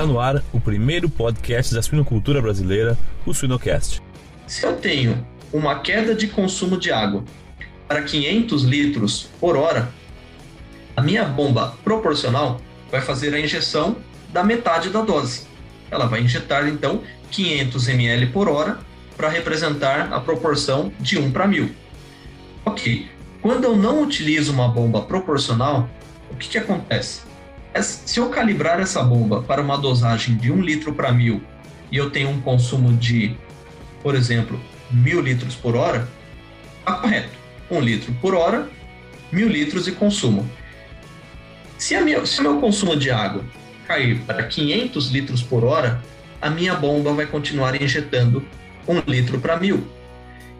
Está 0.00 0.10
no 0.10 0.18
ar 0.18 0.42
o 0.50 0.58
primeiro 0.58 1.10
podcast 1.10 1.74
da 1.74 1.82
suinocultura 1.82 2.40
brasileira, 2.40 2.96
o 3.26 3.34
Suinocast. 3.34 4.00
Se 4.46 4.64
eu 4.64 4.74
tenho 4.74 5.26
uma 5.52 5.80
queda 5.80 6.14
de 6.14 6.26
consumo 6.26 6.78
de 6.78 6.90
água 6.90 7.22
para 7.86 8.00
500 8.00 8.62
litros 8.62 9.28
por 9.38 9.58
hora, 9.58 9.90
a 10.96 11.02
minha 11.02 11.22
bomba 11.24 11.74
proporcional 11.84 12.62
vai 12.90 13.02
fazer 13.02 13.34
a 13.34 13.38
injeção 13.38 13.96
da 14.32 14.42
metade 14.42 14.88
da 14.88 15.02
dose. 15.02 15.42
Ela 15.90 16.06
vai 16.06 16.22
injetar 16.22 16.66
então 16.66 17.02
500 17.30 17.88
ml 17.88 18.28
por 18.28 18.48
hora 18.48 18.78
para 19.18 19.28
representar 19.28 20.10
a 20.14 20.18
proporção 20.18 20.90
de 20.98 21.18
1 21.18 21.30
para 21.30 21.46
1000. 21.46 21.72
Ok, 22.64 23.06
quando 23.42 23.64
eu 23.64 23.76
não 23.76 24.02
utilizo 24.02 24.50
uma 24.50 24.66
bomba 24.66 25.02
proporcional, 25.02 25.90
o 26.30 26.36
que, 26.36 26.48
que 26.48 26.56
acontece? 26.56 27.20
Se 27.78 28.18
eu 28.18 28.28
calibrar 28.30 28.80
essa 28.80 29.02
bomba 29.02 29.42
para 29.42 29.62
uma 29.62 29.78
dosagem 29.78 30.36
de 30.36 30.50
1 30.50 30.60
litro 30.60 30.92
para 30.92 31.12
1000 31.12 31.40
e 31.92 31.96
eu 31.96 32.10
tenho 32.10 32.28
um 32.28 32.40
consumo 32.40 32.92
de, 32.96 33.36
por 34.02 34.14
exemplo, 34.14 34.60
1000 34.90 35.20
litros 35.20 35.54
por 35.54 35.76
hora, 35.76 36.08
está 36.80 36.94
correto. 36.94 37.30
1 37.70 37.80
litro 37.80 38.12
por 38.20 38.34
hora, 38.34 38.68
1000 39.30 39.48
litros 39.48 39.84
de 39.84 39.92
consumo. 39.92 40.50
Se, 41.78 41.94
a 41.94 42.00
minha, 42.00 42.26
se 42.26 42.40
o 42.40 42.42
meu 42.42 42.60
consumo 42.60 42.96
de 42.96 43.10
água 43.10 43.44
cair 43.86 44.18
para 44.22 44.42
500 44.42 45.08
litros 45.10 45.42
por 45.42 45.64
hora, 45.64 46.02
a 46.42 46.50
minha 46.50 46.74
bomba 46.74 47.12
vai 47.12 47.26
continuar 47.26 47.80
injetando 47.80 48.44
1 48.86 49.08
litro 49.08 49.38
para 49.38 49.56
1000. 49.56 49.86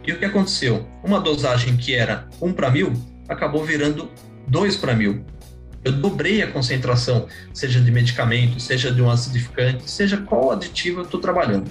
E 0.07 0.13
o 0.13 0.17
que 0.17 0.25
aconteceu? 0.25 0.87
Uma 1.03 1.19
dosagem 1.19 1.75
que 1.75 1.93
era 1.93 2.27
1 2.41 2.53
para 2.53 2.71
1000 2.71 2.93
acabou 3.27 3.63
virando 3.63 4.09
2 4.47 4.77
para 4.77 4.95
1000 4.95 5.23
eu 5.83 5.91
dobrei 5.91 6.41
a 6.41 6.51
concentração, 6.51 7.27
seja 7.53 7.81
de 7.81 7.91
medicamento, 7.91 8.59
seja 8.59 8.91
de 8.91 9.01
um 9.01 9.09
acidificante, 9.09 9.89
seja 9.89 10.17
qual 10.17 10.51
aditivo 10.51 11.01
eu 11.01 11.03
estou 11.05 11.19
trabalhando. 11.19 11.69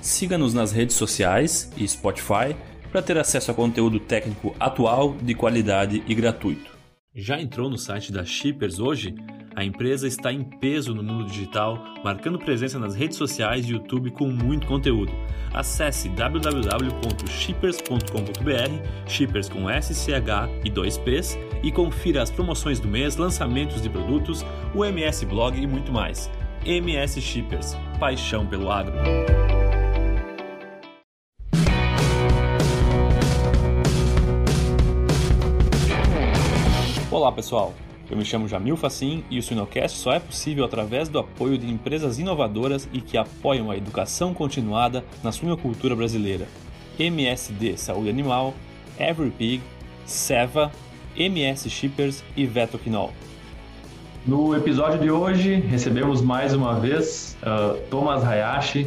Siga-nos 0.00 0.54
nas 0.54 0.72
redes 0.72 0.96
sociais 0.96 1.70
e 1.76 1.86
Spotify 1.86 2.56
para 2.90 3.02
ter 3.02 3.18
acesso 3.18 3.50
a 3.50 3.54
conteúdo 3.54 4.00
técnico 4.00 4.54
atual, 4.58 5.16
de 5.20 5.34
qualidade 5.34 6.02
e 6.06 6.14
gratuito. 6.14 6.77
Já 7.20 7.40
entrou 7.40 7.68
no 7.68 7.76
site 7.76 8.12
da 8.12 8.24
Shippers 8.24 8.78
hoje? 8.78 9.12
A 9.56 9.64
empresa 9.64 10.06
está 10.06 10.32
em 10.32 10.44
peso 10.44 10.94
no 10.94 11.02
mundo 11.02 11.26
digital, 11.26 11.84
marcando 12.04 12.38
presença 12.38 12.78
nas 12.78 12.94
redes 12.94 13.18
sociais 13.18 13.66
e 13.66 13.72
YouTube 13.72 14.12
com 14.12 14.28
muito 14.28 14.68
conteúdo. 14.68 15.12
Acesse 15.52 16.08
www.shippers.com.br, 16.10 19.08
shippers 19.08 19.48
com 19.48 19.68
SCH 19.68 20.62
e 20.64 20.70
2Ps, 20.70 21.36
e 21.60 21.72
confira 21.72 22.22
as 22.22 22.30
promoções 22.30 22.78
do 22.78 22.86
mês, 22.86 23.16
lançamentos 23.16 23.82
de 23.82 23.90
produtos, 23.90 24.46
o 24.72 24.84
MS 24.84 25.26
Blog 25.26 25.60
e 25.60 25.66
muito 25.66 25.92
mais. 25.92 26.30
MS 26.64 27.20
Shippers, 27.20 27.76
paixão 27.98 28.46
pelo 28.46 28.70
agro. 28.70 28.94
Olá 37.18 37.32
pessoal, 37.32 37.74
eu 38.08 38.16
me 38.16 38.24
chamo 38.24 38.46
Jamil 38.46 38.76
Facim 38.76 39.24
e 39.28 39.40
o 39.40 39.42
Suinocast 39.42 39.98
só 39.98 40.12
é 40.12 40.20
possível 40.20 40.64
através 40.64 41.08
do 41.08 41.18
apoio 41.18 41.58
de 41.58 41.68
empresas 41.68 42.16
inovadoras 42.16 42.88
e 42.92 43.00
que 43.00 43.18
apoiam 43.18 43.72
a 43.72 43.76
educação 43.76 44.32
continuada 44.32 45.04
na 45.20 45.32
suinocultura 45.32 45.96
brasileira. 45.96 46.46
MSD 46.96 47.76
Saúde 47.76 48.08
Animal, 48.08 48.54
EveryPig, 49.00 49.60
Seva, 50.06 50.70
MS 51.16 51.68
Shippers 51.68 52.22
e 52.36 52.46
Vetoquinol. 52.46 53.12
No 54.24 54.54
episódio 54.54 55.00
de 55.00 55.10
hoje, 55.10 55.56
recebemos 55.56 56.22
mais 56.22 56.54
uma 56.54 56.78
vez 56.78 57.36
uh, 57.42 57.76
Thomas 57.90 58.22
Hayashi, 58.22 58.86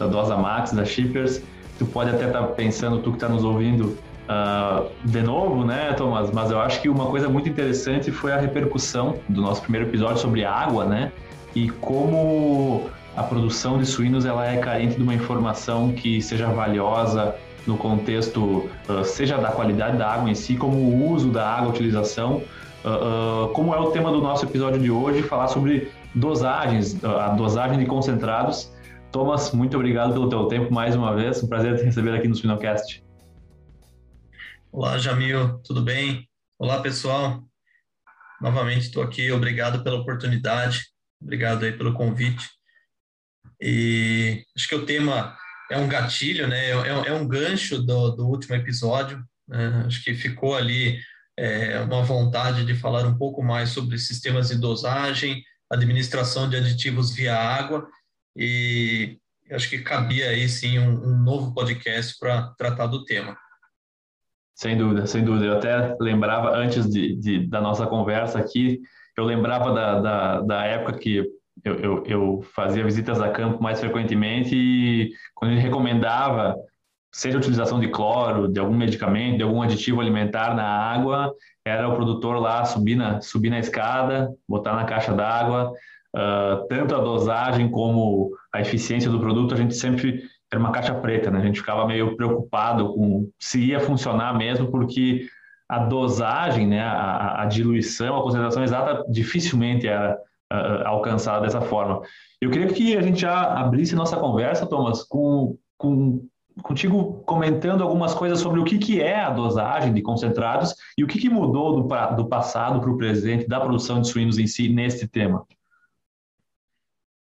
da 0.00 0.08
Dosa 0.08 0.36
Max, 0.36 0.72
da 0.72 0.84
Shippers. 0.84 1.40
Tu 1.78 1.86
pode 1.86 2.10
até 2.10 2.26
estar 2.26 2.40
tá 2.40 2.46
pensando, 2.48 3.00
tu 3.02 3.10
que 3.10 3.18
está 3.18 3.28
nos 3.28 3.44
ouvindo, 3.44 3.96
uh, 4.28 4.90
de 5.04 5.22
novo, 5.22 5.64
né, 5.64 5.92
Thomas? 5.94 6.30
Mas 6.30 6.50
eu 6.50 6.60
acho 6.60 6.80
que 6.80 6.88
uma 6.88 7.06
coisa 7.06 7.28
muito 7.28 7.48
interessante 7.48 8.10
foi 8.10 8.32
a 8.32 8.36
repercussão 8.36 9.16
do 9.28 9.40
nosso 9.40 9.62
primeiro 9.62 9.88
episódio 9.88 10.18
sobre 10.18 10.44
água, 10.44 10.84
né? 10.84 11.12
E 11.54 11.68
como 11.70 12.88
a 13.16 13.22
produção 13.22 13.78
de 13.78 13.86
suínos 13.86 14.24
ela 14.24 14.46
é 14.46 14.58
carente 14.58 14.96
de 14.96 15.02
uma 15.02 15.14
informação 15.14 15.92
que 15.92 16.20
seja 16.22 16.46
valiosa 16.48 17.34
no 17.66 17.76
contexto, 17.76 18.68
uh, 18.88 19.04
seja 19.04 19.36
da 19.38 19.50
qualidade 19.50 19.96
da 19.96 20.10
água 20.10 20.30
em 20.30 20.34
si, 20.34 20.54
como 20.54 20.76
o 20.76 21.10
uso 21.10 21.30
da 21.30 21.46
água, 21.46 21.66
a 21.66 21.70
utilização, 21.70 22.42
uh, 22.84 23.48
como 23.48 23.74
é 23.74 23.78
o 23.78 23.90
tema 23.90 24.10
do 24.10 24.20
nosso 24.20 24.44
episódio 24.44 24.80
de 24.80 24.90
hoje, 24.90 25.22
falar 25.22 25.48
sobre 25.48 25.90
dosagens, 26.14 27.02
a 27.04 27.28
dosagem 27.30 27.78
de 27.78 27.86
concentrados. 27.86 28.72
Thomas, 29.10 29.52
muito 29.52 29.76
obrigado 29.76 30.12
pelo 30.12 30.28
teu 30.28 30.46
tempo 30.46 30.72
mais 30.72 30.94
uma 30.94 31.14
vez, 31.14 31.42
um 31.42 31.46
prazer 31.46 31.76
te 31.78 31.84
receber 31.84 32.14
aqui 32.14 32.28
no 32.28 32.34
Spinocast. 32.34 33.07
Olá, 34.80 34.96
Jamil, 34.96 35.58
tudo 35.64 35.82
bem? 35.82 36.30
Olá, 36.56 36.80
pessoal. 36.80 37.42
Novamente 38.40 38.82
estou 38.82 39.02
aqui, 39.02 39.28
obrigado 39.32 39.82
pela 39.82 39.96
oportunidade, 39.96 40.82
obrigado 41.20 41.64
aí 41.64 41.72
pelo 41.72 41.94
convite. 41.94 42.48
E 43.60 44.44
acho 44.56 44.68
que 44.68 44.76
o 44.76 44.86
tema 44.86 45.36
é 45.68 45.76
um 45.76 45.88
gatilho, 45.88 46.46
né? 46.46 46.66
É, 46.66 46.70
é, 46.70 47.08
é 47.08 47.12
um 47.12 47.26
gancho 47.26 47.82
do, 47.82 48.10
do 48.10 48.28
último 48.28 48.54
episódio. 48.54 49.20
Né? 49.48 49.82
Acho 49.84 50.00
que 50.04 50.14
ficou 50.14 50.54
ali 50.54 51.00
é, 51.36 51.80
uma 51.80 52.04
vontade 52.04 52.64
de 52.64 52.76
falar 52.76 53.04
um 53.04 53.18
pouco 53.18 53.42
mais 53.42 53.70
sobre 53.70 53.98
sistemas 53.98 54.50
de 54.50 54.58
dosagem, 54.58 55.42
administração 55.68 56.48
de 56.48 56.54
aditivos 56.54 57.12
via 57.12 57.36
água 57.36 57.84
e 58.36 59.18
acho 59.50 59.68
que 59.68 59.80
cabia 59.80 60.30
aí 60.30 60.48
sim 60.48 60.78
um, 60.78 61.04
um 61.04 61.18
novo 61.18 61.52
podcast 61.52 62.16
para 62.16 62.54
tratar 62.56 62.86
do 62.86 63.04
tema. 63.04 63.36
Sem 64.58 64.76
dúvida, 64.76 65.06
sem 65.06 65.24
dúvida. 65.24 65.46
Eu 65.46 65.56
até 65.56 65.96
lembrava, 66.00 66.50
antes 66.50 66.90
de, 66.90 67.14
de 67.14 67.46
da 67.46 67.60
nossa 67.60 67.86
conversa 67.86 68.40
aqui, 68.40 68.80
eu 69.16 69.24
lembrava 69.24 69.72
da, 69.72 70.00
da, 70.00 70.40
da 70.40 70.64
época 70.64 70.98
que 70.98 71.24
eu, 71.64 71.74
eu, 71.76 72.04
eu, 72.06 72.42
fazia 72.54 72.82
visitas 72.82 73.20
a 73.20 73.30
campo 73.30 73.62
mais 73.62 73.78
frequentemente 73.78 74.56
e 74.56 75.12
quando 75.32 75.52
ele 75.52 75.60
recomendava, 75.60 76.56
seja 77.12 77.36
a 77.36 77.38
utilização 77.38 77.78
de 77.78 77.86
cloro, 77.88 78.48
de 78.48 78.58
algum 78.58 78.76
medicamento, 78.76 79.36
de 79.36 79.44
algum 79.44 79.62
aditivo 79.62 80.00
alimentar 80.00 80.56
na 80.56 80.64
água, 80.64 81.32
era 81.64 81.88
o 81.88 81.94
produtor 81.94 82.40
lá 82.40 82.64
subir 82.64 82.96
na, 82.96 83.20
subir 83.20 83.50
na 83.50 83.60
escada, 83.60 84.28
botar 84.48 84.74
na 84.74 84.84
caixa 84.84 85.12
d'água, 85.12 85.70
uh, 86.16 86.66
tanto 86.68 86.96
a 86.96 86.98
dosagem 86.98 87.70
como 87.70 88.30
a 88.52 88.60
eficiência 88.60 89.08
do 89.08 89.20
produto, 89.20 89.54
a 89.54 89.56
gente 89.56 89.76
sempre 89.76 90.24
era 90.50 90.60
uma 90.60 90.72
caixa 90.72 90.94
preta, 90.94 91.30
né? 91.30 91.38
A 91.38 91.44
gente 91.44 91.60
ficava 91.60 91.86
meio 91.86 92.16
preocupado 92.16 92.94
com 92.94 93.30
se 93.38 93.60
ia 93.60 93.80
funcionar 93.80 94.36
mesmo, 94.36 94.70
porque 94.70 95.26
a 95.68 95.78
dosagem, 95.80 96.66
né, 96.66 96.80
a, 96.80 97.42
a 97.42 97.44
diluição, 97.44 98.16
a 98.16 98.22
concentração 98.22 98.64
exata 98.64 99.04
dificilmente 99.10 99.86
era 99.86 100.18
uh, 100.50 100.86
alcançada 100.86 101.42
dessa 101.42 101.60
forma. 101.60 102.00
Eu 102.40 102.50
queria 102.50 102.68
que 102.68 102.96
a 102.96 103.02
gente 103.02 103.20
já 103.20 103.42
abrisse 103.42 103.94
nossa 103.94 104.16
conversa, 104.16 104.66
Thomas, 104.66 105.02
com, 105.02 105.58
com 105.76 106.26
contigo 106.62 107.22
comentando 107.24 107.82
algumas 107.82 108.14
coisas 108.14 108.40
sobre 108.40 108.58
o 108.58 108.64
que, 108.64 108.78
que 108.78 109.00
é 109.00 109.20
a 109.20 109.30
dosagem 109.30 109.92
de 109.92 110.02
concentrados 110.02 110.74
e 110.96 111.04
o 111.04 111.06
que, 111.06 111.18
que 111.18 111.28
mudou 111.28 111.82
do, 111.82 112.16
do 112.16 112.28
passado 112.28 112.80
para 112.80 112.90
o 112.90 112.96
presente 112.96 113.46
da 113.46 113.60
produção 113.60 114.00
de 114.00 114.08
suínos 114.08 114.38
em 114.38 114.46
si 114.46 114.68
neste 114.68 115.06
tema. 115.06 115.46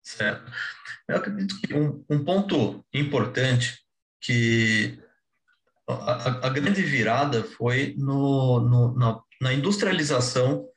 Certo. 0.02 0.50
Eu 1.10 1.16
acredito 1.16 1.60
que 1.60 1.74
um, 1.74 2.04
um 2.08 2.24
ponto 2.24 2.84
importante 2.94 3.80
que 4.20 4.96
a, 5.88 6.46
a, 6.46 6.48
grande 6.50 6.82
virada 6.82 7.42
foi 7.42 7.96
no, 7.98 8.60
no 8.60 8.94
na, 8.96 9.20
na, 9.42 9.52
industrialização 9.52 10.68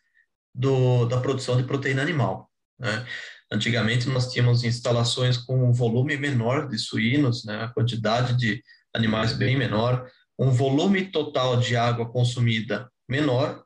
do, 0.51 1.05
da 1.05 1.21
produção 1.21 1.55
de 1.55 1.67
proteína 1.67 2.01
animal. 2.01 2.49
Né? 2.79 3.05
Antigamente 3.51 4.09
nós 4.09 4.31
tínhamos 4.31 4.63
instalações 4.63 5.37
com 5.37 5.69
um 5.69 5.71
volume 5.71 6.17
menor 6.17 6.67
de 6.67 6.79
suínos, 6.79 7.45
né? 7.45 7.65
a 7.65 7.67
quantidade 7.67 8.35
de 8.35 8.59
animais 8.91 9.33
bem 9.33 9.55
menor, 9.55 10.09
um 10.39 10.49
volume 10.49 11.11
total 11.11 11.57
de 11.57 11.75
água 11.77 12.11
consumida 12.11 12.91
menor 13.07 13.63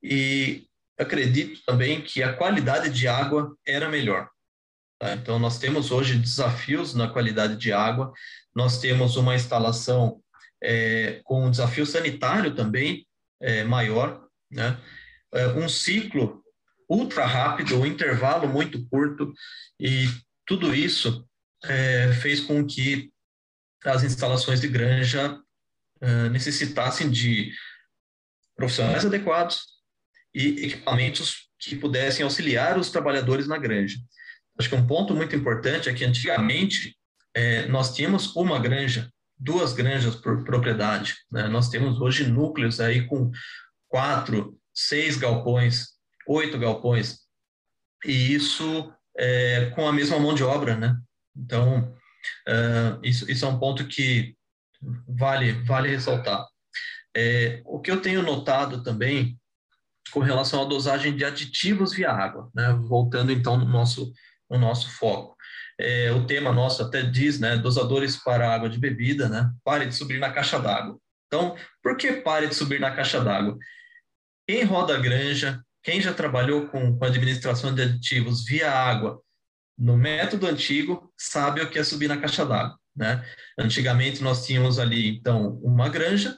e 0.00 0.64
acredito 0.96 1.60
também 1.66 2.00
que 2.02 2.22
a 2.22 2.34
qualidade 2.34 2.88
de 2.88 3.08
água 3.08 3.52
era 3.66 3.88
melhor. 3.88 4.28
Tá? 4.98 5.14
Então, 5.14 5.38
nós 5.38 5.58
temos 5.58 5.90
hoje 5.90 6.16
desafios 6.16 6.94
na 6.94 7.08
qualidade 7.08 7.56
de 7.56 7.72
água, 7.72 8.12
nós 8.54 8.80
temos 8.80 9.16
uma 9.16 9.34
instalação 9.34 10.20
é, 10.62 11.20
com 11.24 11.46
um 11.46 11.50
desafio 11.50 11.86
sanitário 11.86 12.54
também 12.54 13.06
é, 13.40 13.62
maior, 13.62 14.26
né? 14.50 14.78
É, 15.32 15.46
um 15.48 15.68
ciclo 15.68 16.42
ultra 16.88 17.26
rápido, 17.26 17.78
um 17.78 17.86
intervalo 17.86 18.48
muito 18.48 18.84
curto, 18.88 19.32
e 19.78 20.08
tudo 20.46 20.74
isso 20.74 21.26
é, 21.64 22.12
fez 22.14 22.40
com 22.40 22.66
que 22.66 23.10
as 23.84 24.02
instalações 24.02 24.60
de 24.60 24.68
granja 24.68 25.38
é, 26.00 26.28
necessitassem 26.30 27.10
de 27.10 27.52
profissionais 28.56 29.04
adequados 29.04 29.66
e 30.34 30.66
equipamentos 30.66 31.48
que 31.58 31.76
pudessem 31.76 32.24
auxiliar 32.24 32.78
os 32.78 32.90
trabalhadores 32.90 33.46
na 33.46 33.58
granja. 33.58 33.98
Acho 34.58 34.68
que 34.68 34.74
um 34.74 34.86
ponto 34.86 35.14
muito 35.14 35.34
importante 35.36 35.88
é 35.88 35.94
que 35.94 36.04
antigamente 36.04 36.96
é, 37.34 37.66
nós 37.68 37.94
tínhamos 37.94 38.34
uma 38.34 38.58
granja, 38.58 39.10
duas 39.38 39.72
granjas 39.72 40.16
por 40.16 40.44
propriedade. 40.44 41.14
Né? 41.30 41.46
Nós 41.48 41.68
temos 41.68 42.00
hoje 42.00 42.26
núcleos 42.26 42.80
aí 42.80 43.06
com 43.06 43.30
quatro, 43.88 44.58
seis 44.74 45.16
galpões, 45.16 45.88
oito 46.26 46.58
galpões, 46.58 47.20
e 48.04 48.34
isso 48.34 48.92
é, 49.16 49.70
com 49.74 49.86
a 49.86 49.92
mesma 49.92 50.18
mão 50.18 50.34
de 50.34 50.44
obra, 50.44 50.76
né? 50.76 50.96
Então, 51.36 51.94
uh, 52.48 53.00
isso, 53.02 53.30
isso 53.30 53.44
é 53.44 53.48
um 53.48 53.58
ponto 53.58 53.86
que 53.86 54.36
vale, 55.08 55.52
vale 55.64 55.88
ressaltar. 55.88 56.46
É, 57.16 57.62
o 57.64 57.80
que 57.80 57.90
eu 57.90 58.00
tenho 58.00 58.22
notado 58.22 58.82
também 58.82 59.38
com 60.12 60.20
relação 60.20 60.62
à 60.62 60.64
dosagem 60.64 61.16
de 61.16 61.24
aditivos 61.24 61.92
via 61.92 62.10
água, 62.10 62.50
né? 62.54 62.72
Voltando 62.72 63.32
então 63.32 63.56
no 63.56 63.66
nosso, 63.66 64.12
no 64.50 64.58
nosso 64.58 64.90
foco. 64.90 65.36
É, 65.80 66.10
o 66.12 66.26
tema 66.26 66.52
nosso 66.52 66.82
até 66.82 67.02
diz, 67.02 67.38
né? 67.38 67.56
Dosadores 67.56 68.16
para 68.16 68.52
água 68.52 68.68
de 68.68 68.78
bebida, 68.78 69.28
né? 69.28 69.50
Pare 69.64 69.86
de 69.86 69.94
subir 69.94 70.18
na 70.18 70.32
caixa 70.32 70.58
d'água. 70.58 70.98
Então, 71.26 71.56
por 71.82 71.96
que 71.96 72.12
pare 72.14 72.46
de 72.46 72.54
subir 72.54 72.80
na 72.80 72.90
caixa 72.90 73.22
d'água? 73.22 73.56
Quem 74.46 74.64
roda 74.64 74.96
a 74.96 75.00
granja, 75.00 75.62
quem 75.82 76.00
já 76.00 76.12
trabalhou 76.12 76.68
com, 76.68 76.98
com 76.98 77.04
administração 77.04 77.74
de 77.74 77.82
aditivos 77.82 78.44
via 78.44 78.72
água 78.72 79.20
no 79.78 79.96
método 79.96 80.46
antigo, 80.46 81.12
sabe 81.16 81.60
o 81.60 81.70
que 81.70 81.78
é 81.78 81.84
subir 81.84 82.08
na 82.08 82.16
caixa 82.16 82.44
d'água. 82.44 82.78
Né? 82.96 83.24
Antigamente 83.56 84.22
nós 84.22 84.44
tínhamos 84.44 84.78
ali, 84.78 85.08
então, 85.16 85.54
uma 85.62 85.88
granja, 85.88 86.36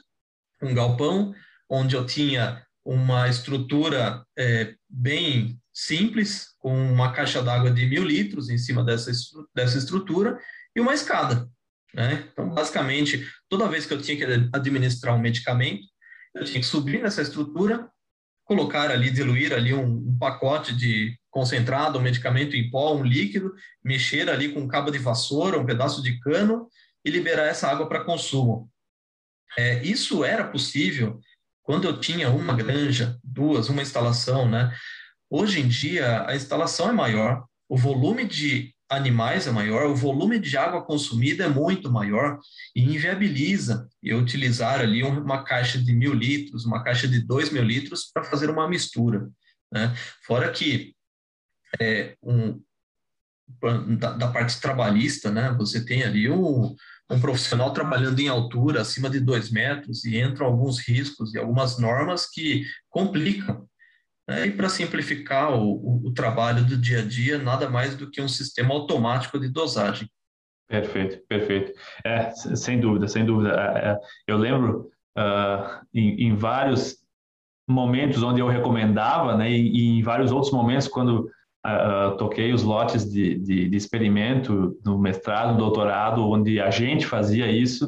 um 0.61 0.75
galpão, 0.75 1.33
onde 1.67 1.95
eu 1.95 2.05
tinha 2.05 2.63
uma 2.85 3.27
estrutura 3.27 4.23
é, 4.37 4.75
bem 4.89 5.60
simples, 5.73 6.55
com 6.59 6.73
uma 6.73 7.11
caixa 7.11 7.41
d'água 7.41 7.71
de 7.71 7.85
mil 7.85 8.03
litros 8.03 8.49
em 8.49 8.57
cima 8.57 8.83
dessa, 8.83 9.11
dessa 9.55 9.77
estrutura 9.77 10.39
e 10.75 10.81
uma 10.81 10.93
escada. 10.93 11.49
Né? 11.93 12.27
Então, 12.31 12.49
basicamente, 12.49 13.27
toda 13.49 13.67
vez 13.67 13.85
que 13.85 13.93
eu 13.93 14.01
tinha 14.01 14.17
que 14.17 14.49
administrar 14.53 15.15
um 15.15 15.19
medicamento, 15.19 15.83
eu 16.33 16.45
tinha 16.45 16.59
que 16.59 16.65
subir 16.65 17.01
nessa 17.01 17.21
estrutura, 17.21 17.89
colocar 18.45 18.89
ali, 18.89 19.11
diluir 19.11 19.53
ali 19.53 19.73
um, 19.73 20.09
um 20.09 20.17
pacote 20.17 20.75
de 20.75 21.17
concentrado, 21.29 21.97
um 21.97 22.01
medicamento 22.01 22.55
em 22.55 22.69
pó, 22.69 22.95
um 22.95 23.03
líquido, 23.03 23.53
mexer 23.83 24.29
ali 24.29 24.53
com 24.53 24.61
um 24.61 24.67
cabo 24.67 24.91
de 24.91 24.97
vassoura, 24.97 25.59
um 25.59 25.65
pedaço 25.65 26.01
de 26.01 26.19
cano 26.19 26.67
e 27.03 27.09
liberar 27.09 27.47
essa 27.47 27.67
água 27.69 27.87
para 27.87 28.03
consumo. 28.03 28.69
É, 29.57 29.83
isso 29.83 30.23
era 30.23 30.47
possível 30.47 31.19
quando 31.61 31.85
eu 31.85 31.99
tinha 31.99 32.29
uma 32.29 32.55
granja, 32.55 33.17
duas, 33.23 33.69
uma 33.69 33.81
instalação, 33.81 34.49
né? 34.49 34.73
Hoje 35.33 35.61
em 35.61 35.67
dia, 35.69 36.27
a 36.27 36.35
instalação 36.35 36.89
é 36.89 36.91
maior, 36.91 37.45
o 37.69 37.77
volume 37.77 38.25
de 38.27 38.75
animais 38.89 39.47
é 39.47 39.51
maior, 39.51 39.85
o 39.85 39.95
volume 39.95 40.37
de 40.37 40.57
água 40.57 40.83
consumida 40.83 41.45
é 41.45 41.47
muito 41.47 41.89
maior 41.89 42.37
e 42.75 42.83
inviabiliza 42.83 43.87
eu 44.03 44.17
utilizar 44.17 44.81
ali 44.81 45.01
uma 45.03 45.41
caixa 45.45 45.81
de 45.81 45.93
mil 45.93 46.13
litros, 46.13 46.65
uma 46.65 46.83
caixa 46.83 47.07
de 47.07 47.21
dois 47.21 47.49
mil 47.49 47.63
litros 47.63 48.11
para 48.13 48.25
fazer 48.25 48.49
uma 48.49 48.67
mistura. 48.67 49.29
Né? 49.71 49.95
Fora 50.25 50.51
que 50.51 50.93
é, 51.79 52.17
um, 52.21 52.61
da, 53.97 54.11
da, 54.11 54.27
parte 54.27 54.59
trabalhista, 54.59 55.31
né? 55.31 55.55
Você 55.57 55.85
tem 55.85 56.03
ali 56.03 56.29
um, 56.29 56.75
um 57.09 57.19
profissional 57.21 57.71
trabalhando 57.71 58.19
em 58.19 58.27
altura, 58.27 58.81
acima 58.81 59.09
de 59.09 59.21
dois 59.21 59.49
metros, 59.49 60.03
e 60.03 60.19
entram 60.19 60.47
alguns 60.47 60.85
riscos 60.85 61.33
e 61.33 61.37
algumas 61.37 61.79
normas 61.79 62.29
que 62.29 62.65
complicam. 62.89 63.65
Né? 64.31 64.47
E 64.47 64.51
para 64.51 64.69
simplificar 64.69 65.51
o, 65.51 65.73
o, 65.73 66.07
o, 66.07 66.13
trabalho 66.13 66.63
do 66.63 66.77
dia 66.77 66.99
a 66.99 67.05
dia, 67.05 67.37
nada 67.37 67.69
mais 67.69 67.97
do 67.97 68.09
que 68.09 68.21
um 68.21 68.29
sistema 68.29 68.73
automático 68.73 69.37
de 69.37 69.49
dosagem. 69.49 70.09
Perfeito, 70.69 71.21
perfeito. 71.27 71.73
É, 72.05 72.31
sem 72.31 72.79
dúvida, 72.79 73.09
sem 73.09 73.25
dúvida. 73.25 73.49
É, 73.49 73.89
é 73.89 73.97
eu 74.25 74.37
lembro 74.37 74.89
uh, 75.17 75.85
em, 75.93 76.27
em 76.27 76.35
vários 76.35 76.95
momentos 77.69 78.23
onde 78.23 78.39
eu 78.39 78.47
recomendava, 78.47 79.35
né, 79.35 79.51
e, 79.51 79.99
em 79.99 80.01
vários 80.01 80.31
outros 80.31 80.53
momentos 80.53 80.87
quando 80.87 81.29
uh, 81.65 82.15
toquei 82.17 82.53
os 82.53 82.63
lotes 82.63 83.03
de, 83.09 83.37
de, 83.37 83.67
de, 83.67 83.77
experimento 83.77 84.77
no 84.83 84.97
mestrado, 84.97 85.51
no 85.51 85.57
doutorado, 85.57 86.29
onde 86.29 86.59
a 86.61 86.69
gente 86.69 87.05
fazia 87.05 87.51
isso, 87.51 87.85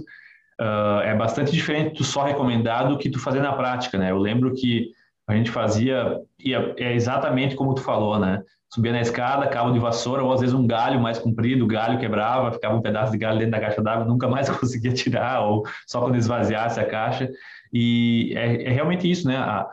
uh, 0.59 0.99
é 1.03 1.15
bastante 1.15 1.53
diferente 1.53 1.97
do 1.97 2.03
só 2.03 2.23
recomendado 2.23 2.89
do 2.89 2.97
que 2.97 3.09
tu 3.09 3.17
fazer 3.17 3.41
na 3.41 3.53
prática, 3.53 3.97
né? 3.97 4.11
Eu 4.11 4.17
lembro 4.17 4.53
que 4.53 4.91
a 5.27 5.35
gente 5.35 5.51
fazia, 5.51 6.19
e 6.37 6.53
é, 6.53 6.73
é 6.77 6.93
exatamente 6.93 7.55
como 7.55 7.73
tu 7.73 7.81
falou, 7.81 8.19
né? 8.19 8.41
Subia 8.73 8.91
na 8.91 9.01
escada, 9.01 9.47
cabo 9.47 9.71
de 9.71 9.79
vassoura, 9.79 10.23
ou 10.23 10.33
às 10.33 10.41
vezes 10.41 10.53
um 10.53 10.65
galho 10.65 10.99
mais 10.99 11.19
comprido, 11.19 11.63
o 11.63 11.67
galho 11.67 11.99
quebrava, 11.99 12.51
ficava 12.51 12.75
um 12.75 12.81
pedaço 12.81 13.11
de 13.11 13.17
galho 13.17 13.37
dentro 13.37 13.51
da 13.51 13.59
caixa 13.59 13.81
d'água, 13.81 14.05
nunca 14.05 14.27
mais 14.27 14.49
conseguia 14.57 14.91
tirar, 14.91 15.41
ou 15.41 15.63
só 15.87 16.01
quando 16.01 16.15
esvaziasse 16.15 16.79
a 16.79 16.85
caixa. 16.85 17.29
E 17.71 18.33
é, 18.35 18.63
é 18.63 18.69
realmente 18.71 19.09
isso, 19.09 19.27
né? 19.27 19.37
A, 19.37 19.67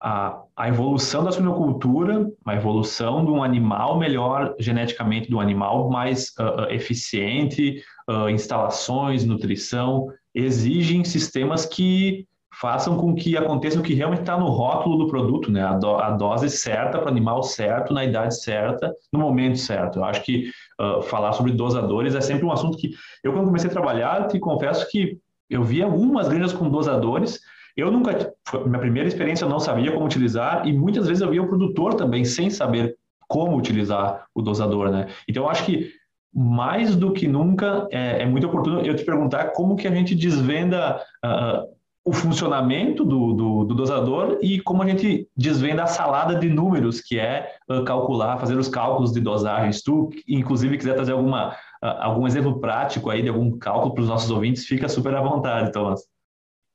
a, 0.00 0.42
a 0.56 0.68
evolução 0.68 1.24
da 1.24 1.32
suinocultura, 1.32 2.30
a 2.44 2.54
evolução 2.54 3.24
de 3.24 3.30
um 3.30 3.42
animal 3.42 3.98
melhor 3.98 4.54
geneticamente, 4.58 5.28
de 5.28 5.34
um 5.34 5.40
animal 5.40 5.90
mais 5.90 6.32
uh, 6.38 6.70
eficiente, 6.70 7.82
uh, 8.08 8.28
instalações, 8.28 9.24
nutrição, 9.24 10.06
exigem 10.34 11.04
sistemas 11.04 11.64
que 11.64 12.26
façam 12.60 12.96
com 12.96 13.14
que 13.14 13.36
aconteça 13.36 13.78
o 13.78 13.82
que 13.82 13.94
realmente 13.94 14.20
está 14.20 14.38
no 14.38 14.46
rótulo 14.46 14.98
do 14.98 15.08
produto, 15.08 15.50
né? 15.50 15.62
A, 15.62 15.74
do, 15.74 15.96
a 15.96 16.10
dose 16.10 16.48
certa 16.48 16.98
para 16.98 17.06
o 17.06 17.08
animal 17.08 17.42
certo, 17.42 17.92
na 17.92 18.04
idade 18.04 18.40
certa, 18.40 18.94
no 19.12 19.18
momento 19.18 19.58
certo. 19.58 19.98
Eu 19.98 20.04
acho 20.04 20.22
que 20.22 20.50
uh, 20.80 21.02
falar 21.02 21.32
sobre 21.32 21.52
dosadores 21.52 22.14
é 22.14 22.20
sempre 22.20 22.44
um 22.44 22.52
assunto 22.52 22.78
que 22.78 22.92
eu, 23.22 23.32
quando 23.32 23.46
comecei 23.46 23.68
a 23.68 23.72
trabalhar, 23.72 24.28
te 24.28 24.38
confesso 24.38 24.88
que 24.90 25.18
eu 25.50 25.62
vi 25.62 25.82
algumas 25.82 26.28
granjas 26.28 26.52
com 26.52 26.70
dosadores, 26.70 27.40
eu 27.76 27.90
nunca, 27.90 28.32
minha 28.66 28.78
primeira 28.78 29.08
experiência 29.08 29.44
eu 29.44 29.48
não 29.48 29.58
sabia 29.58 29.92
como 29.92 30.06
utilizar 30.06 30.66
e 30.66 30.72
muitas 30.72 31.06
vezes 31.06 31.20
eu 31.20 31.30
via 31.30 31.42
o 31.42 31.48
produtor 31.48 31.94
também 31.94 32.24
sem 32.24 32.48
saber 32.48 32.96
como 33.26 33.56
utilizar 33.56 34.26
o 34.34 34.40
dosador, 34.40 34.90
né? 34.90 35.08
Então 35.28 35.44
eu 35.44 35.50
acho 35.50 35.64
que 35.64 35.92
mais 36.32 36.96
do 36.96 37.12
que 37.12 37.28
nunca 37.28 37.86
é, 37.90 38.22
é 38.22 38.26
muito 38.26 38.46
oportuno 38.46 38.80
eu 38.80 38.94
te 38.94 39.04
perguntar 39.04 39.52
como 39.52 39.76
que 39.76 39.86
a 39.86 39.90
gente 39.90 40.14
desvenda 40.14 41.00
uh, 41.24 41.73
o 42.04 42.12
funcionamento 42.12 43.02
do, 43.02 43.32
do, 43.32 43.64
do, 43.64 43.74
dosador 43.74 44.38
e 44.42 44.60
como 44.60 44.82
a 44.82 44.86
gente 44.86 45.26
desvenda 45.34 45.84
a 45.84 45.86
salada 45.86 46.38
de 46.38 46.50
números 46.50 47.00
que 47.00 47.18
é 47.18 47.56
uh, 47.68 47.82
calcular, 47.82 48.38
fazer 48.38 48.58
os 48.58 48.68
cálculos 48.68 49.10
de 49.10 49.20
dosagens. 49.20 49.82
Tu, 49.82 50.10
inclusive, 50.28 50.76
quiser 50.76 50.94
trazer 50.94 51.12
alguma, 51.12 51.52
uh, 51.82 51.86
algum 52.00 52.26
exemplo 52.26 52.60
prático 52.60 53.08
aí 53.08 53.22
de 53.22 53.30
algum 53.30 53.58
cálculo 53.58 53.94
para 53.94 54.02
os 54.02 54.08
nossos 54.08 54.30
ouvintes, 54.30 54.66
fica 54.66 54.86
super 54.86 55.14
à 55.14 55.22
vontade, 55.22 55.72
Thomas. 55.72 56.02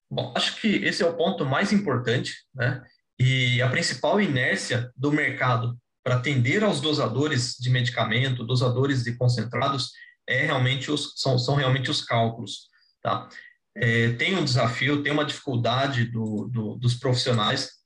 Bom, 0.10 0.34
acho 0.36 0.60
que 0.60 0.68
esse 0.78 1.04
é 1.04 1.06
o 1.06 1.16
ponto 1.16 1.46
mais 1.46 1.72
importante, 1.72 2.34
né? 2.56 2.82
E 3.20 3.62
a 3.62 3.70
principal 3.70 4.20
inércia 4.20 4.90
do 4.96 5.12
mercado 5.12 5.78
para 6.04 6.16
atender 6.16 6.64
aos 6.64 6.82
dosadores 6.82 7.56
de 7.60 7.70
medicamento, 7.70 8.44
dosadores 8.44 9.04
de 9.04 9.16
concentrados, 9.16 9.92
é 10.28 10.46
realmente 10.46 10.90
os, 10.90 11.14
são, 11.18 11.38
são 11.38 11.54
realmente 11.54 11.92
os 11.92 12.02
cálculos, 12.02 12.70
tá? 13.04 13.28
É, 13.76 14.14
tem 14.14 14.36
um 14.36 14.44
desafio, 14.44 15.04
tem 15.04 15.12
uma 15.12 15.26
dificuldade 15.26 16.06
do, 16.06 16.50
do, 16.52 16.76
dos 16.76 16.96
profissionais 16.96 17.80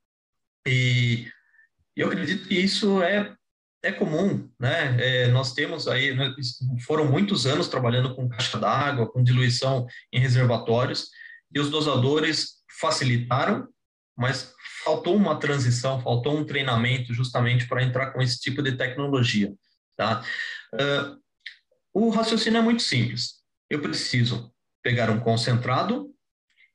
e 0.68 1.28
eu 1.96 2.08
acredito 2.08 2.48
que 2.48 2.56
isso 2.56 3.02
é, 3.04 3.36
é 3.84 3.92
comum, 3.92 4.50
né? 4.60 4.98
É, 5.00 5.28
nós 5.28 5.54
temos 5.54 5.88
aí, 5.88 6.16
né, 6.16 6.34
foram 6.86 7.06
muitos 7.06 7.46
anos 7.46 7.68
trabalhando 7.68 8.16
com 8.16 8.30
caixa 8.30 8.58
d'água, 8.58 9.12
com 9.12 9.24
diluição 9.24 9.86
em 10.12 10.20
reservatórios, 10.20 11.10
e 11.54 11.60
os 11.60 11.70
dosadores 11.70 12.64
facilitaram, 12.80 13.68
mas 14.18 14.54
faltou 14.84 15.16
uma 15.16 15.40
transição, 15.40 16.02
faltou 16.02 16.38
um 16.38 16.46
treinamento 16.46 17.14
justamente 17.14 17.68
para 17.68 17.84
entrar 17.84 18.12
com 18.12 18.22
esse 18.22 18.40
tipo 18.40 18.62
de 18.62 18.74
tecnologia. 18.74 19.54
Tá? 19.96 20.24
Uh, 20.74 21.22
o 21.94 22.10
raciocínio 22.10 22.60
é 22.60 22.62
muito 22.62 22.82
simples. 22.82 23.44
Eu 23.70 23.82
preciso 23.82 24.53
pegar 24.84 25.10
um 25.10 25.20
concentrado 25.20 26.14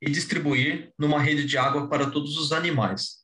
e 0.00 0.10
distribuir 0.10 0.92
numa 0.98 1.20
rede 1.20 1.44
de 1.44 1.58
água 1.58 1.88
para 1.88 2.10
todos 2.10 2.38
os 2.38 2.52
animais. 2.52 3.18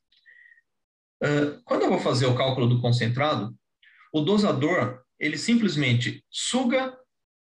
Uh, 1.22 1.62
quando 1.64 1.82
eu 1.82 1.88
vou 1.88 2.00
fazer 2.00 2.26
o 2.26 2.36
cálculo 2.36 2.68
do 2.68 2.80
concentrado, 2.80 3.54
o 4.12 4.20
dosador 4.20 5.02
ele 5.18 5.38
simplesmente 5.38 6.24
suga 6.30 6.94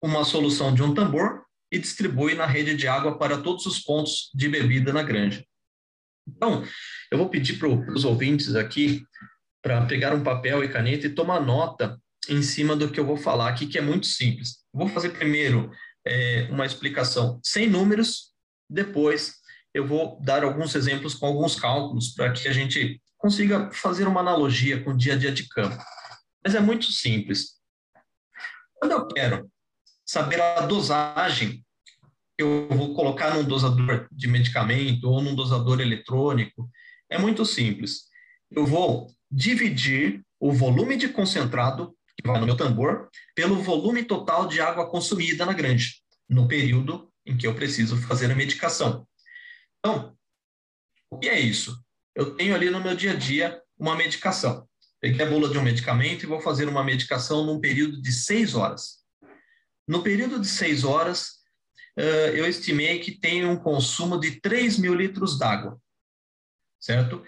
uma 0.02 0.24
solução 0.24 0.74
de 0.74 0.82
um 0.82 0.94
tambor 0.94 1.44
e 1.72 1.78
distribui 1.78 2.34
na 2.34 2.46
rede 2.46 2.76
de 2.76 2.88
água 2.88 3.18
para 3.18 3.42
todos 3.42 3.66
os 3.66 3.80
pontos 3.80 4.32
de 4.34 4.50
bebida 4.50 4.92
na 4.92 5.04
granja. 5.04 5.46
Então, 6.28 6.64
eu 7.12 7.18
vou 7.18 7.30
pedir 7.30 7.60
para 7.60 7.68
os 7.68 8.06
ouvintes 8.06 8.56
aqui 8.56 9.04
para 9.62 9.86
pegar 9.86 10.14
um 10.14 10.24
papel 10.24 10.64
e 10.64 10.70
caneta 10.70 11.06
e 11.06 11.14
tomar 11.14 11.42
nota 11.42 12.00
em 12.28 12.42
cima 12.42 12.76
do 12.76 12.90
que 12.90 13.00
eu 13.00 13.06
vou 13.06 13.18
falar 13.18 13.50
aqui, 13.50 13.68
que 13.68 13.78
é 13.78 13.82
muito 13.82 14.08
simples. 14.08 14.60
vou 14.74 14.88
fazer 14.88 15.10
primeiro 15.10 15.72
é, 16.06 16.48
uma 16.52 16.66
explicação 16.66 17.40
sem 17.44 17.70
números, 17.70 18.34
depois 18.70 19.36
eu 19.74 19.86
vou 19.86 20.20
dar 20.22 20.44
alguns 20.44 20.76
exemplos 20.76 21.14
com 21.14 21.26
alguns 21.26 21.60
cálculos 21.60 22.10
para 22.10 22.32
que 22.32 22.48
a 22.48 22.54
gente 22.54 23.02
consiga 23.18 23.72
fazer 23.72 24.08
uma 24.08 24.22
analogia 24.22 24.84
com 24.84 24.92
o 24.92 24.98
dia 24.98 25.14
a 25.14 25.18
dia 25.18 25.32
de 25.32 25.48
campo. 25.48 25.78
Mas 26.44 26.56
é 26.56 26.60
muito 26.60 26.92
simples. 26.92 27.60
Quando 28.76 28.94
eu 28.94 29.08
quero 29.08 29.52
saber 30.06 30.42
a 30.42 30.62
dosagem 30.62 31.64
eu 32.40 32.70
vou 32.70 32.96
colocar 32.96 33.36
num 33.36 33.44
dosador 33.44 34.08
de 34.10 34.26
medicamento 34.26 35.10
ou 35.10 35.22
num 35.22 35.36
dosador 35.36 35.82
eletrônico, 35.82 36.70
é 37.10 37.18
muito 37.18 37.46
simples. 37.46 38.04
Eu 38.50 38.66
vou 38.66 39.08
dividir 39.30 40.24
o 40.40 40.54
volume 40.54 40.96
de 40.96 41.10
concentrado 41.10 41.94
que 42.22 42.28
vai 42.28 42.40
no 42.40 42.46
meu 42.46 42.58
tambor 42.58 43.10
pelo 43.34 43.62
volume 43.62 44.04
total 44.04 44.48
de 44.48 44.60
água 44.60 44.90
consumida 44.90 45.46
na 45.46 45.54
granja, 45.54 45.94
no 46.28 46.48
período 46.48 47.12
em 47.26 47.38
que 47.38 47.48
eu 47.48 47.56
preciso 47.56 47.98
fazer 47.98 48.32
a 48.32 48.36
medicação. 48.36 49.08
Então, 49.80 50.16
o 51.10 51.18
que 51.18 51.30
é 51.30 51.40
isso? 51.40 51.82
Eu 52.16 52.36
tenho 52.36 52.54
ali 52.54 52.70
no 52.70 52.82
meu 52.82 52.96
dia 52.96 53.12
a 53.12 53.16
dia 53.16 53.62
uma 53.78 53.96
medicação. 53.96 54.68
Peguei 55.00 55.26
a 55.26 55.30
bula 55.30 55.50
de 55.50 55.58
um 55.58 55.64
medicamento 55.64 56.24
e 56.24 56.28
vou 56.28 56.42
fazer 56.42 56.68
uma 56.68 56.84
medicação 56.84 57.46
num 57.46 57.62
período 57.62 58.02
de 58.02 58.12
seis 58.12 58.54
horas. 58.54 59.00
No 59.88 60.04
período 60.04 60.40
de 60.40 60.48
seis 60.48 60.84
horas, 60.84 61.40
eu 61.96 62.46
estimei 62.46 63.00
que 63.00 63.18
tem 63.18 63.46
um 63.46 63.58
consumo 63.58 64.20
de 64.20 64.40
3 64.40 64.78
mil 64.78 64.94
litros 64.94 65.38
d'água, 65.38 65.80
certo? 66.80 67.24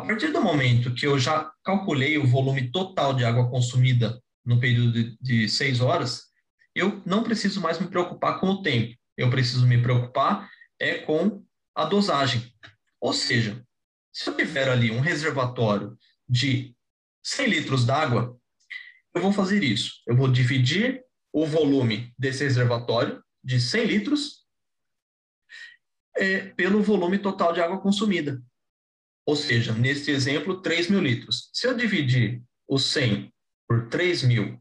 A 0.00 0.06
partir 0.06 0.28
do 0.32 0.40
momento 0.40 0.94
que 0.94 1.06
eu 1.06 1.18
já 1.18 1.52
calculei 1.62 2.16
o 2.16 2.26
volume 2.26 2.70
total 2.72 3.12
de 3.12 3.22
água 3.22 3.50
consumida 3.50 4.18
no 4.42 4.58
período 4.58 4.92
de, 4.92 5.18
de 5.20 5.48
seis 5.48 5.80
horas, 5.80 6.22
eu 6.74 7.02
não 7.04 7.22
preciso 7.22 7.60
mais 7.60 7.78
me 7.78 7.86
preocupar 7.86 8.40
com 8.40 8.46
o 8.46 8.62
tempo. 8.62 8.96
Eu 9.14 9.28
preciso 9.28 9.66
me 9.66 9.80
preocupar 9.82 10.48
é 10.78 10.94
com 11.00 11.44
a 11.74 11.84
dosagem. 11.84 12.50
Ou 12.98 13.12
seja, 13.12 13.62
se 14.10 14.30
eu 14.30 14.34
tiver 14.34 14.70
ali 14.70 14.90
um 14.90 15.00
reservatório 15.00 15.98
de 16.26 16.74
100 17.22 17.46
litros 17.48 17.84
d'água, 17.84 18.34
eu 19.14 19.20
vou 19.20 19.32
fazer 19.34 19.62
isso. 19.62 20.00
Eu 20.06 20.16
vou 20.16 20.28
dividir 20.28 21.04
o 21.30 21.44
volume 21.44 22.10
desse 22.18 22.42
reservatório 22.42 23.22
de 23.44 23.60
100 23.60 23.84
litros 23.84 24.46
é, 26.16 26.40
pelo 26.40 26.82
volume 26.82 27.18
total 27.18 27.52
de 27.52 27.60
água 27.60 27.80
consumida. 27.80 28.42
Ou 29.30 29.36
seja, 29.36 29.72
neste 29.72 30.10
exemplo, 30.10 30.60
3 30.60 30.90
mil 30.90 31.00
litros. 31.00 31.50
Se 31.52 31.64
eu 31.64 31.76
dividir 31.76 32.42
o 32.66 32.80
100 32.80 33.32
por 33.68 33.88
3 33.88 34.24
mil 34.24 34.60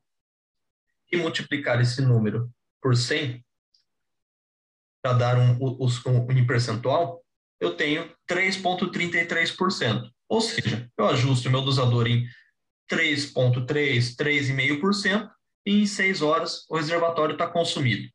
e 1.11 1.17
multiplicar 1.17 1.81
esse 1.81 2.03
número 2.03 2.53
por 2.79 2.95
100, 2.95 3.43
para 5.01 5.13
dar 5.13 5.39
um, 5.39 5.53
um, 5.53 5.87
um, 5.87 6.17
um 6.19 6.45
percentual, 6.45 7.25
eu 7.59 7.75
tenho 7.75 8.15
3,33%. 8.29 10.07
Ou 10.27 10.39
seja, 10.39 10.87
eu 10.95 11.07
ajusto 11.07 11.49
o 11.49 11.51
meu 11.51 11.63
dosador 11.63 12.05
em 12.05 12.27
3,3%, 12.91 14.15
3,5%, 14.15 15.31
e 15.65 15.81
em 15.81 15.87
6 15.87 16.21
horas 16.21 16.69
o 16.69 16.77
reservatório 16.77 17.33
está 17.33 17.47
consumido. 17.47 18.07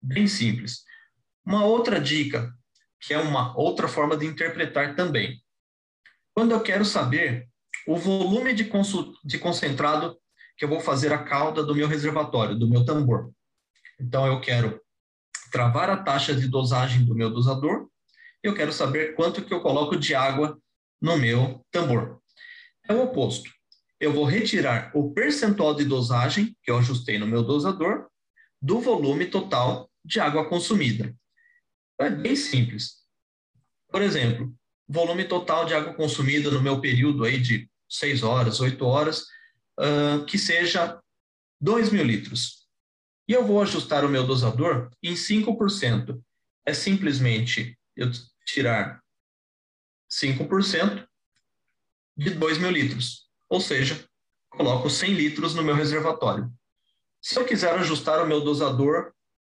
Bem 0.00 0.28
simples. 0.28 0.84
Uma 1.44 1.64
outra 1.64 2.00
dica, 2.00 2.54
que 3.00 3.12
é 3.12 3.18
uma 3.18 3.58
outra 3.58 3.88
forma 3.88 4.16
de 4.16 4.24
interpretar 4.24 4.94
também. 4.94 5.42
Quando 6.34 6.52
eu 6.52 6.60
quero 6.62 6.84
saber 6.84 7.48
o 7.86 7.96
volume 7.96 8.52
de, 8.52 8.70
de 9.24 9.38
concentrado 9.38 10.18
que 10.56 10.64
eu 10.64 10.68
vou 10.68 10.80
fazer 10.80 11.12
a 11.12 11.24
cauda 11.24 11.62
do 11.64 11.74
meu 11.74 11.88
reservatório, 11.88 12.58
do 12.58 12.68
meu 12.68 12.84
tambor. 12.84 13.32
Então, 13.98 14.26
eu 14.26 14.40
quero 14.40 14.80
travar 15.50 15.90
a 15.90 15.96
taxa 15.96 16.34
de 16.34 16.46
dosagem 16.46 17.04
do 17.04 17.14
meu 17.14 17.30
dosador, 17.30 17.88
eu 18.42 18.54
quero 18.54 18.72
saber 18.72 19.14
quanto 19.14 19.44
que 19.44 19.52
eu 19.52 19.60
coloco 19.60 19.96
de 19.96 20.14
água 20.14 20.58
no 21.00 21.16
meu 21.16 21.64
tambor. 21.70 22.20
É 22.88 22.94
o 22.94 23.04
oposto. 23.04 23.50
Eu 23.98 24.12
vou 24.12 24.24
retirar 24.24 24.90
o 24.94 25.12
percentual 25.12 25.74
de 25.74 25.84
dosagem 25.84 26.56
que 26.62 26.70
eu 26.70 26.78
ajustei 26.78 27.18
no 27.18 27.26
meu 27.26 27.42
dosador 27.42 28.08
do 28.60 28.80
volume 28.80 29.26
total 29.26 29.90
de 30.04 30.20
água 30.20 30.48
consumida. 30.48 31.14
É 31.98 32.08
bem 32.08 32.34
simples. 32.34 33.00
Por 33.90 34.00
exemplo, 34.00 34.54
volume 34.90 35.24
total 35.24 35.64
de 35.64 35.74
água 35.74 35.94
consumida 35.94 36.50
no 36.50 36.62
meu 36.62 36.80
período 36.80 37.24
aí 37.24 37.38
de 37.38 37.68
6 37.88 38.22
horas, 38.22 38.60
8 38.60 38.84
horas, 38.84 39.22
uh, 39.78 40.24
que 40.26 40.38
seja 40.38 41.00
2 41.60 41.90
mil 41.90 42.04
litros 42.04 42.60
e 43.30 43.32
eu 43.32 43.46
vou 43.46 43.62
ajustar 43.62 44.04
o 44.04 44.08
meu 44.08 44.26
dosador 44.26 44.90
em 45.00 45.14
5%. 45.14 46.20
É 46.66 46.74
simplesmente 46.74 47.78
eu 47.94 48.10
tirar 48.44 49.00
5% 50.10 51.06
de 52.16 52.30
2 52.30 52.58
mil 52.58 52.72
litros, 52.72 53.28
ou 53.48 53.60
seja, 53.60 54.04
coloco 54.48 54.90
100 54.90 55.14
litros 55.14 55.54
no 55.54 55.62
meu 55.62 55.76
reservatório. 55.76 56.52
Se 57.22 57.38
eu 57.38 57.44
quiser 57.44 57.72
ajustar 57.74 58.20
o 58.20 58.26
meu 58.26 58.40
dosador, 58.40 59.12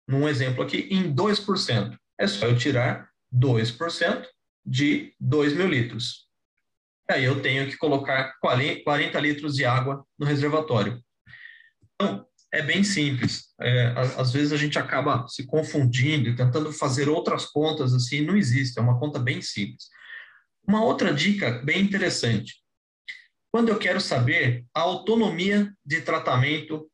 num 0.05 0.27
exemplo 0.27 0.61
aqui, 0.61 0.89
em 0.91 1.15
2%, 1.15 1.97
é 2.19 2.27
só 2.27 2.47
eu 2.47 2.57
tirar 2.57 3.09
2% 3.33 4.27
de 4.65 5.13
2 5.19 5.53
mil 5.53 5.67
litros. 5.67 6.27
Aí 7.09 7.25
eu 7.25 7.41
tenho 7.41 7.67
que 7.67 7.77
colocar 7.77 8.33
40 8.39 9.19
litros 9.19 9.55
de 9.55 9.65
água 9.65 10.05
no 10.17 10.25
reservatório. 10.25 11.03
Então, 11.95 12.25
é 12.51 12.61
bem 12.61 12.83
simples. 12.83 13.53
É, 13.59 13.93
às 14.17 14.31
vezes 14.31 14.51
a 14.51 14.57
gente 14.57 14.77
acaba 14.77 15.27
se 15.27 15.45
confundindo 15.45 16.29
e 16.29 16.35
tentando 16.35 16.71
fazer 16.71 17.09
outras 17.09 17.45
contas 17.45 17.93
assim, 17.93 18.21
não 18.21 18.35
existe, 18.35 18.77
é 18.77 18.81
uma 18.81 18.99
conta 18.99 19.19
bem 19.19 19.41
simples. 19.41 19.87
Uma 20.67 20.83
outra 20.83 21.13
dica 21.13 21.61
bem 21.63 21.81
interessante. 21.81 22.61
Quando 23.51 23.69
eu 23.69 23.77
quero 23.77 23.99
saber 23.99 24.65
a 24.73 24.81
autonomia 24.81 25.71
de 25.85 26.01
tratamento 26.01 26.89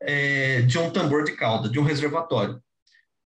é, 0.00 0.62
de 0.62 0.78
um 0.78 0.90
tambor 0.90 1.24
de 1.24 1.32
calda, 1.32 1.68
de 1.68 1.78
um 1.78 1.84
reservatório. 1.84 2.62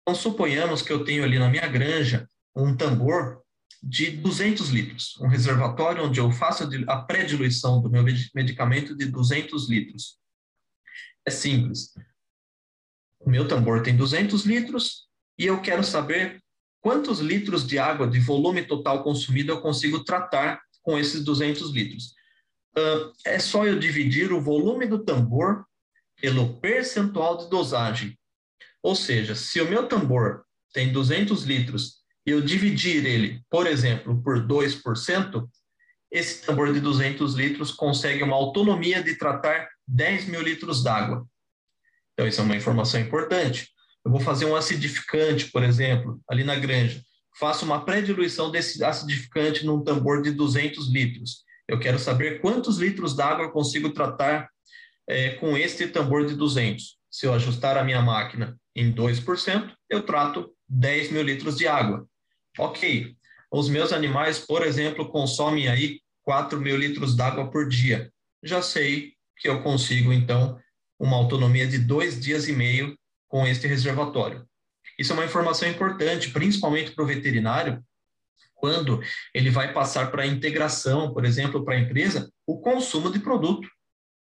Então, 0.02 0.16
suponhamos 0.16 0.82
que 0.82 0.92
eu 0.92 1.04
tenho 1.04 1.24
ali 1.24 1.40
na 1.40 1.50
minha 1.50 1.68
granja 1.68 2.28
um 2.56 2.76
tambor 2.76 3.42
de 3.82 4.12
200 4.12 4.70
litros, 4.70 5.18
um 5.20 5.28
reservatório 5.28 6.04
onde 6.04 6.20
eu 6.20 6.32
faço 6.32 6.68
a 6.88 7.02
pré-diluição 7.02 7.82
do 7.82 7.90
meu 7.90 8.04
medicamento 8.34 8.96
de 8.96 9.06
200 9.06 9.70
litros. 9.70 10.18
É 11.26 11.30
simples. 11.30 11.94
O 13.20 13.30
meu 13.30 13.48
tambor 13.48 13.84
tem 13.84 13.96
200 13.96 14.46
litros 14.46 15.08
e 15.38 15.46
eu 15.46 15.62
quero 15.62 15.84
saber 15.84 16.42
quantos 16.82 17.20
litros 17.20 17.66
de 17.66 17.78
água 17.78 18.08
de 18.08 18.20
volume 18.20 18.64
total 18.64 19.04
consumido 19.04 19.52
eu 19.52 19.62
consigo 19.62 20.04
tratar 20.04 20.62
com 20.82 20.98
esses 20.98 21.24
200 21.24 21.72
litros. 21.72 22.14
É 23.26 23.40
só 23.40 23.66
eu 23.66 23.78
dividir 23.78 24.32
o 24.32 24.42
volume 24.42 24.86
do 24.86 25.04
tambor 25.04 25.66
pelo 26.20 26.60
percentual 26.60 27.38
de 27.38 27.50
dosagem. 27.50 28.18
Ou 28.82 28.96
seja, 28.96 29.36
se 29.36 29.60
o 29.60 29.70
meu 29.70 29.88
tambor 29.88 30.46
tem 30.74 30.92
200 30.92 31.44
litros 31.44 31.97
e 32.28 32.32
eu 32.32 32.42
dividir 32.42 33.06
ele, 33.06 33.42
por 33.50 33.66
exemplo, 33.66 34.22
por 34.22 34.46
2%, 34.46 35.48
esse 36.12 36.46
tambor 36.46 36.74
de 36.74 36.82
200 36.82 37.34
litros 37.36 37.72
consegue 37.72 38.22
uma 38.22 38.36
autonomia 38.36 39.02
de 39.02 39.16
tratar 39.16 39.70
10 39.88 40.26
mil 40.26 40.42
litros 40.42 40.84
d'água. 40.84 41.26
Então, 42.14 42.28
isso 42.28 42.42
é 42.42 42.44
uma 42.44 42.56
informação 42.56 43.00
importante. 43.00 43.70
Eu 44.04 44.12
vou 44.12 44.20
fazer 44.20 44.44
um 44.44 44.58
acidificante, 44.58 45.50
por 45.52 45.64
exemplo, 45.64 46.20
ali 46.30 46.44
na 46.44 46.56
granja. 46.56 47.02
Faço 47.40 47.64
uma 47.64 47.86
pré-diluição 47.86 48.52
desse 48.52 48.84
acidificante 48.84 49.66
num 49.66 49.82
tambor 49.82 50.22
de 50.22 50.32
200 50.32 50.92
litros. 50.92 51.46
Eu 51.66 51.80
quero 51.80 51.98
saber 51.98 52.42
quantos 52.42 52.78
litros 52.78 53.16
d'água 53.16 53.46
eu 53.46 53.52
consigo 53.52 53.92
tratar 53.92 54.50
é, 55.08 55.30
com 55.36 55.56
este 55.56 55.88
tambor 55.88 56.26
de 56.26 56.36
200. 56.36 56.98
Se 57.10 57.26
eu 57.26 57.34
ajustar 57.34 57.78
a 57.78 57.86
minha 57.86 58.02
máquina 58.02 58.58
em 58.76 58.92
2%, 58.92 59.72
eu 59.90 60.02
trato 60.02 60.52
10 60.68 61.12
mil 61.12 61.24
litros 61.24 61.56
de 61.58 61.68
água. 61.68 62.06
Ok, 62.58 63.16
os 63.52 63.70
meus 63.70 63.94
animais, 63.94 64.40
por 64.40 64.66
exemplo, 64.66 65.10
consomem 65.10 65.68
aí 65.68 66.02
4 66.24 66.60
mil 66.60 66.76
litros 66.76 67.16
d'água 67.16 67.50
por 67.50 67.70
dia. 67.70 68.12
Já 68.44 68.62
sei 68.62 69.14
que 69.38 69.48
eu 69.48 69.62
consigo, 69.62 70.12
então, 70.12 70.60
uma 71.00 71.16
autonomia 71.16 71.68
de 71.68 71.78
dois 71.78 72.20
dias 72.20 72.48
e 72.48 72.52
meio 72.52 72.98
com 73.28 73.46
este 73.46 73.68
reservatório. 73.68 74.46
Isso 74.98 75.12
é 75.12 75.16
uma 75.16 75.26
informação 75.26 75.70
importante, 75.70 76.32
principalmente 76.32 76.92
para 76.92 77.04
o 77.04 77.08
veterinário, 77.08 77.84
quando 78.56 79.00
ele 79.34 79.52
vai 79.52 79.72
passar 79.72 80.10
para 80.10 80.24
a 80.24 80.28
integração, 80.28 81.14
por 81.14 81.24
exemplo, 81.24 81.64
para 81.64 81.76
a 81.76 81.80
empresa, 81.80 82.32
o 82.46 82.60
consumo 82.60 83.12
de 83.12 83.20
produto. 83.20 83.70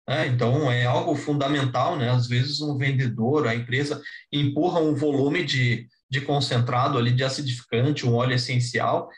É, 0.08 0.26
então, 0.26 0.70
é 0.70 0.84
algo 0.84 1.14
fundamental, 1.16 1.96
né? 1.96 2.10
Às 2.10 2.28
vezes, 2.28 2.60
um 2.60 2.76
vendedor, 2.76 3.46
a 3.46 3.54
empresa 3.54 4.00
empurra 4.32 4.80
um 4.80 4.94
volume 4.94 5.44
de, 5.44 5.88
de 6.12 6.20
concentrado 6.20 6.98
ali 6.98 7.10
de 7.10 7.24
acidificante, 7.24 8.06
um 8.06 8.14
óleo 8.14 8.34
essencial, 8.34 9.08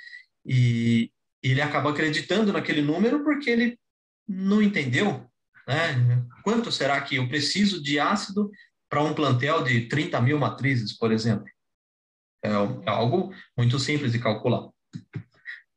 e 0.46 1.10
ele 1.42 1.60
acaba 1.60 1.90
acreditando 1.90 2.52
naquele 2.52 2.80
número 2.80 3.24
porque 3.24 3.50
ele 3.50 3.78
não 4.28 4.62
entendeu 4.62 5.28
né? 5.66 6.26
Quanto 6.42 6.70
será 6.70 7.00
que 7.00 7.16
eu 7.16 7.28
preciso 7.28 7.82
de 7.82 7.98
ácido 7.98 8.50
para 8.88 9.02
um 9.02 9.14
plantel 9.14 9.64
de 9.64 9.88
30 9.88 10.20
mil 10.20 10.38
matrizes, 10.38 10.96
por 10.96 11.10
exemplo? 11.10 11.46
É, 12.42 12.50
é 12.50 12.90
algo 12.90 13.34
muito 13.56 13.78
simples 13.78 14.12
de 14.12 14.18
calcular. 14.18 14.68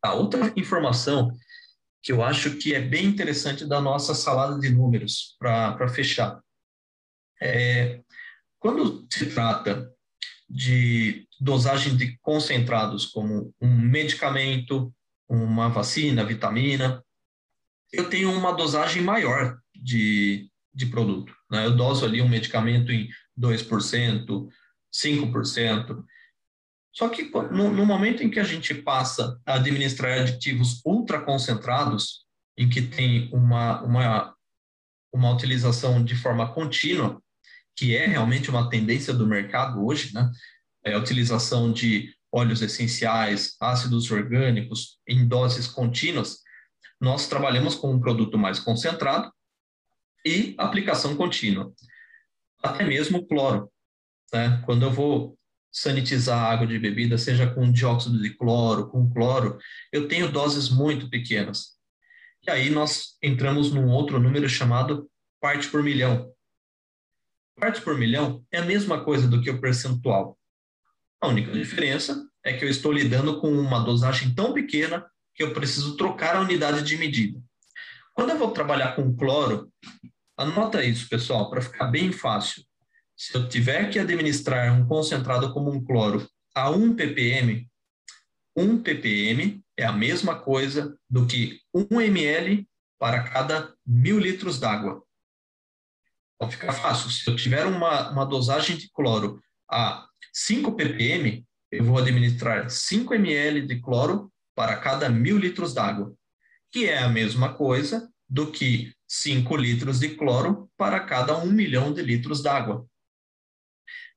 A 0.04 0.14
outra 0.14 0.54
informação 0.56 1.32
que 2.04 2.12
eu 2.12 2.24
acho 2.24 2.58
que 2.58 2.74
é 2.74 2.80
bem 2.80 3.06
interessante 3.06 3.66
da 3.66 3.82
nossa 3.82 4.14
salada 4.14 4.60
de 4.60 4.70
números, 4.70 5.36
para 5.40 5.90
fechar. 5.90 6.40
É, 7.42 8.02
quando 8.60 9.06
se 9.12 9.28
trata 9.28 9.92
de 10.50 11.28
dosagem 11.40 11.96
de 11.96 12.18
concentrados, 12.20 13.06
como 13.06 13.54
um 13.62 13.78
medicamento, 13.78 14.94
uma 15.28 15.68
vacina, 15.68 16.24
vitamina, 16.24 17.04
eu 17.92 18.10
tenho 18.10 18.32
uma 18.32 18.54
dosagem 18.54 19.02
maior 19.02 19.58
de, 19.76 20.50
de 20.74 20.86
produto. 20.86 21.34
Né? 21.50 21.66
Eu 21.66 21.76
doso 21.76 22.06
ali 22.06 22.22
um 22.22 22.30
medicamento 22.30 22.92
em 22.92 23.10
2%, 23.40 24.48
5%. 24.94 26.04
Só 26.94 27.10
que 27.10 27.30
no, 27.52 27.72
no, 27.72 27.86
momento 27.86 28.24
em 28.24 28.30
que 28.30 28.40
a 28.40 28.44
gente 28.44 28.74
passa 28.74 29.40
a 29.46 29.56
administrar 29.56 30.20
aditivos 30.20 30.82
ultraconcentrados, 30.84 32.26
em 32.58 32.68
que 32.68 32.82
tem 32.82 33.30
uma, 33.32 33.82
uma, 33.84 34.36
uma 35.14 35.32
utilização 35.32 36.04
de 36.04 36.16
forma 36.16 36.52
contínua, 36.52 37.22
que 37.78 37.96
é 37.96 38.08
realmente 38.08 38.50
uma 38.50 38.70
tendência 38.70 39.14
do 39.14 39.28
mercado 39.28 39.86
hoje, 39.86 40.14
né? 40.14 40.30
É 40.84 40.94
a 40.94 40.98
utilização 40.98 41.72
de 41.72 42.14
óleos 42.32 42.62
essenciais, 42.62 43.56
ácidos 43.60 44.12
orgânicos 44.12 45.00
em 45.08 45.28
doses 45.28 45.68
contínuas, 45.68 46.40
nós 47.00 47.28
trabalhamos 47.28 47.76
com 47.76 47.94
um 47.94 48.00
produto 48.00 48.38
mais 48.38 48.60
concentrado 48.60 49.32
e 50.26 50.56
aplicação 50.58 51.16
contínua. 51.16 51.72
Até 52.62 52.84
mesmo 52.84 53.26
cloro. 53.28 53.72
Né? 54.34 54.62
Quando 54.66 54.84
eu 54.84 54.92
vou 54.92 55.38
sanitizar 55.72 56.40
a 56.40 56.52
água 56.52 56.66
de 56.66 56.80
bebida, 56.80 57.18
seja 57.18 57.48
com 57.48 57.72
dióxido 57.72 58.20
de 58.22 58.32
cloro, 58.32 58.90
com 58.90 59.12
cloro, 59.12 59.60
eu 59.92 60.08
tenho 60.08 60.32
doses 60.32 60.70
muito 60.70 61.10
pequenas. 61.10 61.78
E 62.46 62.50
aí 62.50 62.70
nós 62.70 63.16
entramos 63.22 63.72
num 63.72 63.88
outro 63.90 64.20
número 64.20 64.50
chamado 64.50 65.10
parte 65.40 65.68
por 65.70 65.84
milhão. 65.84 66.34
Parte 67.60 67.82
por 67.82 67.98
milhão 67.98 68.46
é 68.52 68.60
a 68.60 68.66
mesma 68.66 69.04
coisa 69.04 69.28
do 69.28 69.42
que 69.42 69.50
o 69.50 69.60
percentual. 69.60 70.38
A 71.20 71.28
única 71.28 71.52
diferença 71.52 72.24
é 72.44 72.54
que 72.54 72.64
eu 72.64 72.70
estou 72.70 72.92
lidando 72.92 73.42
com 73.42 73.52
uma 73.52 73.80
dosagem 73.80 74.34
tão 74.36 74.54
pequena 74.54 75.04
que 75.34 75.42
eu 75.42 75.54
preciso 75.54 75.98
trocar 75.98 76.36
a 76.36 76.42
unidade 76.42 76.84
de 76.84 76.96
medida. 76.98 77.42
Quando 78.14 78.30
eu 78.30 78.38
vou 78.38 78.52
trabalhar 78.52 78.96
com 78.96 79.16
cloro, 79.16 79.72
anota 80.38 80.84
isso, 80.84 81.10
pessoal, 81.10 81.50
para 81.50 81.62
ficar 81.62 81.88
bem 81.88 82.12
fácil. 82.12 82.64
Se 83.16 83.36
eu 83.36 83.50
tiver 83.50 83.90
que 83.90 83.98
administrar 83.98 84.72
um 84.80 84.88
concentrado 84.88 85.52
como 85.52 85.72
um 85.72 85.84
cloro 85.84 86.30
a 86.54 86.70
1 86.70 86.96
ppm, 86.96 87.68
1 88.56 88.84
ppm 88.84 89.64
é 89.76 89.84
a 89.84 89.92
mesma 89.92 90.36
coisa 90.36 90.96
do 91.10 91.26
que 91.26 91.60
1 91.74 92.02
ml 92.02 92.68
para 93.00 93.24
cada 93.24 93.74
mil 93.84 94.20
litros 94.20 94.60
d'água. 94.60 95.07
Então 96.38 96.52
fica 96.52 96.72
fácil. 96.72 97.10
Se 97.10 97.28
eu 97.30 97.36
tiver 97.36 97.66
uma, 97.66 98.12
uma 98.12 98.26
dosagem 98.26 98.78
de 98.78 98.90
cloro 98.92 99.42
a 99.70 100.08
5 100.32 100.72
ppm, 100.74 101.44
eu 101.72 101.84
vou 101.84 101.98
administrar 101.98 102.70
5 102.70 103.14
ml 103.16 103.66
de 103.68 103.82
cloro 103.82 104.32
para 104.56 104.78
cada 104.78 105.10
mil 105.10 105.38
litros 105.38 105.74
d'água, 105.74 106.14
que 106.72 106.86
é 106.86 107.00
a 107.00 107.10
mesma 107.10 107.54
coisa 107.54 108.10
do 108.30 108.52
que 108.52 108.94
5 109.08 109.56
litros 109.58 110.00
de 110.00 110.10
cloro 110.10 110.70
para 110.78 111.00
cada 111.00 111.38
1 111.38 111.48
milhão 111.48 111.92
de 111.94 112.02
litros 112.02 112.42
d'água. 112.42 112.86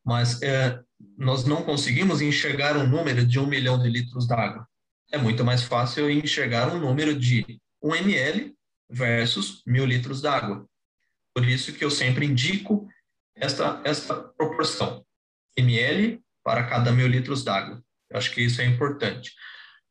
Mas 0.05 0.41
é, 0.43 0.81
nós 1.17 1.45
não 1.45 1.63
conseguimos 1.63 2.21
enxergar 2.21 2.77
um 2.77 2.87
número 2.87 3.27
de 3.27 3.39
1 3.39 3.47
milhão 3.47 3.79
de 3.79 3.89
litros 3.89 4.27
d'água. 4.27 4.67
É 5.11 5.19
muito 5.19 5.45
mais 5.45 5.63
fácil 5.63 6.11
enxergar 6.11 6.73
um 6.73 6.79
número 6.79 7.19
de 7.19 7.61
1 7.83 7.95
ml 7.97 8.55
versus 8.89 9.63
mil 9.67 9.85
litros 9.85 10.21
d'água. 10.21 10.67
Por 11.35 11.47
isso 11.47 11.73
que 11.73 11.85
eu 11.85 11.91
sempre 11.91 12.27
indico 12.27 12.89
esta, 13.37 13.81
esta 13.85 14.15
proporção, 14.15 15.05
ml 15.57 16.21
para 16.43 16.67
cada 16.67 16.93
mil 16.93 17.07
litros 17.07 17.45
d'água. 17.45 17.83
Acho 18.13 18.33
que 18.33 18.43
isso 18.43 18.61
é 18.61 18.65
importante. 18.65 19.33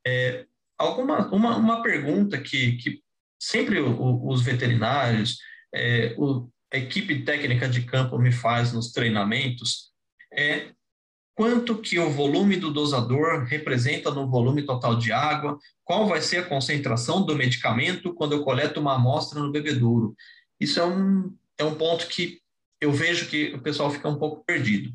É, 0.06 0.46
alguma 0.78 1.28
uma, 1.28 1.56
uma 1.56 1.82
pergunta 1.82 2.38
que, 2.40 2.74
que 2.78 3.02
sempre 3.40 3.80
o, 3.80 4.28
os 4.28 4.42
veterinários, 4.42 5.38
é, 5.74 6.14
o, 6.18 6.50
a 6.74 6.78
equipe 6.78 7.24
técnica 7.24 7.68
de 7.68 7.84
campo 7.84 8.18
me 8.18 8.32
faz 8.32 8.74
nos 8.74 8.92
treinamentos 8.92 9.90
é 10.32 10.72
quanto 11.36 11.78
que 11.78 11.98
o 11.98 12.10
volume 12.10 12.58
do 12.58 12.72
dosador 12.72 13.46
representa 13.46 14.12
no 14.12 14.30
volume 14.30 14.64
total 14.64 14.98
de 14.98 15.12
água, 15.12 15.58
qual 15.86 16.06
vai 16.06 16.22
ser 16.22 16.38
a 16.38 16.46
concentração 16.46 17.26
do 17.26 17.36
medicamento 17.36 18.14
quando 18.14 18.34
eu 18.34 18.44
coleto 18.44 18.82
uma 18.82 18.96
amostra 18.96 19.40
no 19.40 19.52
bebedouro. 19.52 20.14
Isso 20.60 20.80
é 20.80 20.86
um, 20.86 21.36
é 21.58 21.64
um 21.64 21.76
ponto 21.76 22.08
que 22.08 22.42
eu 22.82 22.92
vejo 22.92 23.30
que 23.30 23.54
o 23.54 23.62
pessoal 23.62 23.92
fica 23.92 24.08
um 24.08 24.18
pouco 24.18 24.44
perdido. 24.46 24.94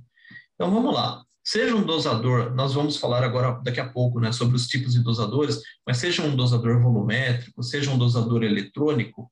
Então 0.55 0.71
vamos 0.71 0.95
lá. 0.95 1.25
Seja 1.43 1.75
um 1.75 1.85
dosador, 1.85 2.55
nós 2.55 2.73
vamos 2.73 2.97
falar 2.97 3.23
agora 3.23 3.61
daqui 3.63 3.79
a 3.79 3.89
pouco, 3.89 4.19
né, 4.19 4.33
sobre 4.33 4.57
os 4.57 4.67
tipos 4.67 4.95
de 4.95 5.03
dosadores, 5.03 5.61
mas 5.87 5.99
seja 5.99 6.23
um 6.23 6.35
dosador 6.35 6.81
volumétrico, 6.81 7.63
seja 7.63 7.91
um 7.91 7.99
dosador 7.99 8.43
eletrônico, 8.43 9.31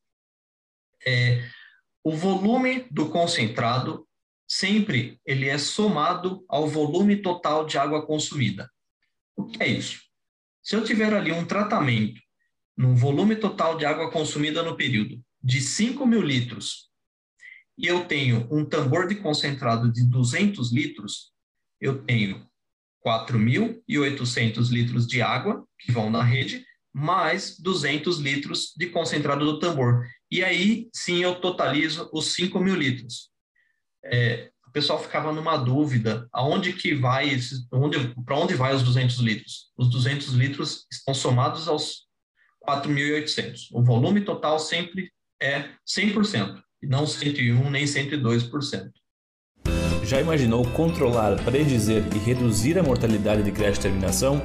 é, 1.07 1.42
o 2.05 2.12
volume 2.12 2.87
do 2.90 3.09
concentrado 3.09 4.07
sempre 4.47 5.18
ele 5.25 5.49
é 5.49 5.57
somado 5.57 6.45
ao 6.49 6.68
volume 6.68 7.16
total 7.16 7.64
de 7.64 7.79
água 7.79 8.05
consumida. 8.05 8.71
O 9.35 9.47
que 9.47 9.62
é 9.62 9.66
isso? 9.66 10.03
Se 10.62 10.77
eu 10.77 10.85
tiver 10.85 11.14
ali 11.14 11.33
um 11.33 11.47
tratamento 11.47 12.21
no 12.77 12.95
volume 12.95 13.37
total 13.37 13.79
de 13.79 13.87
água 13.87 14.11
consumida 14.11 14.62
no 14.62 14.77
período 14.77 15.23
de 15.42 15.61
5 15.61 16.07
mil 16.07 16.22
litros 16.22 16.92
e 17.76 17.87
eu 17.87 18.05
tenho 18.05 18.46
um 18.50 18.64
tambor 18.64 19.09
de 19.09 19.16
concentrado 19.16 19.90
de 19.90 20.05
200 20.05 20.72
litros, 20.72 21.33
eu 21.81 22.02
tenho 22.05 22.46
4.800 23.05 24.70
litros 24.70 25.07
de 25.07 25.20
água 25.20 25.66
que 25.78 25.90
vão 25.90 26.11
na 26.11 26.22
rede, 26.22 26.64
mais 26.92 27.59
200 27.59 28.18
litros 28.18 28.72
de 28.76 28.87
concentrado 28.87 29.44
do 29.44 29.59
tambor. 29.59 30.07
E 30.31 30.44
aí, 30.44 30.88
sim, 30.94 31.22
eu 31.22 31.40
totalizo 31.40 32.09
os 32.12 32.35
5 32.35 32.61
mil 32.61 32.74
litros. 32.74 33.31
É, 34.05 34.50
o 34.68 34.70
pessoal 34.70 35.02
ficava 35.02 35.33
numa 35.33 35.57
dúvida, 35.57 36.28
aonde 36.33 36.72
que 36.72 36.94
vai, 36.94 37.37
para 38.24 38.38
onde 38.38 38.55
vai 38.55 38.74
os 38.74 38.83
200 38.83 39.18
litros? 39.18 39.72
Os 39.76 39.90
200 39.90 40.35
litros 40.35 40.87
estão 40.90 41.14
somados 41.14 41.66
aos 41.66 42.07
4.800. 42.68 43.68
O 43.72 43.83
volume 43.83 44.20
total 44.20 44.59
sempre 44.59 45.11
é 45.42 45.68
100%, 45.87 46.62
e 46.81 46.87
não 46.87 47.07
101 47.07 47.68
nem 47.68 47.85
102%. 47.85 48.90
Já 50.05 50.20
imaginou 50.20 50.64
controlar, 50.70 51.37
predizer 51.44 52.05
e 52.14 52.18
reduzir 52.18 52.78
a 52.78 52.83
mortalidade 52.83 53.42
de 53.42 53.50
crash 53.50 53.78
terminação? 53.78 54.40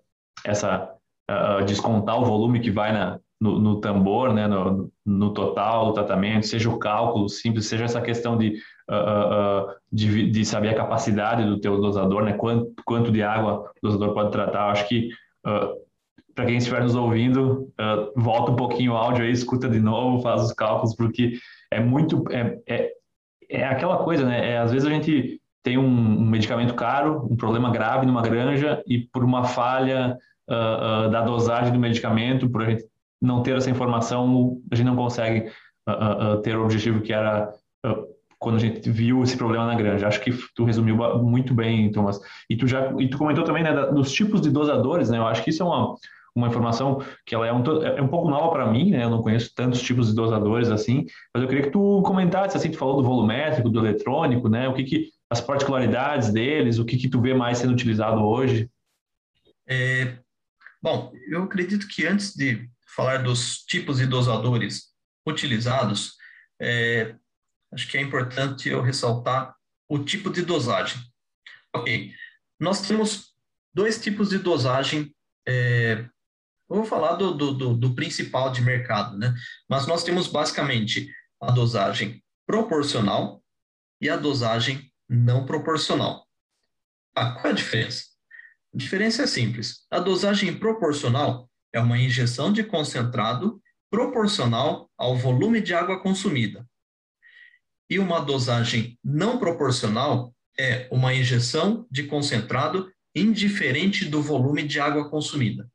essa 0.45 0.93
uh, 1.31 1.65
descontar 1.65 2.21
o 2.21 2.25
volume 2.25 2.61
que 2.61 2.71
vai 2.71 2.93
na, 2.93 3.19
no, 3.41 3.59
no 3.59 3.81
tambor, 3.81 4.33
né, 4.33 4.47
no, 4.47 4.91
no, 5.05 5.33
total 5.33 5.87
do 5.87 5.93
tratamento, 5.93 6.47
seja 6.47 6.69
o 6.69 6.79
cálculo 6.79 7.29
simples, 7.29 7.67
seja 7.67 7.85
essa 7.85 8.01
questão 8.01 8.37
de, 8.37 8.57
uh, 8.91 9.69
uh, 9.71 9.75
de, 9.91 10.31
de, 10.31 10.45
saber 10.45 10.71
a 10.71 10.77
capacidade 10.77 11.45
do 11.45 11.61
teu 11.61 11.81
dosador, 11.81 12.23
né, 12.23 12.33
quanto, 12.33 12.73
quanto 12.85 13.11
de 13.11 13.23
água 13.23 13.71
o 13.83 13.87
dosador 13.87 14.15
pode 14.15 14.33
tratar. 14.33 14.71
Acho 14.71 14.89
que 14.89 15.09
para 16.35 16.47
quem 16.47 16.59
estiver 16.59 16.83
nos 16.83 16.95
ouvindo, 16.95 17.73
volta 18.15 18.53
um 18.53 18.57
pouquinho 18.57 18.93
o 18.93 18.97
áudio 18.97 19.25
aí, 19.25 19.31
escuta 19.31 19.69
de 19.69 19.81
novo, 19.81 20.23
faz 20.23 20.43
os 20.43 20.53
cálculos, 20.53 20.95
porque 20.95 21.39
é 21.71 21.81
muito 21.81 22.25
é, 22.31 22.59
é, 22.69 22.91
é 23.49 23.65
aquela 23.65 23.99
coisa, 23.99 24.25
né? 24.25 24.53
É, 24.53 24.59
às 24.59 24.71
vezes 24.71 24.87
a 24.87 24.91
gente 24.91 25.41
tem 25.63 25.79
um, 25.79 25.87
um 25.87 26.27
medicamento 26.27 26.75
caro, 26.75 27.27
um 27.31 27.37
problema 27.37 27.71
grave 27.71 28.07
numa 28.07 28.23
granja 28.23 28.83
e 28.87 28.99
por 28.99 29.25
uma 29.25 29.45
falha 29.45 30.17
Uh, 30.51 31.09
da 31.11 31.23
dosagem 31.23 31.73
do 31.73 31.79
medicamento, 31.79 32.51
por 32.51 32.63
a 32.63 32.71
gente 32.71 32.85
não 33.23 33.41
ter 33.41 33.57
essa 33.57 33.71
informação, 33.71 34.61
a 34.71 34.75
gente 34.75 34.87
não 34.87 34.97
consegue 34.97 35.49
uh, 35.89 36.41
ter 36.43 36.57
o 36.57 36.65
objetivo 36.65 37.01
que 37.01 37.13
era 37.13 37.53
quando 38.37 38.57
a 38.57 38.59
gente 38.59 38.91
viu 38.91 39.23
esse 39.23 39.37
problema 39.37 39.67
na 39.67 39.75
granja. 39.75 40.09
Acho 40.09 40.21
que 40.21 40.33
tu 40.57 40.65
resumiu 40.65 40.97
muito 41.23 41.55
bem, 41.55 41.93
Thomas. 41.93 42.19
E 42.49 42.57
tu 42.57 42.67
já 42.67 42.93
e 42.99 43.09
tu 43.09 43.19
comentou 43.19 43.45
também 43.45 43.63
né, 43.63 43.73
dos 43.93 44.11
tipos 44.13 44.41
de 44.41 44.51
dosadores, 44.51 45.11
né? 45.11 45.19
Eu 45.19 45.27
acho 45.27 45.45
que 45.45 45.51
isso 45.51 45.63
é 45.63 45.67
uma 45.67 45.95
uma 46.35 46.47
informação 46.47 47.03
que 47.27 47.35
ela 47.35 47.47
é 47.47 47.53
um, 47.53 47.63
é 47.83 48.01
um 48.01 48.09
pouco 48.09 48.31
nova 48.31 48.51
para 48.51 48.71
mim, 48.71 48.91
né? 48.91 49.05
Eu 49.05 49.11
não 49.11 49.23
conheço 49.23 49.53
tantos 49.55 49.83
tipos 49.83 50.09
de 50.09 50.15
dosadores 50.15 50.71
assim, 50.71 51.05
mas 51.35 51.43
eu 51.43 51.49
queria 51.49 51.65
que 51.65 51.71
tu 51.71 52.03
comentasse 52.03 52.57
assim, 52.57 52.71
tu 52.71 52.79
falou 52.79 52.97
do 52.97 53.03
volumétrico, 53.03 53.69
do 53.69 53.81
eletrônico, 53.81 54.49
né? 54.49 54.69
O 54.69 54.75
que 54.75 54.85
que 54.85 55.09
as 55.29 55.41
particularidades 55.41 56.33
deles, 56.33 56.79
o 56.79 56.85
que 56.85 56.97
que 56.97 57.09
tu 57.09 57.21
vê 57.21 57.35
mais 57.35 57.59
sendo 57.59 57.73
utilizado 57.73 58.23
hoje? 58.23 58.71
É, 59.69 60.19
bom, 60.83 61.13
eu 61.29 61.45
acredito 61.45 61.87
que 61.89 62.07
antes 62.07 62.35
de 62.35 62.69
falar 62.95 63.23
dos 63.23 63.59
tipos 63.65 63.99
de 63.99 64.07
dosadores 64.07 64.91
utilizados, 65.27 66.15
é, 66.61 67.15
acho 67.73 67.89
que 67.89 67.97
é 67.97 68.01
importante 68.01 68.69
eu 68.69 68.83
ressaltar 68.83 69.55
o 69.89 69.99
tipo 69.99 70.31
de 70.31 70.43
dosagem. 70.43 71.01
Ok, 71.75 72.13
nós 72.59 72.87
temos 72.87 73.35
dois 73.73 74.01
tipos 74.01 74.31
de 74.31 74.39
dosagem. 74.39 75.15
É, 75.47 76.05
eu 76.69 76.77
vou 76.77 76.85
falar 76.85 77.15
do, 77.15 77.33
do, 77.33 77.75
do, 77.77 77.95
principal 77.95 78.53
de 78.53 78.63
mercado, 78.63 79.17
né? 79.17 79.35
Mas 79.69 79.87
nós 79.87 80.05
temos 80.05 80.27
basicamente 80.29 81.13
a 81.41 81.51
dosagem 81.51 82.23
proporcional 82.47 83.43
e 84.01 84.09
a 84.09 84.17
dosagem 84.17 84.93
não 85.09 85.47
proporcional. 85.47 86.27
Ah, 87.15 87.33
qual 87.33 87.47
é 87.47 87.51
a 87.51 87.55
diferença? 87.55 88.10
A 88.73 88.77
diferença 88.77 89.23
é 89.23 89.27
simples. 89.27 89.87
A 89.91 89.99
dosagem 89.99 90.57
proporcional 90.57 91.51
é 91.73 91.81
uma 91.81 91.99
injeção 91.99 92.53
de 92.53 92.63
concentrado 92.63 93.61
proporcional 93.91 94.91
ao 94.97 95.17
volume 95.17 95.61
de 95.61 95.75
água 95.75 96.01
consumida. 96.01 96.65
E 97.89 97.99
uma 97.99 98.21
dosagem 98.21 98.99
não 99.03 99.39
proporcional 99.39 100.33
é 100.59 100.89
uma 100.93 101.13
injeção 101.13 101.87
de 101.91 102.05
concentrado 102.05 102.93
indiferente 103.15 104.05
do 104.05 104.23
volume 104.23 104.63
de 104.63 104.79
água 104.79 105.11
consumida. 105.11 105.69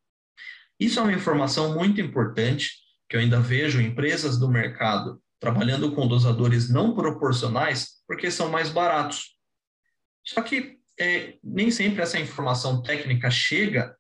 Isso 0.79 0.99
é 0.99 1.01
uma 1.01 1.13
informação 1.13 1.73
muito 1.73 1.99
importante 1.99 2.71
que 3.09 3.17
eu 3.17 3.19
ainda 3.19 3.39
vejo 3.39 3.81
empresas 3.81 4.37
do 4.37 4.49
mercado 4.49 5.21
trabalhando 5.39 5.93
com 5.93 6.07
dosadores 6.07 6.69
não 6.69 6.95
proporcionais 6.95 8.01
porque 8.07 8.31
são 8.31 8.49
mais 8.49 8.69
baratos. 8.69 9.35
Só 10.23 10.41
que 10.41 10.79
é, 10.99 11.37
nem 11.43 11.69
sempre 11.69 12.01
essa 12.01 12.19
informação 12.19 12.81
técnica 12.81 13.29
chega 13.29 13.95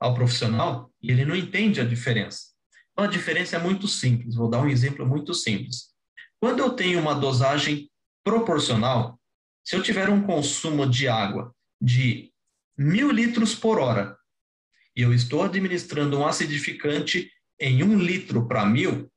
ao 0.00 0.14
profissional 0.14 0.90
e 1.02 1.10
ele 1.10 1.24
não 1.24 1.34
entende 1.34 1.80
a 1.80 1.84
diferença. 1.84 2.54
Então, 2.92 3.04
a 3.04 3.08
diferença 3.08 3.56
é 3.56 3.58
muito 3.58 3.88
simples. 3.88 4.34
Vou 4.34 4.48
dar 4.48 4.60
um 4.60 4.68
exemplo 4.68 5.06
muito 5.06 5.34
simples. 5.34 5.94
Quando 6.40 6.60
eu 6.60 6.70
tenho 6.70 7.00
uma 7.00 7.14
dosagem 7.14 7.90
proporcional, 8.24 9.18
se 9.64 9.74
eu 9.74 9.82
tiver 9.82 10.08
um 10.08 10.22
consumo 10.22 10.88
de 10.88 11.08
água 11.08 11.54
de 11.80 12.32
mil 12.76 13.10
litros 13.10 13.54
por 13.54 13.78
hora 13.78 14.16
e 14.94 15.02
eu 15.02 15.12
estou 15.12 15.42
administrando 15.42 16.18
um 16.18 16.26
acidificante 16.26 17.30
em 17.60 17.82
um 17.82 17.98
litro 17.98 18.46
para 18.46 18.64
mil, 18.64 19.10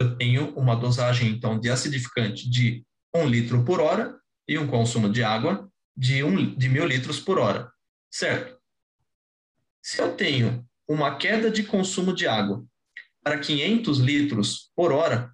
eu 0.00 0.16
tenho 0.16 0.52
uma 0.54 0.74
dosagem, 0.74 1.30
então, 1.30 1.58
de 1.58 1.70
acidificante 1.70 2.50
de 2.50 2.84
um 3.14 3.26
litro 3.26 3.64
por 3.64 3.80
hora 3.80 4.18
e 4.48 4.58
um 4.58 4.66
consumo 4.66 5.08
de 5.08 5.22
água 5.22 5.71
de, 5.96 6.22
um, 6.24 6.54
de 6.54 6.68
mil 6.68 6.86
litros 6.86 7.20
por 7.20 7.38
hora, 7.38 7.70
certo? 8.10 8.58
Se 9.82 10.00
eu 10.00 10.14
tenho 10.14 10.66
uma 10.88 11.16
queda 11.16 11.50
de 11.50 11.64
consumo 11.64 12.14
de 12.14 12.26
água 12.26 12.64
para 13.22 13.38
500 13.38 13.98
litros 13.98 14.70
por 14.74 14.92
hora, 14.92 15.32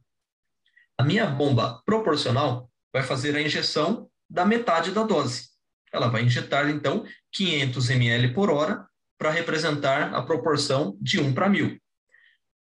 a 0.96 1.04
minha 1.04 1.26
bomba 1.26 1.82
proporcional 1.84 2.70
vai 2.92 3.02
fazer 3.02 3.36
a 3.36 3.42
injeção 3.42 4.10
da 4.28 4.44
metade 4.44 4.90
da 4.90 5.02
dose. 5.02 5.48
Ela 5.92 6.08
vai 6.08 6.22
injetar, 6.22 6.68
então, 6.68 7.04
500 7.32 7.90
ml 7.90 8.34
por 8.34 8.50
hora 8.50 8.86
para 9.16 9.30
representar 9.30 10.14
a 10.14 10.22
proporção 10.22 10.96
de 11.00 11.20
1 11.20 11.32
para 11.32 11.48
1000. 11.48 11.78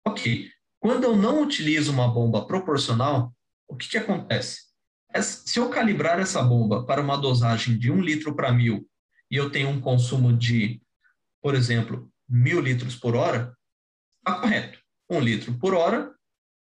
Ok. 0.07 0.51
Quando 0.79 1.05
eu 1.05 1.17
não 1.17 1.43
utilizo 1.43 1.91
uma 1.91 2.09
bomba 2.09 2.47
proporcional, 2.47 3.35
o 3.69 3.77
que, 3.77 3.89
que 3.89 3.99
acontece? 3.99 4.66
Se 5.23 5.59
eu 5.59 5.69
calibrar 5.69 6.19
essa 6.19 6.43
bomba 6.43 6.85
para 6.85 7.01
uma 7.01 7.17
dosagem 7.17 7.79
de 7.79 7.91
1 7.91 8.01
litro 8.01 8.35
para 8.35 8.53
1000 8.53 8.87
e 9.31 9.37
eu 9.37 9.51
tenho 9.51 9.69
um 9.69 9.81
consumo 9.81 10.33
de, 10.33 10.81
por 11.43 11.55
exemplo, 11.55 12.11
1000 12.29 12.61
litros 12.61 12.97
por 12.97 13.15
hora, 13.15 13.57
está 14.19 14.41
correto. 14.41 14.79
1 15.09 15.21
litro 15.21 15.55
por 15.55 15.75
hora, 15.75 16.13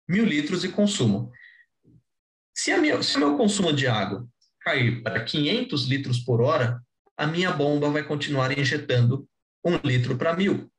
1000 0.07 0.25
litros 0.25 0.61
de 0.61 0.69
consumo. 0.69 1.31
Se, 2.53 2.75
minha, 2.77 3.01
se 3.01 3.17
o 3.17 3.19
meu 3.19 3.37
consumo 3.37 3.73
de 3.73 3.87
água 3.87 4.27
cair 4.61 5.01
para 5.01 5.23
500 5.23 5.85
litros 5.87 6.19
por 6.19 6.41
hora, 6.41 6.81
a 7.17 7.27
minha 7.27 7.51
bomba 7.51 7.89
vai 7.89 8.03
continuar 8.03 8.57
injetando 8.57 9.27
1 9.63 9.87
litro 9.87 10.17
para 10.17 10.35
1000. 10.35 10.69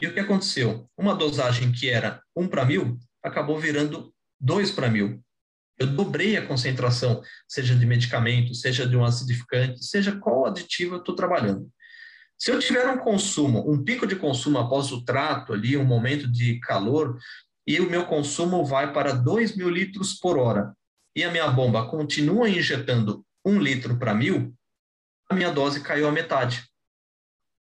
E 0.00 0.06
o 0.06 0.14
que 0.14 0.20
aconteceu? 0.20 0.88
Uma 0.96 1.14
dosagem 1.14 1.70
que 1.70 1.88
era 1.88 2.22
1 2.34 2.48
para 2.48 2.64
1000 2.64 2.98
acabou 3.22 3.58
virando 3.58 4.12
2 4.40 4.70
para 4.72 4.88
1000 4.88 5.22
eu 5.82 5.86
dobrei 5.88 6.36
a 6.36 6.46
concentração, 6.46 7.22
seja 7.46 7.74
de 7.74 7.84
medicamento, 7.84 8.54
seja 8.54 8.86
de 8.86 8.96
um 8.96 9.04
acidificante, 9.04 9.84
seja 9.84 10.16
qual 10.16 10.46
aditivo 10.46 10.94
eu 10.94 10.98
estou 10.98 11.14
trabalhando. 11.14 11.70
Se 12.38 12.50
eu 12.50 12.58
tiver 12.58 12.88
um 12.88 12.98
consumo, 12.98 13.70
um 13.70 13.84
pico 13.84 14.06
de 14.06 14.16
consumo 14.16 14.58
após 14.58 14.90
o 14.90 15.04
trato 15.04 15.52
ali, 15.52 15.76
um 15.76 15.84
momento 15.84 16.30
de 16.30 16.58
calor, 16.60 17.18
e 17.66 17.78
o 17.80 17.88
meu 17.88 18.06
consumo 18.06 18.64
vai 18.64 18.92
para 18.92 19.12
2 19.12 19.56
mil 19.56 19.68
litros 19.68 20.14
por 20.14 20.38
hora, 20.38 20.74
e 21.14 21.22
a 21.22 21.30
minha 21.30 21.48
bomba 21.48 21.86
continua 21.86 22.48
injetando 22.48 23.24
1 23.44 23.58
litro 23.60 23.98
para 23.98 24.14
mil, 24.14 24.54
a 25.30 25.34
minha 25.34 25.50
dose 25.50 25.82
caiu 25.82 26.08
à 26.08 26.12
metade. 26.12 26.64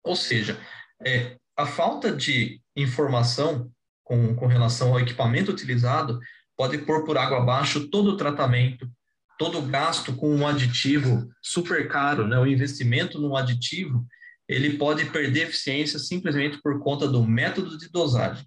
Ou 0.03 0.15
seja, 0.15 0.59
é, 1.03 1.37
a 1.55 1.65
falta 1.65 2.11
de 2.11 2.61
informação 2.75 3.71
com, 4.03 4.35
com 4.35 4.47
relação 4.47 4.89
ao 4.89 4.99
equipamento 4.99 5.51
utilizado 5.51 6.19
pode 6.57 6.79
pôr 6.79 7.05
por 7.05 7.17
água 7.17 7.37
abaixo 7.37 7.87
todo 7.87 8.09
o 8.09 8.17
tratamento, 8.17 8.89
todo 9.37 9.59
o 9.59 9.61
gasto 9.61 10.15
com 10.15 10.35
um 10.35 10.47
aditivo 10.47 11.29
super 11.41 11.87
caro, 11.87 12.27
né? 12.27 12.37
o 12.39 12.47
investimento 12.47 13.19
num 13.19 13.37
aditivo, 13.37 14.05
ele 14.47 14.77
pode 14.77 15.05
perder 15.11 15.43
eficiência 15.43 15.99
simplesmente 15.99 16.59
por 16.61 16.79
conta 16.79 17.07
do 17.07 17.23
método 17.23 17.77
de 17.77 17.89
dosagem. 17.89 18.45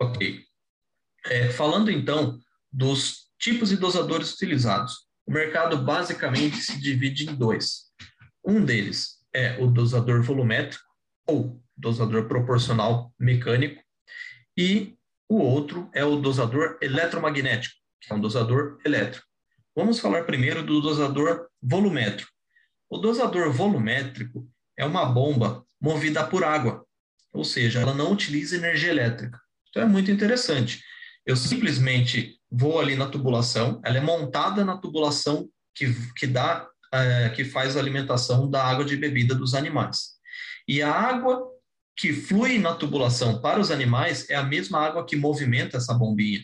Ok. 0.00 0.42
É, 1.26 1.50
falando 1.50 1.90
então 1.90 2.38
dos 2.72 3.28
tipos 3.38 3.68
de 3.68 3.76
dosadores 3.76 4.32
utilizados, 4.32 5.08
o 5.26 5.32
mercado 5.32 5.76
basicamente 5.76 6.56
se 6.56 6.80
divide 6.80 7.28
em 7.28 7.34
dois. 7.34 7.88
Um 8.44 8.64
deles 8.64 9.18
é 9.34 9.62
o 9.62 9.66
dosador 9.66 10.22
volumétrico 10.22 10.84
ou 11.26 11.62
dosador 11.76 12.26
proporcional 12.26 13.12
mecânico 13.18 13.82
e 14.56 14.97
o 15.28 15.38
outro 15.38 15.90
é 15.92 16.04
o 16.04 16.16
dosador 16.16 16.78
eletromagnético, 16.80 17.76
que 18.00 18.12
é 18.12 18.16
um 18.16 18.20
dosador 18.20 18.78
elétrico. 18.84 19.26
Vamos 19.76 20.00
falar 20.00 20.24
primeiro 20.24 20.62
do 20.62 20.80
dosador 20.80 21.46
volumétrico. 21.62 22.30
O 22.88 22.96
dosador 22.96 23.52
volumétrico 23.52 24.48
é 24.76 24.84
uma 24.84 25.04
bomba 25.04 25.64
movida 25.80 26.26
por 26.26 26.42
água, 26.42 26.84
ou 27.32 27.44
seja, 27.44 27.80
ela 27.80 27.94
não 27.94 28.10
utiliza 28.10 28.56
energia 28.56 28.90
elétrica. 28.90 29.38
Então 29.68 29.82
é 29.82 29.86
muito 29.86 30.10
interessante. 30.10 30.82
Eu 31.26 31.36
simplesmente 31.36 32.40
vou 32.50 32.80
ali 32.80 32.96
na 32.96 33.06
tubulação, 33.06 33.80
ela 33.84 33.98
é 33.98 34.00
montada 34.00 34.64
na 34.64 34.78
tubulação 34.78 35.48
que, 35.74 35.94
que 36.16 36.26
dá, 36.26 36.66
é, 36.92 37.28
que 37.28 37.44
faz 37.44 37.76
a 37.76 37.80
alimentação 37.80 38.50
da 38.50 38.64
água 38.64 38.84
de 38.84 38.96
bebida 38.96 39.34
dos 39.34 39.54
animais. 39.54 40.16
E 40.66 40.82
a 40.82 40.90
água 40.90 41.46
que 41.98 42.12
flui 42.12 42.58
na 42.60 42.74
tubulação 42.74 43.40
para 43.40 43.60
os 43.60 43.72
animais 43.72 44.30
é 44.30 44.36
a 44.36 44.42
mesma 44.44 44.80
água 44.80 45.04
que 45.04 45.16
movimenta 45.16 45.76
essa 45.76 45.92
bombinha. 45.92 46.40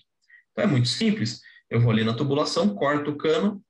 Então 0.50 0.64
é 0.64 0.66
muito 0.66 0.88
simples. 0.88 1.40
Eu 1.70 1.80
vou 1.80 1.92
ali 1.92 2.02
na 2.02 2.12
tubulação, 2.12 2.74
corto 2.74 3.12
o 3.12 3.16
cano, 3.16 3.62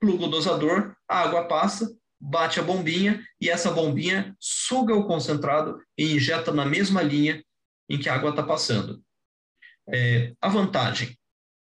plugo 0.00 0.24
o 0.24 0.28
dosador, 0.28 0.96
a 1.06 1.20
água 1.20 1.46
passa, 1.46 1.94
bate 2.18 2.58
a 2.58 2.62
bombinha 2.62 3.22
e 3.38 3.50
essa 3.50 3.70
bombinha 3.70 4.34
suga 4.40 4.94
o 4.94 5.06
concentrado 5.06 5.78
e 5.96 6.14
injeta 6.14 6.52
na 6.52 6.64
mesma 6.64 7.02
linha 7.02 7.44
em 7.88 7.98
que 7.98 8.08
a 8.08 8.14
água 8.14 8.30
está 8.30 8.42
passando. 8.42 9.02
É, 9.88 10.32
a 10.40 10.48
vantagem 10.48 11.16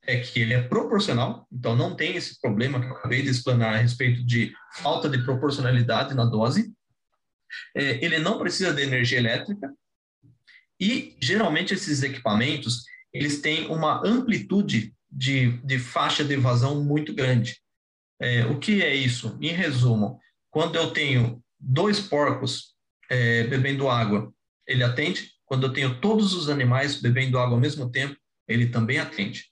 é 0.04 0.20
que 0.20 0.38
ele 0.38 0.52
é 0.52 0.61
proporcional, 0.61 1.46
então 1.50 1.74
não 1.74 1.96
tem 1.96 2.14
esse 2.14 2.38
problema 2.40 2.78
que 2.78 2.87
eu 2.87 2.92
acabei 2.92 3.22
de 3.22 3.30
explanar 3.30 3.74
a 3.74 3.78
respeito 3.78 4.24
de 4.26 4.52
falta 4.74 5.08
de 5.08 5.24
proporcionalidade 5.24 6.14
na 6.14 6.26
dose 6.26 6.72
é, 7.74 8.04
ele 8.04 8.18
não 8.18 8.38
precisa 8.38 8.72
de 8.72 8.82
energia 8.82 9.18
elétrica 9.18 9.72
e 10.80 11.16
geralmente 11.20 11.74
esses 11.74 12.02
equipamentos 12.02 12.84
eles 13.12 13.40
têm 13.40 13.66
uma 13.66 14.00
amplitude 14.06 14.94
de, 15.10 15.58
de 15.58 15.78
faixa 15.78 16.24
de 16.24 16.36
vazão 16.36 16.82
muito 16.82 17.14
grande. 17.14 17.60
É, 18.20 18.46
o 18.46 18.58
que 18.58 18.82
é 18.82 18.94
isso? 18.94 19.36
Em 19.40 19.50
resumo, 19.50 20.18
quando 20.50 20.76
eu 20.76 20.90
tenho 20.90 21.42
dois 21.58 22.00
porcos 22.00 22.74
é, 23.10 23.44
bebendo 23.44 23.88
água, 23.88 24.32
ele 24.66 24.82
atende. 24.82 25.30
Quando 25.44 25.66
eu 25.66 25.72
tenho 25.72 26.00
todos 26.00 26.32
os 26.34 26.48
animais 26.48 27.00
bebendo 27.00 27.38
água 27.38 27.54
ao 27.54 27.60
mesmo 27.60 27.90
tempo, 27.90 28.16
ele 28.48 28.68
também 28.68 28.98
atende. 28.98 29.46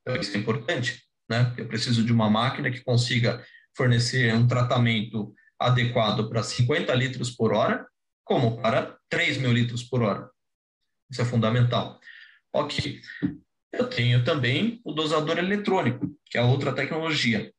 Então, 0.00 0.20
isso 0.20 0.36
é 0.36 0.40
importante, 0.40 1.02
né? 1.28 1.52
Eu 1.56 1.66
preciso 1.66 2.04
de 2.04 2.12
uma 2.12 2.30
máquina 2.30 2.70
que 2.70 2.84
consiga 2.84 3.44
fornecer 3.76 4.32
um 4.34 4.46
tratamento 4.46 5.34
adequado 5.58 6.28
para 6.28 6.42
50 6.42 6.94
litros 6.94 7.30
por 7.30 7.52
hora, 7.52 7.86
como 8.24 8.60
para 8.60 8.96
3 9.08 9.38
mil 9.38 9.52
litros 9.52 9.82
por 9.82 10.02
hora. 10.02 10.30
Isso 11.10 11.22
é 11.22 11.24
fundamental. 11.24 12.00
Ok. 12.52 13.00
Eu 13.72 13.88
tenho 13.88 14.24
também 14.24 14.80
o 14.84 14.92
dosador 14.92 15.38
eletrônico, 15.38 16.08
que 16.26 16.38
é 16.38 16.42
outra 16.42 16.72
tecnologia. 16.72 17.52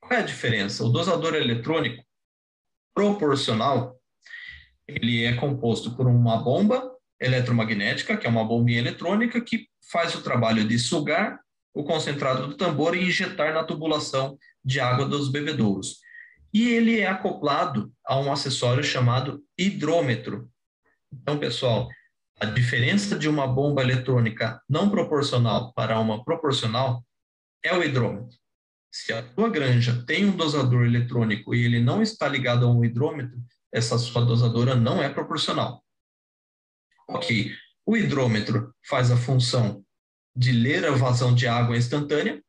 Qual 0.00 0.18
é 0.18 0.22
a 0.22 0.26
diferença? 0.26 0.84
O 0.84 0.88
dosador 0.88 1.34
eletrônico 1.34 2.02
proporcional, 2.94 3.98
ele 4.86 5.24
é 5.24 5.34
composto 5.34 5.94
por 5.94 6.06
uma 6.06 6.42
bomba 6.42 6.90
eletromagnética, 7.20 8.16
que 8.16 8.26
é 8.26 8.30
uma 8.30 8.44
bombinha 8.44 8.80
eletrônica 8.80 9.40
que 9.40 9.68
faz 9.90 10.14
o 10.14 10.22
trabalho 10.22 10.66
de 10.66 10.78
sugar 10.78 11.38
o 11.74 11.84
concentrado 11.84 12.48
do 12.48 12.54
tambor 12.54 12.96
e 12.96 13.06
injetar 13.06 13.54
na 13.54 13.64
tubulação 13.64 14.38
de 14.64 14.78
água 14.78 15.06
dos 15.06 15.30
bebedouros. 15.30 16.00
E 16.52 16.68
ele 16.68 17.00
é 17.00 17.06
acoplado 17.06 17.92
a 18.04 18.18
um 18.18 18.30
acessório 18.30 18.84
chamado 18.84 19.42
hidrômetro. 19.56 20.50
Então, 21.12 21.38
pessoal, 21.38 21.88
a 22.40 22.46
diferença 22.46 23.18
de 23.18 23.28
uma 23.28 23.46
bomba 23.46 23.82
eletrônica 23.82 24.60
não 24.68 24.90
proporcional 24.90 25.72
para 25.72 25.98
uma 25.98 26.24
proporcional 26.24 27.04
é 27.64 27.74
o 27.74 27.82
hidrômetro. 27.82 28.36
Se 28.92 29.12
a 29.12 29.22
tua 29.22 29.48
granja 29.48 30.04
tem 30.06 30.26
um 30.26 30.36
dosador 30.36 30.84
eletrônico 30.84 31.54
e 31.54 31.64
ele 31.64 31.80
não 31.80 32.02
está 32.02 32.28
ligado 32.28 32.66
a 32.66 32.70
um 32.70 32.84
hidrômetro, 32.84 33.38
essa 33.72 33.96
sua 33.96 34.24
dosadora 34.24 34.74
não 34.74 35.02
é 35.02 35.08
proporcional. 35.08 35.82
Ok, 37.08 37.52
o 37.86 37.96
hidrômetro 37.96 38.74
faz 38.86 39.10
a 39.10 39.16
função 39.16 39.82
de 40.36 40.52
ler 40.52 40.84
a 40.84 40.90
vazão 40.92 41.34
de 41.34 41.46
água 41.46 41.76
instantânea 41.76 42.42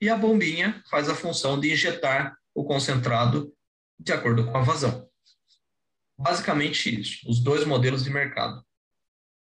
e 0.00 0.08
a 0.08 0.16
bombinha 0.16 0.82
faz 0.90 1.08
a 1.08 1.14
função 1.14 1.58
de 1.60 1.72
injetar 1.72 2.36
o 2.54 2.64
concentrado 2.64 3.52
de 3.98 4.12
acordo 4.12 4.46
com 4.46 4.56
a 4.56 4.62
vazão. 4.62 5.06
Basicamente 6.18 7.00
isso, 7.00 7.28
os 7.28 7.40
dois 7.40 7.64
modelos 7.64 8.04
de 8.04 8.10
mercado. 8.10 8.62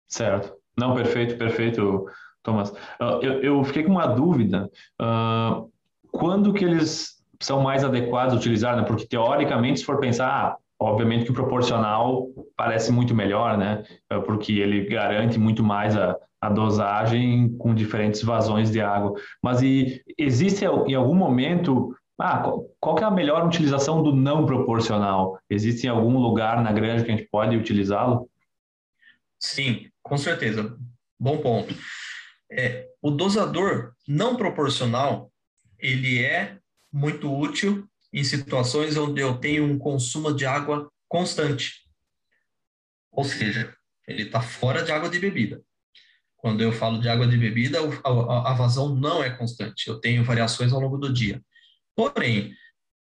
Certo. 0.09 0.57
Não, 0.77 0.95
perfeito, 0.95 1.37
perfeito, 1.37 2.07
Thomas. 2.43 2.71
Uh, 2.71 3.21
eu, 3.23 3.43
eu, 3.43 3.65
fiquei 3.65 3.83
com 3.83 3.91
uma 3.93 4.07
dúvida. 4.07 4.71
Uh, 5.01 5.71
quando 6.11 6.53
que 6.53 6.65
eles 6.65 7.21
são 7.41 7.61
mais 7.61 7.85
adequados 7.85 8.35
a 8.35 8.37
utilizar? 8.37 8.77
Né? 8.77 8.83
Porque, 8.83 9.07
teoricamente, 9.07 9.81
se 9.81 9.87
for 9.87 9.99
pensar, 9.99 10.29
ah, 10.29 10.57
obviamente 10.79 11.25
que 11.25 11.31
o 11.31 11.35
proporcional 11.35 12.29
parece 12.57 12.93
muito 12.93 13.15
melhor, 13.15 13.57
né? 13.57 13.83
Porque 14.27 14.53
ele 14.53 14.87
garante 14.87 15.39
muito 15.39 15.63
mais 15.63 15.97
a, 15.97 16.17
a 16.41 16.49
dosagem 16.49 17.57
com 17.59 17.75
diferentes 17.75 18.23
vazões 18.23 18.71
de 18.71 18.81
água. 18.81 19.15
Mas 19.43 19.63
e, 19.63 20.03
existe 20.19 20.65
em 20.65 20.95
algum 20.95 21.15
momento 21.15 21.95
ah, 22.21 22.43
qual, 22.79 22.99
é 22.99 23.05
a 23.05 23.11
melhor 23.11 23.47
utilização 23.47 24.03
do 24.03 24.15
não 24.15 24.47
proporcional? 24.47 25.41
Existe 25.49 25.87
em 25.87 25.91
algum 25.91 26.19
lugar 26.19 26.63
na 26.63 26.73
granja 26.73 27.05
que 27.05 27.11
a 27.11 27.17
gente 27.17 27.29
pode 27.29 27.57
utilizá-lo? 27.57 28.31
Sim, 29.39 29.91
com 30.03 30.19
certeza. 30.19 30.77
Bom 31.19 31.39
ponto. 31.39 31.75
É, 32.51 32.89
o 33.01 33.11
dosador 33.11 33.93
não 34.07 34.37
proporcional, 34.37 35.31
ele 35.79 36.23
é 36.23 36.59
muito 36.93 37.33
útil 37.33 37.89
em 38.13 38.25
situações 38.25 38.97
onde 38.97 39.21
eu 39.21 39.37
tenho 39.37 39.65
um 39.65 39.79
consumo 39.79 40.33
de 40.33 40.45
água 40.45 40.91
constante. 41.09 41.89
Ou 43.13 43.25
seja, 43.25 43.75
ele 44.07 44.23
está 44.23 44.41
fora 44.41 44.83
de 44.83 44.93
água 44.93 45.09
de 45.09 45.19
bebida. 45.19 45.63
Quando 46.37 46.63
eu 46.63 46.73
falo 46.73 47.01
de 47.01 47.09
água 47.09 47.27
de 47.27 47.37
bebida, 47.37 47.79
a, 48.03 48.51
a 48.51 48.55
vazão 48.55 48.95
não 48.95 49.23
é 49.23 49.31
constante. 49.31 49.89
Eu 49.89 50.01
tenho 50.01 50.25
variações 50.25 50.73
ao 50.73 50.81
longo 50.81 50.97
do 50.97 51.13
dia. 51.13 51.41
Porém, 52.01 52.57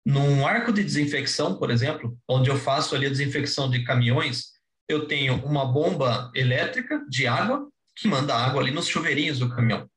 num 0.05 0.45
arco 0.45 0.73
de 0.73 0.83
desinfecção, 0.83 1.57
por 1.57 1.71
exemplo, 1.71 2.19
onde 2.27 2.49
eu 2.49 2.57
faço 2.57 2.93
ali 2.93 3.05
a 3.05 3.09
desinfecção 3.09 3.69
de 3.69 3.85
caminhões, 3.85 4.47
eu 4.89 5.07
tenho 5.07 5.35
uma 5.45 5.63
bomba 5.65 6.29
elétrica 6.35 7.05
de 7.07 7.25
água 7.25 7.65
que 7.95 8.09
manda 8.09 8.35
água 8.35 8.61
ali 8.61 8.71
nos 8.71 8.87
chuveirinhos 8.87 9.39
do 9.39 9.47
caminhão. 9.55 9.89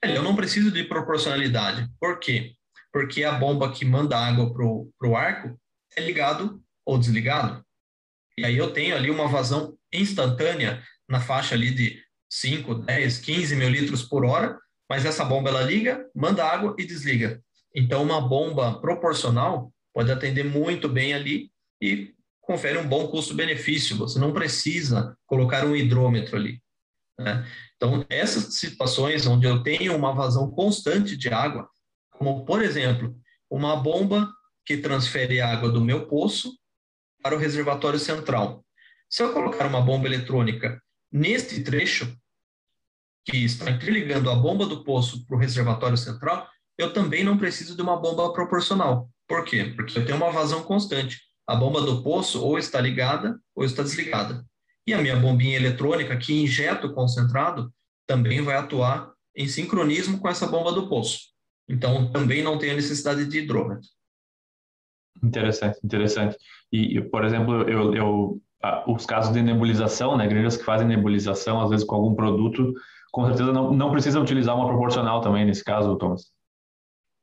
Eu 0.00 0.22
não 0.22 0.36
preciso 0.36 0.70
de 0.70 0.84
proporcionalidade. 0.84 1.90
Por 1.98 2.20
quê? 2.20 2.52
Porque 2.92 3.24
a 3.24 3.32
bomba 3.32 3.72
que 3.72 3.84
manda 3.84 4.16
água 4.16 4.54
para 4.54 5.08
o 5.08 5.16
arco 5.16 5.60
é 5.96 6.00
ligado 6.00 6.62
ou 6.84 6.96
desligado. 6.96 7.66
E 8.38 8.44
aí 8.44 8.56
eu 8.56 8.72
tenho 8.72 8.94
ali 8.94 9.10
uma 9.10 9.26
vazão 9.26 9.76
instantânea 9.92 10.84
na 11.08 11.18
faixa 11.18 11.56
ali 11.56 11.72
de 11.72 12.00
5, 12.30 12.76
10, 12.76 13.18
15 13.18 13.56
mil 13.56 13.70
litros 13.70 14.04
por 14.04 14.24
hora, 14.24 14.56
mas 14.88 15.04
essa 15.04 15.24
bomba 15.24 15.48
ela 15.50 15.62
liga, 15.62 16.08
manda 16.14 16.46
água 16.46 16.76
e 16.78 16.84
desliga. 16.84 17.42
Então 17.76 18.02
uma 18.02 18.20
bomba 18.20 18.80
proporcional 18.80 19.70
pode 19.92 20.10
atender 20.10 20.44
muito 20.44 20.88
bem 20.88 21.12
ali 21.12 21.52
e 21.80 22.14
confere 22.40 22.78
um 22.78 22.88
bom 22.88 23.08
custo-benefício. 23.08 23.96
Você 23.98 24.18
não 24.18 24.32
precisa 24.32 25.14
colocar 25.26 25.66
um 25.66 25.76
hidrômetro 25.76 26.36
ali. 26.36 26.62
Né? 27.18 27.46
Então, 27.76 28.04
essas 28.08 28.54
situações 28.54 29.26
onde 29.26 29.46
eu 29.46 29.62
tenho 29.62 29.94
uma 29.94 30.14
vazão 30.14 30.50
constante 30.50 31.16
de 31.16 31.28
água, 31.28 31.68
como, 32.10 32.44
por 32.44 32.62
exemplo, 32.62 33.14
uma 33.50 33.76
bomba 33.76 34.32
que 34.64 34.78
transfere 34.78 35.40
água 35.40 35.70
do 35.70 35.80
meu 35.80 36.06
poço 36.06 36.56
para 37.22 37.34
o 37.34 37.38
reservatório 37.38 37.98
central. 37.98 38.64
Se 39.08 39.22
eu 39.22 39.32
colocar 39.32 39.66
uma 39.66 39.80
bomba 39.80 40.06
eletrônica 40.06 40.80
neste 41.12 41.62
trecho, 41.62 42.16
que 43.24 43.44
está 43.44 43.70
interligando 43.70 44.30
a 44.30 44.34
bomba 44.34 44.66
do 44.66 44.84
poço 44.84 45.26
para 45.26 45.36
o 45.36 45.38
reservatório 45.38 45.96
central, 45.96 46.48
eu 46.78 46.92
também 46.92 47.24
não 47.24 47.38
preciso 47.38 47.74
de 47.74 47.82
uma 47.82 47.96
bomba 47.96 48.32
proporcional. 48.32 49.08
Por 49.28 49.44
quê? 49.44 49.72
Porque 49.74 49.98
eu 49.98 50.04
tenho 50.04 50.16
uma 50.16 50.30
vazão 50.30 50.62
constante 50.62 51.26
a 51.46 51.54
bomba 51.54 51.80
do 51.80 52.02
poço 52.02 52.42
ou 52.42 52.58
está 52.58 52.80
ligada 52.80 53.38
ou 53.54 53.64
está 53.64 53.82
desligada. 53.82 54.44
E 54.86 54.92
a 54.92 54.98
minha 54.98 55.16
bombinha 55.16 55.56
eletrônica 55.56 56.16
que 56.16 56.42
injeta 56.42 56.86
o 56.86 56.94
concentrado 56.94 57.72
também 58.06 58.42
vai 58.42 58.56
atuar 58.56 59.12
em 59.34 59.46
sincronismo 59.46 60.18
com 60.18 60.28
essa 60.28 60.46
bomba 60.46 60.72
do 60.72 60.88
poço. 60.88 61.20
Então, 61.68 62.10
também 62.10 62.42
não 62.42 62.54
a 62.54 62.58
necessidade 62.58 63.26
de 63.26 63.38
hidrômetro. 63.38 63.88
Interessante, 65.22 65.78
interessante. 65.82 66.36
E, 66.72 67.00
por 67.00 67.24
exemplo, 67.24 67.62
eu, 67.68 67.94
eu 67.94 68.42
os 68.86 69.06
casos 69.06 69.32
de 69.32 69.42
nebulização, 69.42 70.16
né, 70.16 70.26
granjas 70.26 70.56
que 70.56 70.64
fazem 70.64 70.86
nebulização, 70.86 71.60
às 71.60 71.70
vezes 71.70 71.86
com 71.86 71.94
algum 71.94 72.14
produto, 72.14 72.72
com 73.12 73.24
certeza 73.26 73.52
não, 73.52 73.72
não 73.72 73.90
precisa 73.92 74.20
utilizar 74.20 74.56
uma 74.56 74.66
proporcional 74.66 75.20
também 75.20 75.44
nesse 75.44 75.62
caso, 75.62 75.96
Thomas. 75.96 76.32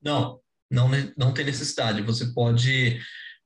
Não, 0.03 0.39
não, 0.69 0.89
não 1.17 1.33
tem 1.33 1.45
necessidade. 1.45 2.01
Você 2.01 2.33
pode 2.33 2.99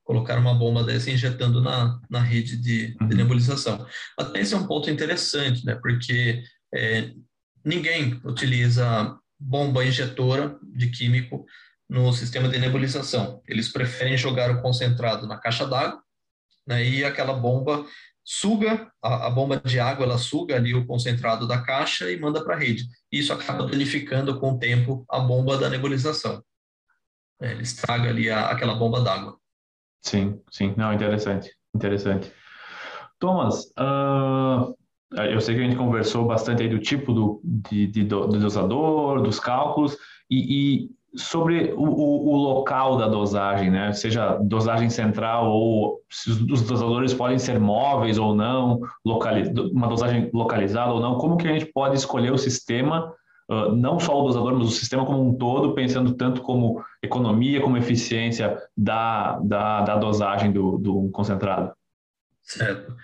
colocar 0.04 0.40
uma 0.40 0.56
bomba 0.56 0.84
dessa 0.84 1.12
injetando 1.12 1.62
na, 1.62 2.00
na 2.10 2.22
rede 2.22 2.56
de, 2.56 2.94
de 2.96 2.98
uhum. 3.02 3.10
nebulização. 3.10 3.86
Até 4.18 4.40
esse 4.40 4.54
é 4.54 4.58
um 4.58 4.66
ponto 4.66 4.90
interessante, 4.90 5.66
né? 5.66 5.76
Porque 5.76 6.42
é, 6.74 7.12
ninguém 7.64 8.20
utiliza 8.24 9.18
bomba 9.38 9.86
injetora 9.86 10.58
de 10.64 10.90
químico 10.90 11.46
no 11.90 12.12
sistema 12.14 12.48
de 12.48 12.58
nebulização. 12.58 13.42
Eles 13.48 13.70
preferem 13.70 14.18
jogar 14.18 14.50
o 14.50 14.62
concentrado 14.62 15.28
na 15.28 15.38
caixa 15.38 15.66
d'água, 15.66 16.02
né? 16.66 16.88
E 16.88 17.04
aquela 17.04 17.34
bomba 17.34 17.86
suga 18.30 18.92
a, 19.02 19.28
a, 19.28 19.30
bomba 19.30 19.56
de 19.58 19.80
água, 19.80 20.06
ela 20.06 20.18
suga 20.18 20.58
ali 20.58 20.76
o 20.76 20.86
concentrado 20.86 21.48
da 21.48 21.62
caixa 21.62 22.12
e 22.12 22.20
manda 22.20 22.44
para 22.44 22.56
a 22.56 22.60
rede. 22.60 22.84
Isso 23.10 23.32
acaba 23.32 23.66
danificando 23.66 24.38
com 24.38 24.52
o 24.52 24.60
tempo 24.60 25.06
a 25.10 25.18
bomba 25.18 25.58
da 25.58 25.70
nebulização. 25.70 26.44
É, 27.40 27.52
ele 27.52 27.64
estraga 27.64 28.10
ali 28.10 28.30
a, 28.30 28.50
aquela 28.50 28.76
bomba 28.76 29.00
d'água. 29.00 29.38
Sim, 30.02 30.42
sim. 30.52 30.74
Não, 30.76 30.92
interessante, 30.92 31.56
interessante. 31.74 32.30
Thomas, 33.18 33.72
uh, 33.80 34.76
eu 35.32 35.40
sei 35.40 35.56
que 35.56 35.62
a 35.62 35.64
gente 35.64 35.78
conversou 35.78 36.28
bastante 36.28 36.64
aí 36.64 36.70
do 36.70 36.80
tipo 36.80 37.14
do, 37.14 37.42
de, 37.46 37.88
de 37.88 38.04
do, 38.04 38.28
do 38.28 38.40
dosador, 38.40 39.22
dos 39.22 39.40
cálculos, 39.40 39.98
e, 40.30 40.84
e 40.84 40.97
sobre 41.18 41.74
o, 41.74 41.84
o, 41.84 42.30
o, 42.30 42.36
local 42.36 42.98
da 42.98 43.08
dosagem, 43.08 43.72
né? 43.72 43.92
Seja 43.94 44.38
dosagem 44.38 44.90
central 44.90 45.50
ou 45.50 46.02
os 46.50 46.62
dosadores 46.62 47.14
podem 47.14 47.40
ser 47.40 47.60
móveis 47.60 48.18
ou 48.18 48.36
não, 48.36 48.80
localiz, 49.06 49.50
uma 49.72 49.88
dosagem 49.88 50.30
localizada 50.34 50.92
ou 50.92 51.00
não, 51.00 51.18
como 51.18 51.38
que 51.38 51.48
a 51.48 51.54
gente 51.54 51.66
pode 51.66 51.96
escolher 51.96 52.32
o 52.32 52.38
sistema 52.38 53.14
uh, 53.50 53.76
não 53.76 54.00
só 54.00 54.20
o 54.20 54.28
dosador, 54.28 54.54
mas 54.56 54.68
o 54.68 54.72
sistema 54.72 55.06
como 55.06 55.28
um 55.28 55.38
todo, 55.38 55.74
pensando 55.74 56.14
tanto 56.14 56.42
como 56.42 56.84
economia, 57.02 57.62
como 57.62 57.78
eficiência 57.78 58.62
da, 58.76 59.40
da, 59.40 59.82
da 59.82 59.96
dosagem 59.98 60.52
do, 60.52 60.78
do 60.78 61.10
concentrado. 61.10 61.74
Certo. 62.44 62.96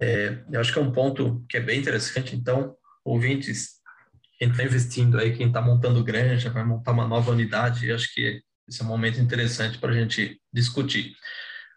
É, 0.00 0.38
eu 0.50 0.60
acho 0.60 0.72
que 0.72 0.78
é 0.78 0.82
um 0.82 0.92
ponto 0.92 1.44
que 1.48 1.56
é 1.56 1.60
bem 1.60 1.78
interessante. 1.78 2.34
Então, 2.34 2.74
ouvintes, 3.04 3.79
quem 4.40 4.48
está 4.48 4.64
investindo 4.64 5.18
aí, 5.18 5.36
quem 5.36 5.48
está 5.48 5.60
montando 5.60 6.02
granja, 6.02 6.48
vai 6.48 6.64
montar 6.64 6.92
uma 6.92 7.06
nova 7.06 7.30
unidade, 7.30 7.86
eu 7.86 7.94
acho 7.94 8.12
que 8.14 8.42
esse 8.66 8.80
é 8.80 8.84
um 8.84 8.88
momento 8.88 9.20
interessante 9.20 9.76
para 9.76 9.90
a 9.90 9.94
gente 9.94 10.40
discutir. 10.50 11.14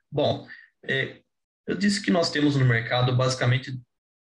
Bom, 0.09 0.47
é, 0.85 1.19
eu 1.67 1.75
disse 1.75 2.01
que 2.01 2.09
nós 2.09 2.31
temos 2.31 2.55
no 2.55 2.63
mercado 2.63 3.13
basicamente 3.13 3.77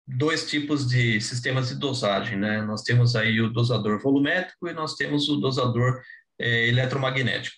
dois 0.06 0.48
tipos 0.48 0.86
de 0.88 1.20
sistemas 1.20 1.68
de 1.68 1.74
dosagem, 1.74 2.38
né? 2.38 2.62
Nós 2.62 2.82
temos 2.82 3.16
aí 3.16 3.40
o 3.40 3.50
dosador 3.50 4.00
volumétrico 4.00 4.68
e 4.68 4.72
nós 4.72 4.94
temos 4.94 5.28
o 5.28 5.36
dosador 5.36 6.00
é, 6.38 6.68
eletromagnético, 6.68 7.56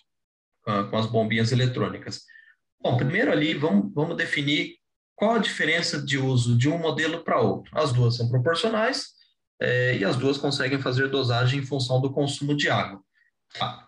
com 0.63 0.97
as 0.97 1.05
bombinhas 1.05 1.51
eletrônicas. 1.51 2.23
Bom, 2.81 2.97
primeiro 2.97 3.31
ali, 3.31 3.53
vamos, 3.53 3.93
vamos 3.93 4.17
definir 4.17 4.77
qual 5.15 5.35
a 5.35 5.39
diferença 5.39 6.01
de 6.01 6.17
uso 6.17 6.57
de 6.57 6.67
um 6.67 6.79
modelo 6.79 7.23
para 7.23 7.39
outro. 7.39 7.69
As 7.77 7.93
duas 7.93 8.15
são 8.17 8.27
proporcionais 8.27 9.20
é, 9.61 9.95
e 9.95 10.03
as 10.03 10.17
duas 10.17 10.37
conseguem 10.37 10.81
fazer 10.81 11.07
dosagem 11.09 11.59
em 11.59 11.65
função 11.65 12.01
do 12.01 12.11
consumo 12.11 12.57
de 12.57 12.67
água. 12.67 12.99
Tá. 13.53 13.87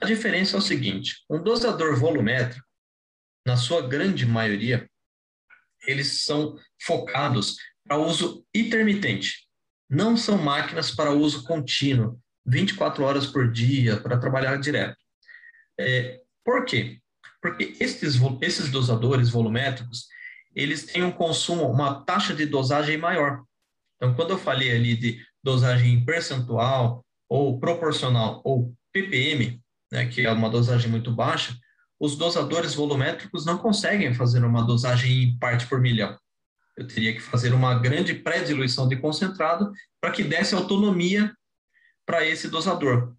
A 0.00 0.06
diferença 0.06 0.56
é 0.56 0.58
o 0.58 0.62
seguinte: 0.62 1.24
um 1.28 1.42
dosador 1.42 1.96
volumétrico, 1.96 2.64
na 3.44 3.56
sua 3.56 3.86
grande 3.86 4.24
maioria, 4.24 4.88
eles 5.86 6.24
são 6.24 6.56
focados 6.80 7.56
para 7.84 7.98
uso 7.98 8.46
intermitente. 8.54 9.48
Não 9.90 10.16
são 10.16 10.38
máquinas 10.38 10.90
para 10.90 11.12
uso 11.12 11.44
contínuo, 11.44 12.20
24 12.46 13.02
horas 13.02 13.26
por 13.26 13.50
dia, 13.50 13.96
para 13.96 14.18
trabalhar 14.18 14.56
direto. 14.58 14.98
É, 15.80 16.20
por 16.44 16.64
quê? 16.64 17.00
Porque 17.40 17.76
esses, 17.80 18.20
esses 18.40 18.70
dosadores 18.70 19.30
volumétricos, 19.30 20.06
eles 20.54 20.84
têm 20.84 21.02
um 21.02 21.12
consumo, 21.12 21.70
uma 21.70 22.04
taxa 22.04 22.34
de 22.34 22.44
dosagem 22.44 22.98
maior. 22.98 23.42
Então, 23.98 24.14
quando 24.14 24.30
eu 24.30 24.38
falei 24.38 24.70
ali 24.70 24.96
de 24.96 25.20
dosagem 25.42 26.04
percentual, 26.04 27.04
ou 27.28 27.58
proporcional, 27.58 28.40
ou 28.44 28.74
ppm, 28.92 29.60
né, 29.92 30.06
que 30.06 30.24
é 30.24 30.32
uma 30.32 30.48
dosagem 30.48 30.90
muito 30.90 31.12
baixa, 31.12 31.54
os 32.00 32.16
dosadores 32.16 32.74
volumétricos 32.74 33.44
não 33.44 33.58
conseguem 33.58 34.14
fazer 34.14 34.44
uma 34.44 34.64
dosagem 34.64 35.24
em 35.24 35.38
parte 35.38 35.66
por 35.66 35.80
milhão. 35.80 36.16
Eu 36.76 36.86
teria 36.86 37.12
que 37.12 37.20
fazer 37.20 37.52
uma 37.52 37.76
grande 37.78 38.14
pré-diluição 38.14 38.88
de 38.88 38.96
concentrado 38.96 39.72
para 40.00 40.12
que 40.12 40.22
desse 40.22 40.54
autonomia 40.54 41.34
para 42.06 42.24
esse 42.24 42.48
dosador. 42.48 43.14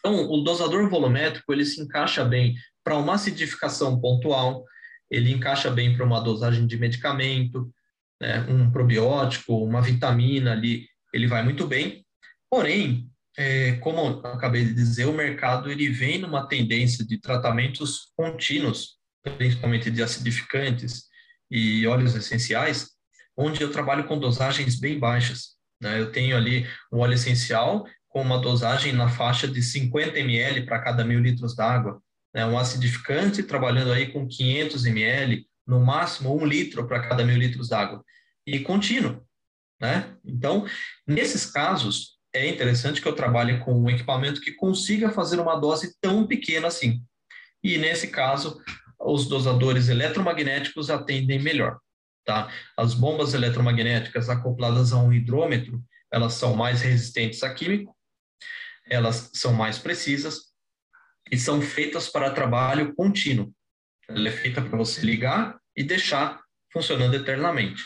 Então, 0.00 0.28
o 0.28 0.42
dosador 0.42 0.88
volumétrico 0.90 1.52
ele 1.52 1.64
se 1.64 1.80
encaixa 1.80 2.24
bem 2.24 2.56
para 2.82 2.98
uma 2.98 3.14
acidificação 3.14 4.00
pontual, 4.00 4.64
ele 5.08 5.32
encaixa 5.32 5.70
bem 5.70 5.94
para 5.94 6.04
uma 6.04 6.20
dosagem 6.20 6.66
de 6.66 6.76
medicamento, 6.76 7.72
né, 8.20 8.40
um 8.48 8.70
probiótico, 8.70 9.64
uma 9.64 9.80
vitamina 9.80 10.52
ali, 10.52 10.86
ele 11.12 11.26
vai 11.26 11.42
muito 11.42 11.66
bem. 11.66 12.04
Porém, 12.50 13.08
é, 13.36 13.72
como 13.76 14.20
acabei 14.26 14.64
de 14.64 14.74
dizer, 14.74 15.06
o 15.06 15.12
mercado 15.12 15.70
ele 15.70 15.88
vem 15.88 16.18
numa 16.18 16.46
tendência 16.46 17.06
de 17.06 17.18
tratamentos 17.18 18.12
contínuos, 18.16 18.98
principalmente 19.38 19.90
de 19.90 20.02
acidificantes 20.02 21.04
e 21.50 21.86
óleos 21.86 22.14
essenciais, 22.14 22.90
onde 23.36 23.62
eu 23.62 23.72
trabalho 23.72 24.04
com 24.04 24.18
dosagens 24.18 24.78
bem 24.78 24.98
baixas. 24.98 25.56
Né? 25.80 26.00
Eu 26.00 26.12
tenho 26.12 26.36
ali 26.36 26.66
um 26.92 26.98
óleo 26.98 27.14
essencial 27.14 27.86
com 28.08 28.20
uma 28.20 28.40
dosagem 28.40 28.92
na 28.92 29.08
faixa 29.08 29.46
de 29.46 29.62
50 29.62 30.18
ml 30.18 30.66
para 30.66 30.80
cada 30.80 31.04
mil 31.04 31.20
litros 31.20 31.54
d'água, 31.54 32.02
né? 32.34 32.44
um 32.44 32.58
acidificante 32.58 33.42
trabalhando 33.42 33.92
aí 33.92 34.12
com 34.12 34.26
500 34.26 34.84
ml, 34.86 35.46
no 35.70 35.78
máximo 35.78 36.36
um 36.36 36.44
litro 36.44 36.86
para 36.88 37.08
cada 37.08 37.24
mil 37.24 37.38
litros 37.38 37.68
d'água, 37.68 38.04
e 38.44 38.58
contínuo. 38.58 39.24
Né? 39.80 40.16
Então, 40.24 40.66
nesses 41.06 41.46
casos, 41.46 42.18
é 42.34 42.48
interessante 42.48 43.00
que 43.00 43.06
eu 43.06 43.14
trabalhe 43.14 43.60
com 43.60 43.72
um 43.72 43.88
equipamento 43.88 44.40
que 44.40 44.52
consiga 44.52 45.10
fazer 45.10 45.38
uma 45.38 45.54
dose 45.54 45.96
tão 46.00 46.26
pequena 46.26 46.66
assim. 46.66 47.02
E 47.62 47.78
nesse 47.78 48.08
caso, 48.08 48.60
os 48.98 49.28
dosadores 49.28 49.88
eletromagnéticos 49.88 50.90
atendem 50.90 51.40
melhor. 51.40 51.78
Tá? 52.24 52.52
As 52.76 52.92
bombas 52.92 53.32
eletromagnéticas 53.32 54.28
acopladas 54.28 54.92
a 54.92 54.98
um 54.98 55.12
hidrômetro, 55.12 55.82
elas 56.12 56.34
são 56.34 56.56
mais 56.56 56.82
resistentes 56.82 57.44
a 57.44 57.54
químico, 57.54 57.96
elas 58.88 59.30
são 59.34 59.52
mais 59.52 59.78
precisas 59.78 60.50
e 61.30 61.38
são 61.38 61.62
feitas 61.62 62.08
para 62.08 62.32
trabalho 62.32 62.92
contínuo. 62.94 63.54
Ela 64.08 64.28
é 64.28 64.32
feita 64.32 64.60
para 64.60 64.76
você 64.76 65.00
ligar 65.02 65.59
e 65.76 65.82
deixar 65.82 66.40
funcionando 66.72 67.14
eternamente. 67.14 67.82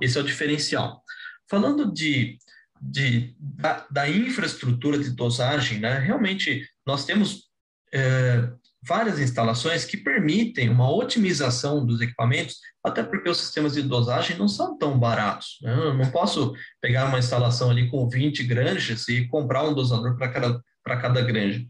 Esse 0.00 0.18
é 0.18 0.20
o 0.20 0.24
diferencial. 0.24 1.02
Falando 1.48 1.92
de 1.92 2.38
de, 2.80 3.34
da, 3.38 3.86
da, 3.90 4.08
infraestrutura 4.08 4.98
de 4.98 5.10
dosagem, 5.10 5.78
né, 5.78 5.98
realmente 5.98 6.68
nós 6.86 7.04
temos 7.06 7.44
é, 7.92 8.50
várias 8.86 9.18
instalações 9.18 9.84
que 9.84 9.96
permitem 9.96 10.68
uma 10.68 10.92
otimização 10.92 11.84
dos 11.84 12.00
equipamentos, 12.00 12.58
até 12.84 13.02
porque 13.02 13.28
os 13.28 13.38
sistemas 13.38 13.72
de 13.72 13.82
dosagem 13.82 14.36
não 14.36 14.48
são 14.48 14.76
tão 14.76 14.98
baratos. 14.98 15.58
Né? 15.62 15.72
Eu 15.72 15.94
não 15.94 16.10
posso 16.10 16.52
pegar 16.80 17.06
uma 17.06 17.18
instalação 17.18 17.70
ali 17.70 17.88
com 17.88 18.08
20 18.08 18.44
granjas 18.44 19.08
e 19.08 19.26
comprar 19.28 19.64
um 19.64 19.74
dosador 19.74 20.16
para 20.16 20.28
cada, 20.28 20.62
cada 20.84 21.22
granja. 21.22 21.64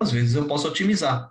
Às 0.00 0.10
vezes 0.10 0.34
eu 0.34 0.46
posso 0.46 0.66
otimizar. 0.66 1.30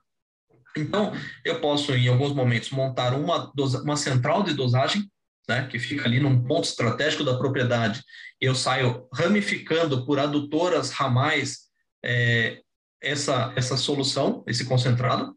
Então, 0.77 1.13
eu 1.43 1.59
posso, 1.59 1.93
em 1.93 2.07
alguns 2.07 2.33
momentos, 2.33 2.69
montar 2.69 3.13
uma, 3.13 3.51
uma 3.83 3.97
central 3.97 4.43
de 4.43 4.53
dosagem 4.53 5.09
né, 5.47 5.67
que 5.67 5.79
fica 5.79 6.05
ali 6.05 6.19
num 6.19 6.43
ponto 6.43 6.65
estratégico 6.65 7.23
da 7.23 7.37
propriedade, 7.37 8.03
eu 8.39 8.53
saio 8.53 9.07
ramificando 9.13 10.05
por 10.05 10.19
adutoras 10.19 10.91
ramais 10.91 11.67
é, 12.03 12.61
essa, 13.01 13.53
essa 13.55 13.77
solução, 13.77 14.43
esse 14.45 14.65
concentrado, 14.65 15.35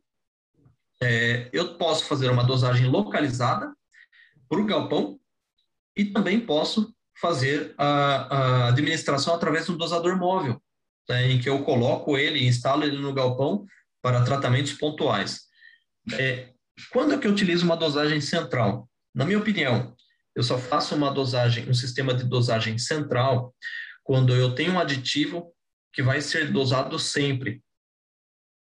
é, 1.02 1.48
eu 1.52 1.78
posso 1.78 2.04
fazer 2.04 2.30
uma 2.30 2.44
dosagem 2.44 2.86
localizada 2.86 3.72
para 4.48 4.60
o 4.60 4.66
galpão 4.66 5.18
e 5.96 6.04
também 6.04 6.40
posso 6.40 6.92
fazer 7.18 7.74
a, 7.78 7.86
a, 7.86 8.68
administração 8.68 9.34
através 9.34 9.66
de 9.66 9.72
um 9.72 9.76
dosador 9.76 10.16
móvel, 10.16 10.60
né, 11.08 11.30
em 11.30 11.38
que 11.38 11.48
eu 11.48 11.62
coloco 11.62 12.16
ele, 12.18 12.46
instalo 12.46 12.84
ele 12.84 12.98
no 12.98 13.14
galpão 13.14 13.64
para 14.02 14.24
tratamentos 14.24 14.72
pontuais. 14.72 15.42
É, 16.12 16.50
quando 16.92 17.14
é 17.14 17.18
que 17.18 17.26
eu 17.26 17.32
utilizo 17.32 17.64
uma 17.64 17.76
dosagem 17.76 18.20
central? 18.20 18.88
Na 19.14 19.24
minha 19.24 19.38
opinião, 19.38 19.94
eu 20.34 20.42
só 20.42 20.58
faço 20.58 20.94
uma 20.94 21.10
dosagem, 21.10 21.68
um 21.68 21.74
sistema 21.74 22.14
de 22.14 22.24
dosagem 22.24 22.78
central, 22.78 23.54
quando 24.02 24.34
eu 24.34 24.54
tenho 24.54 24.72
um 24.72 24.78
aditivo 24.78 25.52
que 25.92 26.02
vai 26.02 26.20
ser 26.20 26.52
dosado 26.52 26.98
sempre. 26.98 27.62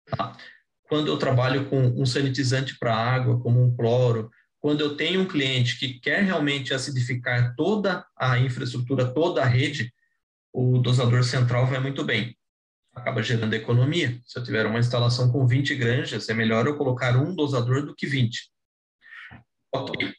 Tá? 0.07 0.37
Quando 0.85 1.09
eu 1.09 1.19
trabalho 1.19 1.69
com 1.69 1.79
um 1.79 2.07
sanitizante 2.07 2.79
para 2.79 2.97
água, 2.97 3.41
como 3.41 3.63
um 3.63 3.75
cloro, 3.77 4.31
quando 4.61 4.81
eu 4.81 4.97
tenho 4.97 5.21
um 5.21 5.29
cliente 5.29 5.79
que 5.79 6.01
quer 6.01 6.23
realmente 6.23 6.73
acidificar 6.73 7.55
toda 7.57 8.07
a 8.17 8.39
infraestrutura, 8.39 9.13
toda 9.13 9.43
a 9.43 9.47
rede, 9.47 9.93
o 10.53 10.79
dosador 10.79 11.23
central 11.23 11.67
vai 11.67 11.79
muito 11.79 12.05
bem. 12.05 12.37
Acaba 12.99 13.23
gerando 13.23 13.55
economia. 13.55 14.21
Se 14.27 14.39
eu 14.39 14.45
tiver 14.45 14.67
uma 14.67 14.79
instalação 14.79 15.31
com 15.31 15.47
20 15.47 15.75
granjas, 15.77 16.29
é 16.29 16.35
melhor 16.35 16.67
eu 16.67 16.77
colocar 16.77 17.17
um 17.17 17.35
dosador 17.35 17.87
do 17.87 17.95
que 17.95 18.07
20. 18.07 18.51
Ok. 19.73 20.13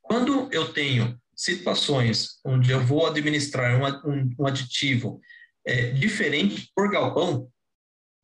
Quando 0.00 0.48
eu 0.52 0.72
tenho 0.72 1.18
situações 1.34 2.40
onde 2.44 2.70
eu 2.70 2.80
vou 2.80 3.06
administrar 3.06 3.80
um, 3.80 4.10
um, 4.10 4.34
um 4.40 4.46
aditivo 4.46 5.20
é, 5.64 5.90
diferente 5.92 6.70
por 6.74 6.90
galpão, 6.90 7.48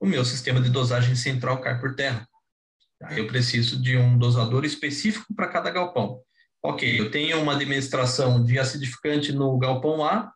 o 0.00 0.06
meu 0.06 0.24
sistema 0.24 0.60
de 0.60 0.70
dosagem 0.70 1.14
central 1.14 1.60
cai 1.60 1.80
por 1.80 1.94
terra. 1.94 2.28
Eu 3.12 3.26
preciso 3.28 3.80
de 3.80 3.96
um 3.96 4.18
dosador 4.18 4.64
específico 4.64 5.32
para 5.34 5.48
cada 5.48 5.70
galpão. 5.70 6.20
Ok, 6.62 7.00
eu 7.00 7.10
tenho 7.10 7.40
uma 7.40 7.54
administração 7.54 8.44
de 8.44 8.58
acidificante 8.58 9.32
no 9.32 9.56
galpão 9.56 10.04
A 10.04 10.32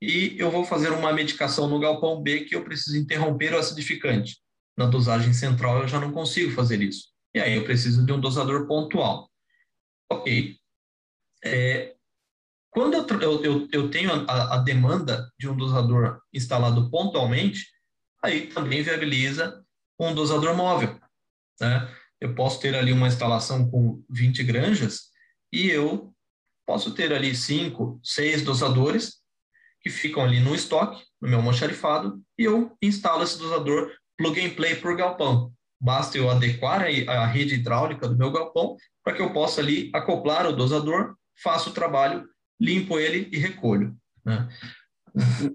e 0.00 0.34
eu 0.38 0.50
vou 0.50 0.64
fazer 0.64 0.90
uma 0.90 1.12
medicação 1.12 1.68
no 1.68 1.78
galpão 1.78 2.22
B 2.22 2.44
que 2.44 2.56
eu 2.56 2.64
preciso 2.64 2.96
interromper 2.96 3.52
o 3.52 3.58
acidificante. 3.58 4.38
Na 4.76 4.86
dosagem 4.86 5.32
central 5.32 5.82
eu 5.82 5.88
já 5.88 6.00
não 6.00 6.12
consigo 6.12 6.52
fazer 6.52 6.80
isso. 6.80 7.08
E 7.34 7.40
aí 7.40 7.56
eu 7.56 7.64
preciso 7.64 8.04
de 8.04 8.12
um 8.12 8.20
dosador 8.20 8.66
pontual. 8.66 9.30
Ok, 10.10 10.56
é, 11.44 11.94
quando 12.70 12.94
eu, 12.94 13.44
eu, 13.44 13.68
eu 13.72 13.90
tenho 13.90 14.12
a, 14.12 14.54
a, 14.54 14.58
demanda 14.58 15.30
de 15.38 15.48
um 15.48 15.56
dosador 15.56 16.20
instalado 16.32 16.88
pontualmente, 16.90 17.66
aí 18.22 18.46
também 18.46 18.82
viabiliza 18.82 19.64
um 19.98 20.14
dosador 20.14 20.56
móvel. 20.56 20.98
Né? 21.60 21.94
Eu 22.20 22.34
posso 22.34 22.60
ter 22.60 22.74
ali 22.74 22.92
uma 22.92 23.08
instalação 23.08 23.70
com 23.70 24.02
20 24.08 24.44
granjas 24.44 25.10
e 25.52 25.68
eu 25.68 26.14
posso 26.66 26.94
ter 26.94 27.12
ali 27.12 27.34
cinco, 27.34 28.00
seis 28.04 28.42
dosadores 28.42 29.19
que 29.80 29.90
ficam 29.90 30.22
ali 30.22 30.40
no 30.40 30.54
estoque, 30.54 31.02
no 31.20 31.28
meu 31.28 31.38
almoxarifado, 31.38 32.20
e 32.38 32.44
eu 32.44 32.76
instalo 32.82 33.22
esse 33.22 33.38
dosador 33.38 33.90
plug 34.16 34.40
and 34.40 34.54
play 34.54 34.74
por 34.76 34.96
galpão. 34.96 35.52
Basta 35.80 36.18
eu 36.18 36.30
adequar 36.30 36.82
a, 36.82 37.12
a 37.12 37.26
rede 37.26 37.54
hidráulica 37.54 38.06
do 38.08 38.16
meu 38.16 38.30
galpão 38.30 38.76
para 39.02 39.14
que 39.14 39.22
eu 39.22 39.32
possa 39.32 39.60
ali 39.60 39.90
acoplar 39.94 40.46
o 40.46 40.52
dosador 40.52 41.16
faço 41.42 41.70
o 41.70 41.72
trabalho, 41.72 42.28
limpo 42.60 42.98
ele 42.98 43.28
e 43.32 43.38
recolho. 43.38 43.96
Né? 44.24 44.48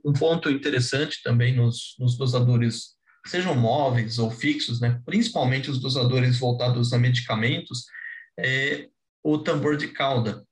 Um 0.03 0.13
ponto 0.13 0.49
interessante 0.49 1.21
também 1.23 1.55
nos, 1.55 1.95
nos, 1.99 2.17
dosadores, 2.17 2.95
sejam 3.25 3.55
móveis 3.55 4.19
ou 4.19 4.29
fixos, 4.29 4.81
né? 4.81 5.01
principalmente 5.05 5.69
os 5.69 5.79
dosadores 5.79 6.37
voltados 6.37 6.91
a 6.91 6.97
medicamentos, 6.97 7.85
é 8.37 8.89
o 9.23 9.37
tambor 9.37 9.77
de 9.77 9.87
cauda. 9.87 10.43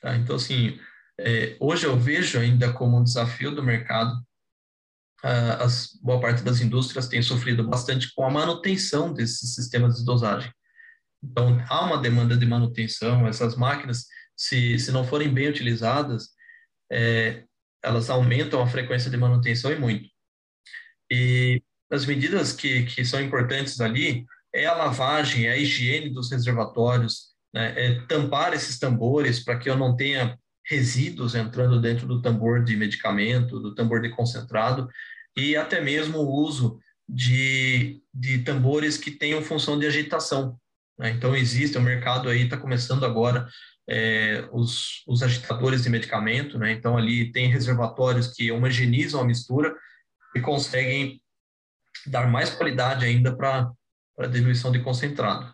Tá? 0.00 0.16
Então, 0.16 0.36
assim, 0.36 0.78
é, 1.20 1.56
hoje 1.60 1.86
eu 1.86 1.98
vejo 1.98 2.38
ainda 2.38 2.72
como 2.72 2.98
um 2.98 3.04
desafio 3.04 3.54
do 3.54 3.62
mercado 3.62 4.12
as 5.22 5.98
boa 6.02 6.20
parte 6.20 6.42
das 6.42 6.60
indústrias 6.60 7.08
tem 7.08 7.20
sofrido 7.22 7.66
bastante 7.68 8.12
com 8.14 8.24
a 8.24 8.30
manutenção 8.30 9.12
desses 9.12 9.54
sistemas 9.54 9.98
de 9.98 10.04
dosagem. 10.04 10.50
Então, 11.22 11.62
há 11.68 11.84
uma 11.84 11.98
demanda 11.98 12.36
de 12.36 12.46
manutenção, 12.46 13.28
essas 13.28 13.54
máquinas 13.54 14.06
se, 14.34 14.78
se 14.78 14.90
não 14.90 15.04
forem 15.04 15.32
bem 15.32 15.48
utilizadas, 15.48 16.30
é, 16.90 17.44
elas 17.82 18.08
aumentam 18.08 18.62
a 18.62 18.66
frequência 18.66 19.10
de 19.10 19.16
manutenção 19.16 19.70
e 19.70 19.78
muito. 19.78 20.08
E 21.10 21.62
as 21.90 22.06
medidas 22.06 22.52
que, 22.52 22.84
que 22.84 23.04
são 23.04 23.20
importantes 23.20 23.80
ali 23.80 24.24
é 24.54 24.64
a 24.64 24.74
lavagem, 24.74 25.46
é 25.46 25.52
a 25.52 25.58
higiene 25.58 26.08
dos 26.08 26.30
reservatórios, 26.30 27.34
né, 27.52 27.74
é 27.76 28.00
tampar 28.06 28.54
esses 28.54 28.78
tambores 28.78 29.44
para 29.44 29.58
que 29.58 29.68
eu 29.68 29.76
não 29.76 29.94
tenha 29.94 30.38
resíduos 30.70 31.34
entrando 31.34 31.80
dentro 31.80 32.06
do 32.06 32.22
tambor 32.22 32.62
de 32.62 32.76
medicamento, 32.76 33.58
do 33.58 33.74
tambor 33.74 34.00
de 34.00 34.10
concentrado, 34.10 34.88
e 35.36 35.56
até 35.56 35.80
mesmo 35.80 36.18
o 36.18 36.30
uso 36.30 36.78
de, 37.08 38.00
de 38.14 38.38
tambores 38.38 38.96
que 38.96 39.10
tenham 39.10 39.42
função 39.42 39.76
de 39.76 39.84
agitação. 39.84 40.56
Né? 40.96 41.10
Então, 41.10 41.34
existe, 41.34 41.76
o 41.76 41.82
mercado 41.82 42.28
aí 42.28 42.42
está 42.44 42.56
começando 42.56 43.04
agora 43.04 43.48
é, 43.88 44.48
os, 44.52 45.02
os 45.08 45.24
agitadores 45.24 45.82
de 45.82 45.90
medicamento, 45.90 46.56
né? 46.56 46.70
então 46.70 46.96
ali 46.96 47.32
tem 47.32 47.50
reservatórios 47.50 48.28
que 48.28 48.52
homogeneizam 48.52 49.20
a 49.20 49.24
mistura 49.24 49.74
e 50.36 50.40
conseguem 50.40 51.20
dar 52.06 52.30
mais 52.30 52.50
qualidade 52.50 53.04
ainda 53.04 53.36
para 53.36 53.68
a 54.20 54.26
diluição 54.26 54.70
de 54.70 54.78
concentrado. 54.78 55.52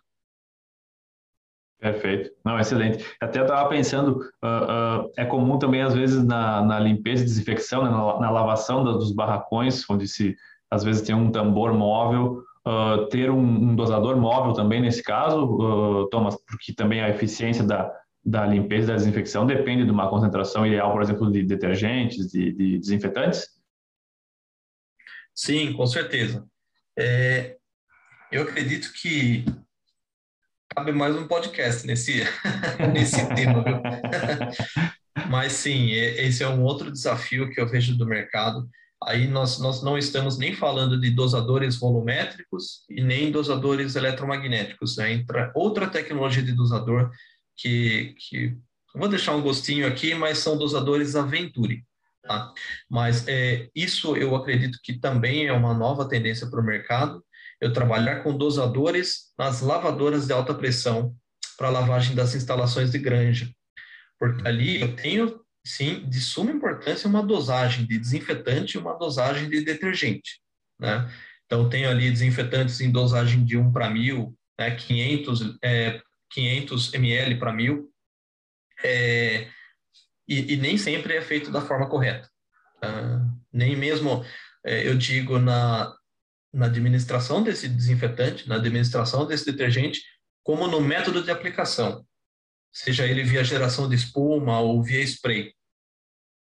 Perfeito. 1.93 2.33
Não, 2.45 2.59
excelente. 2.59 3.05
Até 3.21 3.41
estava 3.41 3.69
pensando, 3.69 4.19
uh, 4.43 5.05
uh, 5.05 5.13
é 5.17 5.25
comum 5.25 5.57
também, 5.57 5.83
às 5.83 5.95
vezes, 5.95 6.25
na, 6.25 6.61
na 6.61 6.81
limpeza 6.81 7.23
e 7.23 7.27
desinfecção, 7.27 7.85
né, 7.85 7.91
na, 7.91 8.19
na, 8.19 8.31
lavação 8.31 8.83
dos 8.83 9.13
barracões, 9.13 9.89
onde 9.89 10.09
se, 10.09 10.37
às 10.69 10.83
vezes, 10.83 11.03
tem 11.03 11.15
um 11.15 11.31
tambor 11.31 11.73
móvel, 11.73 12.43
uh, 12.67 13.07
ter 13.07 13.31
um, 13.31 13.39
um, 13.39 13.77
dosador 13.77 14.17
móvel 14.17 14.53
também 14.53 14.81
nesse 14.81 15.01
caso, 15.01 16.09
Thomas, 16.11 16.37
porque 16.45 16.75
também 16.75 17.01
a 17.01 17.09
eficiência 17.09 17.63
da, 17.63 17.93
da 18.25 18.45
limpeza 18.45 18.87
e 18.87 18.89
da 18.89 18.97
desinfecção 18.97 19.47
depende 19.47 19.85
de 19.85 19.91
uma 19.93 20.11
concentração 20.11 20.67
ideal, 20.67 20.91
por 20.91 21.03
exemplo, 21.03 21.31
de 21.31 21.45
detergentes, 21.45 22.33
de, 22.33 22.53
de 22.53 22.79
desinfetantes? 22.79 23.47
Sim, 25.33 25.73
com 25.73 25.87
certeza. 25.87 26.45
É, 26.99 27.57
eu 28.33 28.43
acredito 28.43 28.93
que 28.93 29.45
cabe 30.77 30.93
mais 30.93 31.17
um 31.17 31.27
podcast 31.27 31.87
nesse, 31.87 32.23
nesse 32.93 33.27
tema, 33.35 33.65
viu? 33.65 33.81
Mas 35.31 35.55
sim, 35.55 35.91
esse 35.91 36.43
é 36.43 36.49
um 36.49 36.63
outro 36.63 36.93
desafio 36.93 37.51
que 37.51 37.59
eu 37.59 37.67
vejo 37.67 37.97
do 37.97 38.05
mercado. 38.05 38.69
Aí 39.03 39.27
nós, 39.27 39.59
nós 39.59 39.83
não 39.83 39.97
estamos 39.97 40.37
nem 40.37 40.55
falando 40.55 41.01
de 41.01 41.11
dosadores 41.11 41.79
volumétricos 41.79 42.85
e 42.91 43.03
nem 43.03 43.33
dosadores 43.33 43.97
eletromagnéticos. 43.97 44.99
Né? 44.99 45.15
Entra 45.15 45.51
outra 45.55 45.87
tecnologia 45.87 46.43
de 46.43 46.53
dosador 46.53 47.11
que, 47.57 48.15
que 48.19 48.55
vou 48.95 49.09
deixar 49.09 49.35
um 49.35 49.43
gostinho 49.43 49.87
aqui, 49.87 50.15
mas 50.15 50.39
são 50.39 50.59
dosadores 50.59 51.17
Aventuri. 51.17 51.83
Tá? 52.23 52.53
Mas 52.91 53.27
é, 53.27 53.71
isso 53.75 54.15
eu 54.15 54.37
acredito 54.37 54.79
que 54.83 54.99
também 54.99 55.47
é 55.47 55.53
uma 55.55 55.73
nova 55.73 56.07
tendência 56.07 56.47
para 56.51 56.61
o 56.61 56.65
mercado. 56.65 57.25
Eu 57.61 57.73
trabalhar 57.73 58.23
com 58.23 58.37
dosadores 58.37 59.33
nas 59.39 59.61
lavadoras 59.61 60.27
de 60.27 60.33
alta 60.33 60.55
pressão 60.55 61.15
para 61.57 61.71
lavagem 61.71 62.15
das 62.15 62.35
instalações 62.35 62.91
de 62.91 62.99
granja. 62.99 63.51
Porque 64.19 64.47
ali 64.47 64.81
eu 64.81 64.95
tenho, 64.95 65.41
sim, 65.65 66.09
de 66.09 66.21
suma 66.21 66.51
importância 66.51 67.09
uma 67.09 67.23
dosagem 67.23 67.87
de 67.87 67.99
desinfetante 67.99 68.77
e 68.77 68.81
uma 68.81 68.99
dosagem 68.99 69.49
de 69.49 69.63
detergente. 69.63 70.41
Né? 70.79 71.11
Então, 71.47 71.69
tenho 71.69 71.89
ali 71.89 72.11
desinfetantes 72.11 72.81
em 72.81 72.91
dosagem 72.91 73.45
de 73.45 73.57
1 73.57 73.73
para 73.73 73.89
1000, 73.89 74.37
né, 74.59 74.75
500, 74.75 75.59
é, 75.63 76.03
500 76.31 76.95
ml 76.95 77.39
para 77.39 77.53
1000. 77.53 77.91
É, 78.85 79.49
e, 80.29 80.55
e, 80.55 80.57
nem 80.57 80.77
sempre 80.77 81.15
é 81.15 81.23
feito 81.23 81.51
da 81.51 81.61
forma 81.61 81.89
correta. 81.89 82.29
Uh, 82.85 83.41
nem 83.53 83.77
mesmo, 83.77 84.25
é, 84.65 84.87
eu 84.87 84.97
digo, 84.97 85.39
na, 85.39 85.96
na 86.57 86.67
administração 86.67 87.43
desse 87.43 87.69
desinfetante, 87.69 88.49
na 88.49 88.57
administração 88.57 89.27
desse 89.27 89.45
detergente, 89.45 90.03
como 90.43 90.67
no 90.67 90.81
método 90.81 91.23
de 91.23 91.31
aplicação, 91.31 92.05
seja 92.73 93.07
ele 93.07 93.23
via 93.23 93.45
geração 93.45 93.87
de 93.89 93.95
espuma 93.95 94.59
ou 94.61 94.83
via 94.83 95.03
spray. 95.03 95.53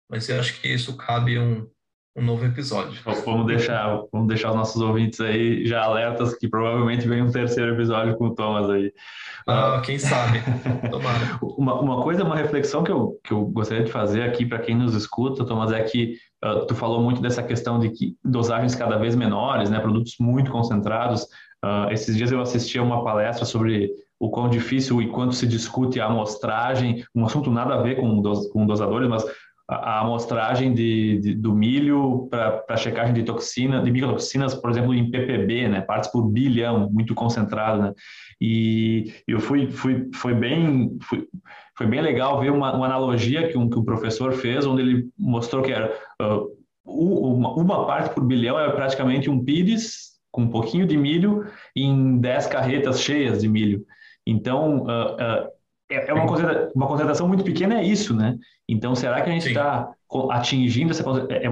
Mas 0.08 0.28
eu 0.28 0.38
acho 0.38 0.60
que 0.60 0.68
isso 0.68 0.96
cabe 0.96 1.36
um, 1.38 1.68
um 2.16 2.22
novo 2.22 2.44
episódio. 2.46 2.98
Vamos 3.24 3.46
deixar, 3.46 4.02
vamos 4.10 4.28
deixar 4.28 4.50
os 4.50 4.56
nossos 4.56 4.80
ouvintes 4.80 5.20
aí 5.20 5.66
já 5.66 5.82
alertas 5.82 6.34
que 6.34 6.48
provavelmente 6.48 7.06
vem 7.06 7.22
um 7.22 7.30
terceiro 7.30 7.74
episódio 7.74 8.16
com 8.16 8.28
o 8.28 8.34
Thomas 8.34 8.70
aí. 8.70 8.92
Ah, 9.46 9.82
quem 9.84 9.98
sabe? 9.98 10.40
Tomara. 10.90 11.38
uma, 11.58 11.78
uma 11.80 12.02
coisa, 12.02 12.24
uma 12.24 12.34
reflexão 12.34 12.82
que 12.82 12.90
eu, 12.90 13.20
que 13.22 13.32
eu 13.32 13.44
gostaria 13.44 13.84
de 13.84 13.92
fazer 13.92 14.22
aqui 14.22 14.46
para 14.46 14.58
quem 14.58 14.74
nos 14.74 14.94
escuta, 14.94 15.44
Thomas, 15.44 15.70
é 15.70 15.82
que 15.82 16.16
uh, 16.42 16.66
tu 16.66 16.74
falou 16.74 17.02
muito 17.02 17.20
dessa 17.20 17.42
questão 17.42 17.78
de 17.78 17.90
que 17.90 18.16
dosagens 18.24 18.74
cada 18.74 18.96
vez 18.96 19.14
menores, 19.14 19.68
né, 19.68 19.78
produtos 19.78 20.14
muito 20.18 20.50
concentrados. 20.50 21.24
Uh, 21.62 21.90
esses 21.90 22.16
dias 22.16 22.32
eu 22.32 22.40
assisti 22.40 22.78
a 22.78 22.82
uma 22.82 23.04
palestra 23.04 23.44
sobre 23.44 23.90
o 24.18 24.30
quão 24.30 24.48
difícil 24.48 25.02
e 25.02 25.08
quanto 25.08 25.34
se 25.34 25.46
discute 25.46 26.00
a 26.00 26.06
amostragem, 26.06 27.04
um 27.14 27.26
assunto 27.26 27.50
nada 27.50 27.74
a 27.74 27.82
ver 27.82 27.96
com, 27.96 28.20
dos, 28.22 28.46
com 28.48 28.66
dosadores, 28.66 29.08
mas 29.08 29.22
a 29.68 30.00
amostragem 30.00 30.72
de, 30.72 31.18
de, 31.18 31.34
do 31.34 31.52
milho 31.52 32.28
para 32.30 32.76
checagem 32.76 33.12
de 33.12 33.24
toxina, 33.24 33.82
de 33.82 33.90
microtoxinas, 33.90 34.54
por 34.54 34.70
exemplo, 34.70 34.94
em 34.94 35.10
ppb, 35.10 35.68
né, 35.68 35.80
partes 35.80 36.10
por 36.10 36.22
bilhão, 36.22 36.88
muito 36.90 37.14
concentrado, 37.14 37.82
né, 37.82 37.92
e 38.40 39.12
eu 39.26 39.40
fui, 39.40 39.70
fui, 39.70 40.08
foi 40.14 40.34
bem, 40.34 40.96
fui, 41.02 41.26
foi 41.76 41.86
bem 41.86 42.00
legal 42.00 42.40
ver 42.40 42.52
uma, 42.52 42.74
uma 42.74 42.86
analogia 42.86 43.48
que 43.48 43.58
um, 43.58 43.68
que 43.68 43.78
um 43.78 43.84
professor 43.84 44.32
fez, 44.34 44.64
onde 44.64 44.82
ele 44.82 45.08
mostrou 45.18 45.62
que 45.62 45.72
era 45.72 45.92
uh, 46.22 46.46
uma, 46.84 47.52
uma 47.54 47.86
parte 47.86 48.14
por 48.14 48.24
bilhão 48.24 48.58
é 48.58 48.70
praticamente 48.70 49.28
um 49.28 49.44
pires 49.44 50.16
com 50.30 50.42
um 50.42 50.50
pouquinho 50.50 50.86
de 50.86 50.96
milho 50.96 51.44
em 51.74 52.18
10 52.18 52.46
carretas 52.46 53.00
cheias 53.00 53.40
de 53.40 53.48
milho. 53.48 53.84
Então, 54.26 54.84
uh, 54.84 55.14
uh, 55.14 55.55
é, 55.90 56.10
é 56.10 56.14
uma, 56.14 56.26
concentração, 56.26 56.72
uma 56.74 56.86
concentração 56.86 57.28
muito 57.28 57.44
pequena, 57.44 57.80
é 57.80 57.84
isso, 57.84 58.14
né? 58.14 58.36
Então, 58.68 58.94
será 58.94 59.20
que 59.20 59.30
a 59.30 59.32
gente 59.32 59.48
está 59.48 59.90
atingindo 60.30 60.90
essa 60.90 61.04
é, 61.30 61.46
é, 61.46 61.50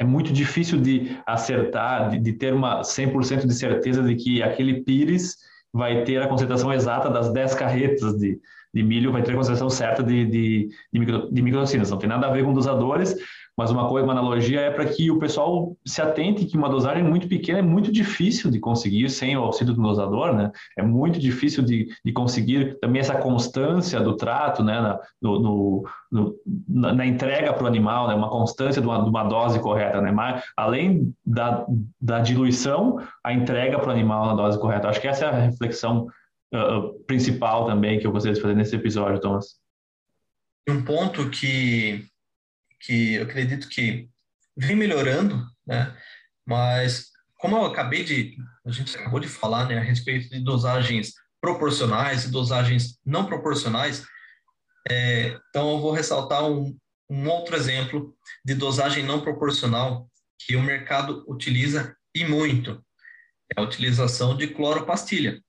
é, 0.00 0.04
muito 0.04 0.32
difícil 0.32 0.80
de 0.80 1.16
acertar, 1.26 2.10
de, 2.10 2.18
de 2.18 2.32
ter 2.32 2.52
uma 2.52 2.80
100% 2.80 3.46
de 3.46 3.54
certeza 3.54 4.02
de 4.02 4.16
que 4.16 4.42
aquele 4.42 4.82
pires 4.82 5.36
vai 5.72 6.04
ter 6.04 6.20
a 6.22 6.28
concentração 6.28 6.72
exata 6.72 7.10
das 7.10 7.32
10 7.32 7.54
carretas 7.54 8.18
de, 8.18 8.40
de 8.72 8.82
milho, 8.82 9.12
vai 9.12 9.22
ter 9.22 9.32
a 9.32 9.36
concentração 9.36 9.70
certa 9.70 10.02
de, 10.02 10.24
de, 10.24 10.68
de, 10.92 10.98
micro, 10.98 11.30
de. 11.30 11.42
Não 11.90 11.98
tem 11.98 12.08
nada 12.08 12.26
a 12.26 12.30
ver 12.30 12.44
com 12.44 12.52
dosadores, 12.52 13.14
mas 13.56 13.70
uma 13.70 13.88
coisa, 13.88 14.04
uma 14.04 14.12
analogia 14.12 14.60
é 14.60 14.70
para 14.70 14.84
que 14.84 15.10
o 15.10 15.18
pessoal 15.18 15.74
se 15.84 16.02
atente 16.02 16.44
que 16.44 16.58
uma 16.58 16.68
dosagem 16.68 17.02
muito 17.02 17.26
pequena 17.26 17.60
é 17.60 17.62
muito 17.62 17.90
difícil 17.90 18.50
de 18.50 18.60
conseguir 18.60 19.08
sem 19.08 19.34
o 19.34 19.42
auxílio 19.42 19.72
do 19.72 19.82
dosador, 19.82 20.34
né? 20.34 20.52
É 20.76 20.82
muito 20.82 21.18
difícil 21.18 21.64
de, 21.64 21.88
de 22.04 22.12
conseguir 22.12 22.78
também 22.80 23.00
essa 23.00 23.16
constância 23.16 23.98
do 24.00 24.14
trato, 24.14 24.62
né? 24.62 24.78
Na, 24.78 25.00
no, 25.22 25.40
no, 25.40 25.84
no, 26.12 26.36
na, 26.68 27.06
entrega 27.06 27.52
para 27.54 27.64
o 27.64 27.66
animal, 27.66 28.08
né? 28.08 28.14
Uma 28.14 28.28
constância 28.28 28.82
de 28.82 28.86
uma, 28.86 29.02
de 29.02 29.08
uma 29.08 29.24
dose 29.24 29.58
correta, 29.58 30.02
né? 30.02 30.12
Mas, 30.12 30.44
além 30.54 31.14
da, 31.24 31.64
da 31.98 32.20
diluição, 32.20 33.00
a 33.24 33.32
entrega 33.32 33.78
para 33.78 33.88
o 33.88 33.92
animal 33.92 34.26
na 34.26 34.34
dose 34.34 34.58
correta. 34.58 34.88
Acho 34.88 35.00
que 35.00 35.08
essa 35.08 35.24
é 35.24 35.28
a 35.28 35.32
reflexão 35.32 36.08
uh, 36.54 37.04
principal 37.06 37.64
também 37.64 37.98
que 37.98 38.06
eu 38.06 38.12
gostaria 38.12 38.34
de 38.34 38.42
fazer 38.42 38.54
nesse 38.54 38.76
episódio, 38.76 39.18
Thomas. 39.18 39.56
Um 40.68 40.82
ponto 40.82 41.30
que 41.30 42.04
que 42.80 43.14
eu 43.14 43.24
acredito 43.24 43.68
que 43.68 44.08
vem 44.56 44.76
melhorando, 44.76 45.46
né? 45.66 45.96
Mas 46.46 47.10
como 47.38 47.56
eu 47.56 47.64
acabei 47.64 48.02
de, 48.02 48.36
a 48.64 48.70
gente 48.70 48.96
acabou 48.96 49.20
de 49.20 49.28
falar, 49.28 49.66
né, 49.66 49.78
a 49.78 49.82
respeito 49.82 50.30
de 50.30 50.40
dosagens 50.40 51.12
proporcionais 51.40 52.24
e 52.24 52.30
dosagens 52.30 52.98
não 53.04 53.26
proporcionais, 53.26 54.04
é, 54.88 55.38
então 55.48 55.72
eu 55.72 55.80
vou 55.80 55.92
ressaltar 55.92 56.44
um, 56.44 56.76
um 57.10 57.28
outro 57.28 57.56
exemplo 57.56 58.16
de 58.44 58.54
dosagem 58.54 59.04
não 59.04 59.20
proporcional 59.20 60.08
que 60.38 60.56
o 60.56 60.62
mercado 60.62 61.24
utiliza 61.28 61.96
e 62.14 62.24
muito, 62.24 62.84
é 63.54 63.60
a 63.60 63.64
utilização 63.64 64.36
de 64.36 64.48
cloropastilha. 64.48 65.40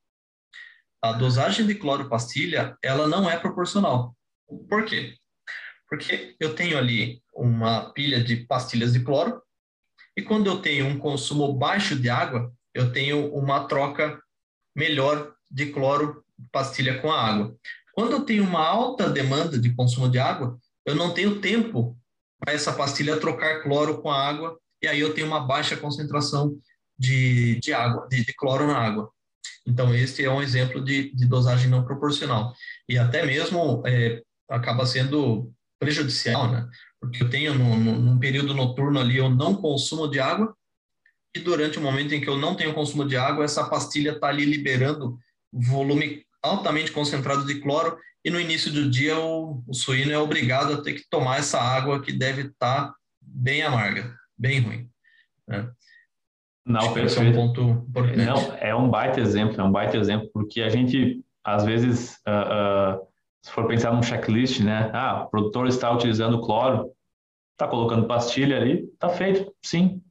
A 1.01 1.13
dosagem 1.13 1.65
de 1.65 1.75
cloropastilha, 1.75 2.77
ela 2.83 3.07
não 3.07 3.29
é 3.29 3.37
proporcional. 3.37 4.15
Por 4.69 4.85
quê? 4.85 5.15
Porque 5.89 6.35
eu 6.39 6.53
tenho 6.55 6.77
ali 6.77 7.21
uma 7.33 7.91
pilha 7.93 8.23
de 8.23 8.37
pastilhas 8.37 8.93
de 8.93 9.03
cloro, 9.03 9.41
e 10.15 10.21
quando 10.21 10.47
eu 10.47 10.61
tenho 10.61 10.87
um 10.87 10.97
consumo 10.97 11.53
baixo 11.53 11.95
de 11.95 12.09
água, 12.09 12.51
eu 12.73 12.91
tenho 12.91 13.33
uma 13.33 13.67
troca 13.67 14.19
melhor 14.75 15.33
de 15.49 15.67
cloro 15.67 16.23
pastilha 16.51 16.99
com 17.01 17.11
a 17.11 17.21
água. 17.21 17.55
Quando 17.93 18.11
eu 18.11 18.21
tenho 18.21 18.43
uma 18.43 18.65
alta 18.65 19.09
demanda 19.09 19.57
de 19.57 19.73
consumo 19.73 20.09
de 20.09 20.19
água, 20.19 20.57
eu 20.85 20.95
não 20.95 21.13
tenho 21.13 21.39
tempo 21.39 21.97
para 22.39 22.53
essa 22.53 22.73
pastilha 22.73 23.19
trocar 23.19 23.63
cloro 23.63 24.01
com 24.01 24.11
a 24.11 24.27
água, 24.27 24.59
e 24.81 24.87
aí 24.87 24.99
eu 24.99 25.13
tenho 25.13 25.27
uma 25.27 25.39
baixa 25.39 25.77
concentração 25.77 26.57
de, 26.97 27.59
de 27.59 27.73
água, 27.73 28.07
de, 28.07 28.23
de 28.23 28.33
cloro 28.33 28.67
na 28.67 28.77
água. 28.77 29.11
Então, 29.65 29.93
este 29.93 30.23
é 30.23 30.31
um 30.31 30.41
exemplo 30.41 30.83
de, 30.83 31.13
de 31.13 31.25
dosagem 31.25 31.69
não 31.69 31.83
proporcional. 31.83 32.53
E 32.87 32.97
até 32.97 33.25
mesmo 33.25 33.83
é, 33.85 34.21
acaba 34.49 34.85
sendo 34.85 35.51
prejudicial, 35.79 36.51
né? 36.51 36.67
Porque 36.99 37.23
eu 37.23 37.29
tenho, 37.29 37.53
no, 37.53 37.77
no, 37.77 37.99
num 37.99 38.19
período 38.19 38.53
noturno 38.53 38.99
ali, 38.99 39.17
eu 39.17 39.29
não 39.29 39.55
consumo 39.55 40.07
de 40.07 40.19
água, 40.19 40.55
e 41.35 41.39
durante 41.39 41.77
o 41.77 41.81
momento 41.81 42.13
em 42.13 42.21
que 42.21 42.27
eu 42.27 42.37
não 42.37 42.55
tenho 42.55 42.73
consumo 42.73 43.05
de 43.05 43.15
água, 43.15 43.45
essa 43.45 43.69
pastilha 43.69 44.13
está 44.13 44.27
ali 44.27 44.45
liberando 44.45 45.17
volume 45.51 46.25
altamente 46.41 46.91
concentrado 46.91 47.45
de 47.45 47.59
cloro, 47.59 47.97
e 48.23 48.29
no 48.29 48.39
início 48.39 48.71
do 48.71 48.89
dia 48.89 49.17
o, 49.19 49.63
o 49.67 49.73
suíno 49.73 50.11
é 50.11 50.17
obrigado 50.17 50.73
a 50.73 50.81
ter 50.81 50.93
que 50.93 51.07
tomar 51.09 51.39
essa 51.39 51.59
água 51.59 52.01
que 52.01 52.11
deve 52.11 52.43
estar 52.43 52.87
tá 52.87 52.95
bem 53.21 53.61
amarga, 53.61 54.15
bem 54.37 54.59
ruim. 54.59 54.89
Né? 55.47 55.69
Não, 56.65 56.93
Acho 56.93 57.21
é 57.21 57.29
um 57.29 57.33
ponto 57.33 57.61
importante. 57.87 58.17
Não, 58.17 58.53
é 58.57 58.75
um 58.75 58.89
baita 58.89 59.21
exemplo, 59.21 59.59
é 59.59 59.63
um 59.63 59.71
baita 59.71 59.95
exemplo, 59.95 60.29
porque 60.33 60.61
a 60.61 60.69
gente, 60.69 61.23
às 61.43 61.63
vezes, 61.63 62.17
uh, 62.27 62.99
uh, 62.99 63.07
se 63.47 63.53
for 63.53 63.65
pensar 63.65 63.93
num 63.93 64.03
checklist, 64.03 64.59
né? 64.59 64.91
Ah, 64.93 65.23
o 65.23 65.29
produtor 65.29 65.67
está 65.67 65.89
utilizando 65.89 66.41
cloro, 66.41 66.91
está 67.53 67.65
colocando 67.65 68.05
pastilha 68.05 68.57
ali, 68.57 68.89
está 68.93 69.07
feito, 69.07 69.49
sim. 69.63 70.01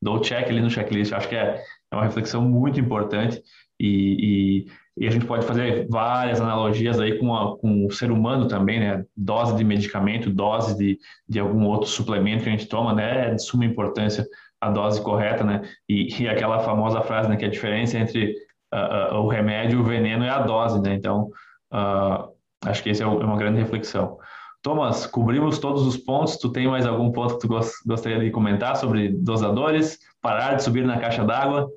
Dou 0.00 0.20
check 0.20 0.48
ali 0.48 0.60
no 0.60 0.70
checklist. 0.70 1.12
Acho 1.12 1.28
que 1.28 1.34
é, 1.34 1.60
é 1.90 1.96
uma 1.96 2.04
reflexão 2.04 2.42
muito 2.42 2.78
importante 2.78 3.42
e, 3.80 4.66
e, 4.96 5.04
e, 5.04 5.08
a 5.08 5.10
gente 5.10 5.26
pode 5.26 5.44
fazer 5.44 5.88
várias 5.90 6.40
analogias 6.40 7.00
aí 7.00 7.18
com, 7.18 7.34
a, 7.34 7.58
com 7.58 7.86
o 7.86 7.90
ser 7.90 8.12
humano 8.12 8.46
também, 8.46 8.78
né? 8.78 9.04
Dose 9.16 9.56
de 9.56 9.64
medicamento, 9.64 10.30
dose 10.30 10.78
de, 10.78 10.96
de 11.28 11.40
algum 11.40 11.66
outro 11.66 11.88
suplemento 11.88 12.44
que 12.44 12.50
a 12.50 12.52
gente 12.52 12.68
toma, 12.68 12.94
né? 12.94 13.30
É 13.30 13.34
de 13.34 13.42
suma 13.42 13.64
importância 13.64 14.24
a 14.60 14.70
dose 14.70 15.02
correta, 15.02 15.42
né? 15.42 15.68
E, 15.88 16.22
e 16.22 16.28
aquela 16.28 16.60
famosa 16.60 17.02
frase, 17.02 17.28
né? 17.28 17.36
Que 17.36 17.46
a 17.46 17.50
diferença 17.50 17.98
entre 17.98 18.36
uh, 18.72 19.16
uh, 19.16 19.18
o 19.18 19.26
remédio, 19.26 19.80
o 19.80 19.84
veneno 19.84 20.22
é 20.22 20.30
a 20.30 20.42
dose, 20.42 20.80
né? 20.80 20.94
Então, 20.94 21.30
uh, 21.72 22.35
acho 22.64 22.82
que 22.82 22.90
esse 22.90 23.02
é, 23.02 23.06
uma 23.06 23.36
grande 23.36 23.60
reflexão. 23.60 24.18
Thomas, 24.62 25.06
cobrimos 25.06 25.58
todos 25.58 25.86
os 25.86 25.96
pontos. 25.96 26.36
Tu 26.38 26.50
tem 26.50 26.66
mais 26.66 26.86
algum 26.86 27.12
ponto 27.12 27.34
que 27.38 27.46
tu 27.46 27.60
gostaria 27.86 28.18
de 28.18 28.30
comentar 28.30 28.76
sobre 28.76 29.10
dosadores? 29.10 29.98
Parar 30.20 30.54
de 30.54 30.64
subir 30.64 30.84
na 30.84 30.98
caixa 30.98 31.24
d'água? 31.24 31.68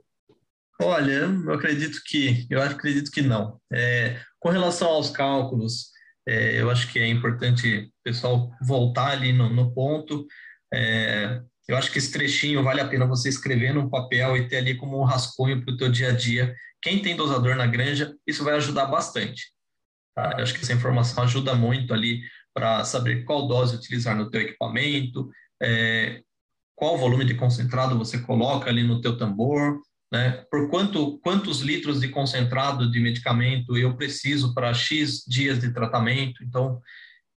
Olha, 0.82 1.12
eu 1.46 1.54
acredito 1.54 2.00
que 2.06 2.48
eu 2.50 2.62
acredito 2.62 3.12
que 3.12 3.22
não. 3.22 3.60
É, 3.72 4.18
com 4.40 4.50
relação 4.50 4.88
aos 4.88 5.10
cálculos, 5.10 5.90
é, 6.28 6.60
eu 6.60 6.72
acho 6.72 6.92
que 6.92 6.98
é 6.98 7.08
importante 7.08 7.92
o 7.92 8.04
pessoal 8.04 8.50
voltar 8.62 9.12
ali 9.12 9.34
no, 9.34 9.50
no 9.50 9.74
ponto. 9.74 10.26
É, 10.74 11.42
eu 11.68 11.78
acho 11.78 11.92
que 11.92 12.00
esse 12.00 12.12
trechinho 12.12 12.64
vale 12.64 12.82
a 12.82 12.88
pena 12.88 13.06
você 13.06 13.30
escrever 13.30 13.74
num 13.74 13.90
papel 13.90 14.36
e 14.36 14.48
ter 14.48 14.58
ali 14.58 14.76
como 14.76 15.00
um 15.00 15.04
rascunho 15.04 15.64
para 15.64 15.74
o 15.74 15.78
teu 15.78 15.92
dia 15.92 16.10
a 16.10 16.12
dia. 16.12 16.56
Quem 16.82 17.02
tem 17.02 17.16
dosador 17.16 17.56
na 17.56 17.68
granja, 17.68 18.16
isso 18.26 18.44
vai 18.44 18.56
ajudar 18.56 18.86
bastante. 18.86 19.52
Tá? 20.20 20.36
Eu 20.38 20.44
acho 20.44 20.54
que 20.54 20.60
essa 20.60 20.74
informação 20.74 21.24
ajuda 21.24 21.56
muito 21.56 21.94
ali 21.94 22.22
para 22.54 22.84
saber 22.84 23.24
qual 23.24 23.48
dose 23.48 23.78
utilizar 23.78 24.18
no 24.18 24.30
teu 24.30 24.42
equipamento, 24.42 25.30
é, 25.62 26.22
qual 26.76 26.98
volume 26.98 27.24
de 27.24 27.36
concentrado 27.36 27.98
você 27.98 28.20
coloca 28.20 28.70
ali 28.70 28.84
no 28.84 29.00
teu 29.00 29.18
tambor, 29.18 29.80
né? 30.12 30.44
Por 30.52 30.70
quanto, 30.70 31.20
quantos 31.20 31.62
litros 31.62 32.02
de 32.02 32.10
concentrado 32.10 32.92
de 32.92 33.00
medicamento 33.00 33.78
eu 33.78 33.96
preciso 33.96 34.54
para 34.54 34.74
X 34.74 35.24
dias 35.26 35.60
de 35.60 35.72
tratamento. 35.72 36.44
Então, 36.44 36.82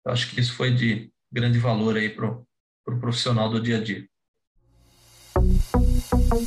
eu 0.05 0.13
acho 0.13 0.29
que 0.31 0.41
isso 0.41 0.55
foi 0.55 0.75
de 0.75 1.09
grande 1.31 1.59
valor 1.61 1.97
aí 1.97 2.09
para 2.09 2.27
o 2.27 2.45
pro 2.85 2.99
profissional 2.99 3.49
do 3.49 3.61
dia 3.61 3.77
a 3.77 3.81
dia. 3.81 4.05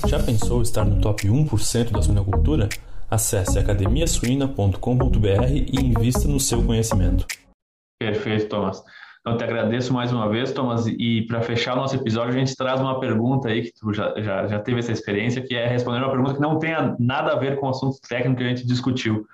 Já 0.06 0.22
pensou 0.22 0.62
estar 0.62 0.84
no 0.84 1.00
top 1.00 1.28
1% 1.28 1.92
da 1.92 2.02
suinocultura? 2.02 2.68
Acesse 3.10 3.60
academiasuina.com.br 3.60 5.52
e 5.52 5.80
invista 5.80 6.28
no 6.28 6.40
seu 6.40 6.64
conhecimento. 6.66 7.26
Perfeito, 8.00 8.50
Thomas. 8.50 8.84
Então, 9.22 9.38
te 9.38 9.44
agradeço 9.44 9.94
mais 9.94 10.12
uma 10.12 10.30
vez, 10.30 10.52
Thomas. 10.52 10.86
E 10.88 11.26
para 11.28 11.42
fechar 11.42 11.74
o 11.74 11.78
nosso 11.78 11.96
episódio, 11.96 12.36
a 12.36 12.38
gente 12.38 12.56
traz 12.56 12.80
uma 12.80 13.00
pergunta 13.00 13.50
aí, 13.50 13.64
que 13.64 13.74
tu 13.74 13.94
já, 13.94 14.14
já, 14.22 14.48
já 14.48 14.60
teve 14.60 14.80
essa 14.80 14.92
experiência, 14.92 15.42
que 15.42 15.56
é 15.56 15.68
responder 15.68 16.00
uma 16.00 16.12
pergunta 16.12 16.36
que 16.36 16.42
não 16.42 16.60
tenha 16.60 16.96
nada 17.00 17.34
a 17.34 17.40
ver 17.40 17.60
com 17.60 17.68
o 17.68 17.70
assunto 17.70 17.98
técnico 18.08 18.38
que 18.38 18.44
a 18.44 18.50
gente 18.50 18.68
discutiu. 18.68 19.26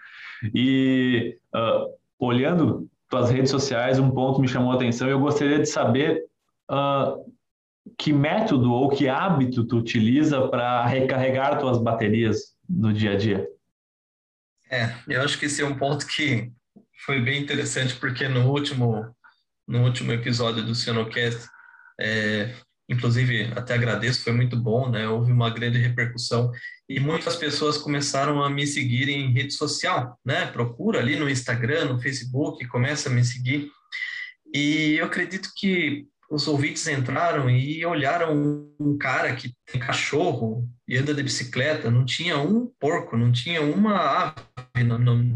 E 0.55 1.37
uh, 1.53 1.93
olhando 2.19 2.87
tuas 3.09 3.29
redes 3.29 3.51
sociais, 3.51 3.99
um 3.99 4.11
ponto 4.11 4.39
me 4.39 4.47
chamou 4.47 4.71
a 4.71 4.75
atenção 4.75 5.07
e 5.07 5.11
eu 5.11 5.19
gostaria 5.19 5.59
de 5.59 5.65
saber 5.65 6.23
uh, 6.69 7.25
que 7.97 8.13
método 8.13 8.71
ou 8.71 8.89
que 8.89 9.09
hábito 9.09 9.65
tu 9.65 9.77
utiliza 9.77 10.47
para 10.47 10.85
recarregar 10.85 11.59
tuas 11.59 11.77
baterias 11.77 12.55
no 12.69 12.93
dia 12.93 13.11
a 13.11 13.17
dia? 13.17 13.47
É, 14.71 14.95
eu 15.07 15.21
acho 15.21 15.37
que 15.37 15.45
esse 15.45 15.61
é 15.61 15.65
um 15.65 15.77
ponto 15.77 16.07
que 16.07 16.51
foi 17.05 17.19
bem 17.19 17.41
interessante 17.41 17.95
porque 17.95 18.27
no 18.27 18.49
último 18.49 19.13
no 19.67 19.83
último 19.83 20.11
episódio 20.11 20.63
do 20.63 20.75
Cianocast, 20.75 21.47
é, 21.99 22.53
inclusive 22.89 23.51
até 23.55 23.73
agradeço, 23.73 24.23
foi 24.23 24.33
muito 24.33 24.57
bom, 24.57 24.89
né? 24.89 25.07
Houve 25.07 25.31
uma 25.31 25.49
grande 25.49 25.77
repercussão 25.77 26.51
e 26.89 26.99
muitas 26.99 27.37
pessoas 27.37 27.77
começaram 27.77 28.43
a 28.43 28.49
me 28.49 28.67
seguir 28.67 29.07
em 29.07 29.31
rede 29.31 29.53
social, 29.53 30.19
né? 30.25 30.45
Procura 30.47 30.99
ali 30.99 31.15
no 31.15 31.29
Instagram, 31.29 31.85
no 31.85 32.01
Facebook, 32.01 32.67
começa 32.67 33.07
a 33.07 33.11
me 33.11 33.23
seguir. 33.23 33.69
E 34.53 34.95
eu 34.99 35.05
acredito 35.05 35.49
que 35.55 36.05
os 36.31 36.47
ouvintes 36.47 36.87
entraram 36.87 37.49
e 37.49 37.85
olharam 37.85 38.65
um 38.79 38.97
cara 38.97 39.35
que 39.35 39.53
tem 39.65 39.81
cachorro 39.81 40.65
e 40.87 40.97
anda 40.97 41.13
de 41.13 41.21
bicicleta, 41.21 41.91
não 41.91 42.05
tinha 42.05 42.39
um 42.39 42.71
porco, 42.79 43.17
não 43.17 43.33
tinha 43.33 43.61
uma 43.61 43.97
ave, 43.97 44.83
não, 44.85 44.97
não, 44.97 45.33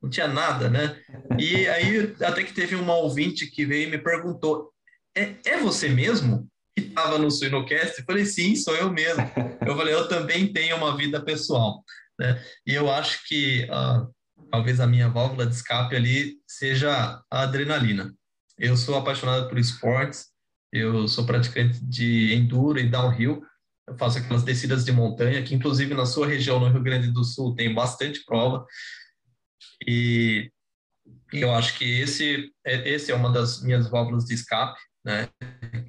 não 0.00 0.08
tinha 0.08 0.28
nada, 0.28 0.70
né? 0.70 0.96
E 1.36 1.66
aí 1.66 2.14
até 2.22 2.44
que 2.44 2.54
teve 2.54 2.76
uma 2.76 2.94
ouvinte 2.94 3.50
que 3.50 3.66
veio 3.66 3.88
e 3.88 3.90
me 3.90 3.98
perguntou: 3.98 4.72
é, 5.16 5.34
é 5.44 5.58
você 5.58 5.88
mesmo 5.88 6.48
que 6.76 6.84
estava 6.84 7.18
no 7.18 7.32
Suinocast? 7.32 7.98
Eu 7.98 8.04
falei: 8.04 8.24
sim, 8.24 8.54
sou 8.54 8.76
eu 8.76 8.92
mesmo. 8.92 9.24
Eu 9.66 9.76
falei: 9.76 9.92
eu 9.92 10.06
também 10.06 10.52
tenho 10.52 10.76
uma 10.76 10.96
vida 10.96 11.20
pessoal, 11.20 11.82
né? 12.16 12.40
E 12.64 12.74
eu 12.74 12.88
acho 12.88 13.26
que 13.26 13.64
uh, 13.64 14.08
talvez 14.52 14.78
a 14.78 14.86
minha 14.86 15.08
válvula 15.08 15.44
de 15.44 15.54
escape 15.56 15.96
ali 15.96 16.36
seja 16.46 17.20
a 17.28 17.42
adrenalina. 17.42 18.14
Eu 18.58 18.76
sou 18.76 18.96
apaixonado 18.96 19.48
por 19.48 19.56
esportes, 19.56 20.26
eu 20.72 21.06
sou 21.06 21.24
praticante 21.24 21.78
de 21.84 22.34
enduro 22.34 22.78
e 22.80 22.88
downhill. 22.88 23.42
Eu 23.86 23.96
faço 23.96 24.18
aquelas 24.18 24.42
descidas 24.42 24.84
de 24.84 24.90
montanha, 24.90 25.42
que 25.42 25.54
inclusive 25.54 25.94
na 25.94 26.04
sua 26.04 26.26
região, 26.26 26.58
no 26.58 26.68
Rio 26.68 26.82
Grande 26.82 27.12
do 27.12 27.22
Sul, 27.22 27.54
tem 27.54 27.72
bastante 27.72 28.24
prova. 28.24 28.66
E 29.86 30.50
eu 31.32 31.54
acho 31.54 31.78
que 31.78 32.00
esse 32.00 32.52
é, 32.66 32.88
esse 32.88 33.12
é 33.12 33.14
uma 33.14 33.32
das 33.32 33.62
minhas 33.62 33.88
válvulas 33.88 34.24
de 34.24 34.34
escape, 34.34 34.78
né, 35.04 35.28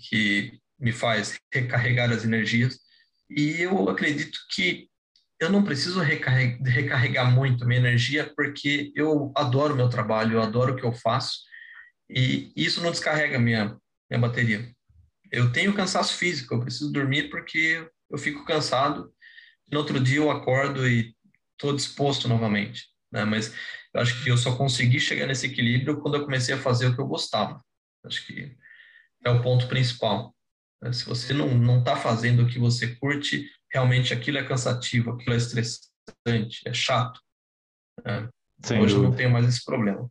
que 0.07 0.59
me 0.79 0.91
faz 0.91 1.39
recarregar 1.51 2.11
as 2.11 2.23
energias. 2.23 2.77
E 3.29 3.61
eu 3.61 3.89
acredito 3.89 4.37
que 4.53 4.87
eu 5.39 5.49
não 5.49 5.63
preciso 5.63 6.01
recarregar, 6.01 6.61
recarregar 6.63 7.31
muito 7.31 7.65
minha 7.65 7.79
energia, 7.79 8.31
porque 8.35 8.91
eu 8.95 9.31
adoro 9.35 9.75
meu 9.75 9.89
trabalho, 9.89 10.33
eu 10.33 10.41
adoro 10.41 10.73
o 10.73 10.75
que 10.75 10.85
eu 10.85 10.93
faço, 10.93 11.48
e 12.09 12.51
isso 12.55 12.81
não 12.81 12.91
descarrega 12.91 13.37
minha, 13.37 13.77
minha 14.09 14.19
bateria. 14.19 14.73
Eu 15.31 15.51
tenho 15.51 15.75
cansaço 15.75 16.15
físico, 16.15 16.55
eu 16.55 16.59
preciso 16.59 16.91
dormir 16.91 17.29
porque 17.29 17.87
eu 18.09 18.17
fico 18.17 18.45
cansado. 18.45 19.13
No 19.71 19.79
outro 19.79 19.99
dia 19.99 20.17
eu 20.17 20.31
acordo 20.31 20.87
e 20.87 21.15
estou 21.53 21.75
disposto 21.75 22.27
novamente. 22.27 22.87
Né? 23.11 23.23
Mas 23.25 23.53
eu 23.93 24.01
acho 24.01 24.23
que 24.23 24.29
eu 24.31 24.37
só 24.37 24.55
consegui 24.55 24.99
chegar 24.99 25.27
nesse 25.27 25.45
equilíbrio 25.45 25.99
quando 26.01 26.15
eu 26.15 26.23
comecei 26.23 26.55
a 26.55 26.59
fazer 26.59 26.87
o 26.87 26.95
que 26.95 27.01
eu 27.01 27.07
gostava. 27.07 27.63
Acho 28.03 28.25
que 28.25 28.55
é 29.23 29.29
o 29.29 29.41
ponto 29.41 29.67
principal. 29.67 30.35
Né? 30.81 30.91
Se 30.91 31.05
você 31.05 31.33
não 31.33 31.55
não 31.55 31.79
está 31.79 31.95
fazendo 31.95 32.43
o 32.43 32.47
que 32.47 32.57
você 32.57 32.95
curte, 32.95 33.47
realmente 33.71 34.13
aquilo 34.13 34.39
é 34.39 34.43
cansativo, 34.43 35.11
aquilo 35.11 35.35
é 35.35 35.37
estressante, 35.37 36.61
é 36.65 36.73
chato. 36.73 37.19
Né? 38.03 38.29
Hoje 38.63 38.77
dúvida. 38.77 38.95
eu 38.95 39.03
não 39.03 39.15
tenho 39.15 39.31
mais 39.31 39.47
esse 39.47 39.63
problema. 39.63 40.09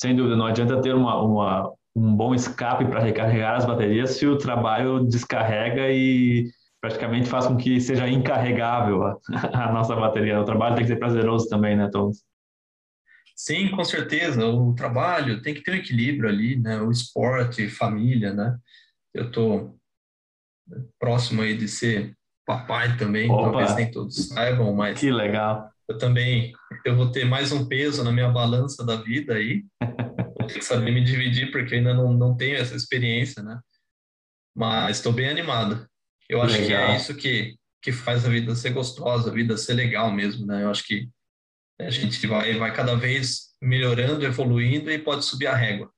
Sem 0.00 0.16
dúvida, 0.16 0.34
não 0.34 0.46
adianta 0.46 0.80
ter 0.80 0.94
uma, 0.94 1.22
uma 1.22 1.72
um 1.94 2.16
bom 2.16 2.34
escape 2.34 2.86
para 2.86 3.00
recarregar 3.00 3.56
as 3.56 3.66
baterias 3.66 4.12
se 4.12 4.26
o 4.26 4.38
trabalho 4.38 5.04
descarrega 5.04 5.90
e 5.90 6.50
praticamente 6.80 7.28
faz 7.28 7.46
com 7.46 7.56
que 7.56 7.78
seja 7.80 8.08
incarregável 8.08 9.02
a, 9.04 9.18
a 9.68 9.72
nossa 9.72 9.94
bateria. 9.94 10.40
O 10.40 10.44
trabalho 10.44 10.74
tem 10.74 10.84
que 10.84 10.90
ser 10.90 10.98
prazeroso 10.98 11.48
também, 11.48 11.76
né, 11.76 11.88
Thomas? 11.92 12.24
Sim, 13.36 13.70
com 13.70 13.84
certeza. 13.84 14.46
O 14.46 14.74
trabalho 14.74 15.42
tem 15.42 15.52
que 15.52 15.62
ter 15.62 15.72
um 15.72 15.76
equilíbrio 15.76 16.30
ali, 16.30 16.56
né? 16.56 16.80
O 16.80 16.90
esporte, 16.90 17.68
família, 17.68 18.32
né? 18.32 18.56
Eu 19.12 19.26
estou 19.26 19.76
próximo 20.98 21.42
aí 21.42 21.56
de 21.56 21.68
ser 21.68 22.16
papai 22.46 22.96
também, 22.96 23.30
Opa. 23.30 23.50
talvez 23.50 23.74
nem 23.76 23.90
todos 23.90 24.28
saibam, 24.28 24.74
mas... 24.74 24.98
Que 24.98 25.10
legal. 25.10 25.70
Eu 25.90 25.98
também, 25.98 26.52
eu 26.84 26.94
vou 26.94 27.10
ter 27.10 27.24
mais 27.24 27.50
um 27.50 27.66
peso 27.66 28.04
na 28.04 28.12
minha 28.12 28.28
balança 28.28 28.86
da 28.86 28.94
vida 28.94 29.34
aí. 29.34 29.64
Vou 30.38 30.46
ter 30.46 30.60
que 30.60 30.64
saber 30.64 30.92
me 30.92 31.02
dividir, 31.02 31.50
porque 31.50 31.74
ainda 31.74 31.92
não, 31.92 32.12
não 32.12 32.36
tenho 32.36 32.56
essa 32.56 32.76
experiência, 32.76 33.42
né? 33.42 33.58
Mas 34.54 34.98
estou 34.98 35.12
bem 35.12 35.28
animado. 35.28 35.84
Eu 36.28 36.40
acho 36.40 36.60
legal. 36.60 36.86
que 36.86 36.92
é 36.92 36.96
isso 36.96 37.16
que, 37.16 37.56
que 37.82 37.90
faz 37.90 38.24
a 38.24 38.28
vida 38.28 38.54
ser 38.54 38.70
gostosa, 38.70 39.30
a 39.30 39.34
vida 39.34 39.56
ser 39.56 39.74
legal 39.74 40.12
mesmo, 40.12 40.46
né? 40.46 40.62
Eu 40.62 40.70
acho 40.70 40.84
que 40.84 41.08
a 41.80 41.90
gente 41.90 42.24
vai, 42.24 42.56
vai 42.56 42.72
cada 42.72 42.94
vez 42.94 43.48
melhorando, 43.60 44.24
evoluindo 44.24 44.92
e 44.92 44.98
pode 44.98 45.24
subir 45.24 45.48
a 45.48 45.56
régua. 45.56 45.90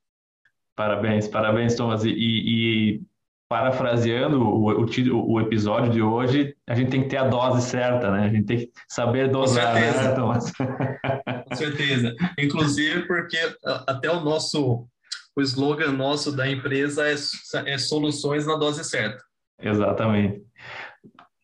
Parabéns, 0.75 1.29
parabéns, 1.29 1.75
Thomas. 1.75 2.03
E, 2.03 2.15
e 2.17 3.03
parafraseando 3.53 4.41
o, 4.41 4.83
o, 4.83 5.33
o, 5.33 5.41
episódio 5.43 5.93
de 5.93 6.01
hoje, 6.01 6.57
a 6.67 6.75
gente 6.75 6.91
tem 6.91 7.03
que 7.03 7.11
ter 7.11 7.19
a 7.19 7.29
dose 7.29 7.61
certa, 7.69 8.11
né? 8.11 8.25
A 8.25 8.29
gente 8.31 8.47
tem 8.47 8.59
que 8.61 8.71
saber 8.89 9.29
dosar, 9.29 9.75
né, 9.75 10.15
Thomas? 10.15 10.51
Com 10.53 10.65
Com 11.53 11.55
certeza. 11.55 12.15
Inclusive 12.39 13.07
porque 13.07 13.37
até 13.87 14.11
o 14.11 14.21
nosso 14.21 14.87
o 15.37 15.43
slogan 15.43 15.93
nosso 15.93 16.35
da 16.35 16.51
empresa 16.51 17.07
é, 17.07 17.15
é 17.67 17.77
soluções 17.77 18.47
na 18.47 18.57
dose 18.57 18.83
certa. 18.85 19.23
Exatamente. 19.61 20.43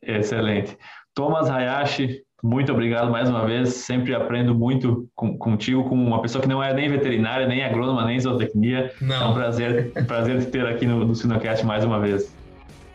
Excelente. 0.03 0.79
Thomas 1.15 1.51
Hayashi, 1.51 2.23
muito 2.43 2.73
obrigado 2.73 3.11
mais 3.11 3.29
uma 3.29 3.45
vez. 3.45 3.71
Sempre 3.75 4.15
aprendo 4.15 4.55
muito 4.55 5.09
com, 5.15 5.37
contigo, 5.37 5.89
com 5.89 5.95
uma 5.95 6.23
pessoa 6.23 6.41
que 6.41 6.49
não 6.49 6.63
é 6.63 6.73
nem 6.73 6.89
veterinária, 6.89 7.47
nem 7.47 7.65
agrônoma, 7.65 8.05
nem 8.05 8.19
zootecnia. 8.19 8.93
Não. 9.01 9.23
É 9.23 9.27
um 9.27 9.35
prazer, 9.35 9.93
prazer 10.07 10.39
te 10.41 10.47
ter 10.47 10.67
aqui 10.67 10.87
no, 10.87 11.05
no 11.05 11.15
Sinocast 11.15 11.65
mais 11.67 11.85
uma 11.85 11.99
vez. 12.01 12.33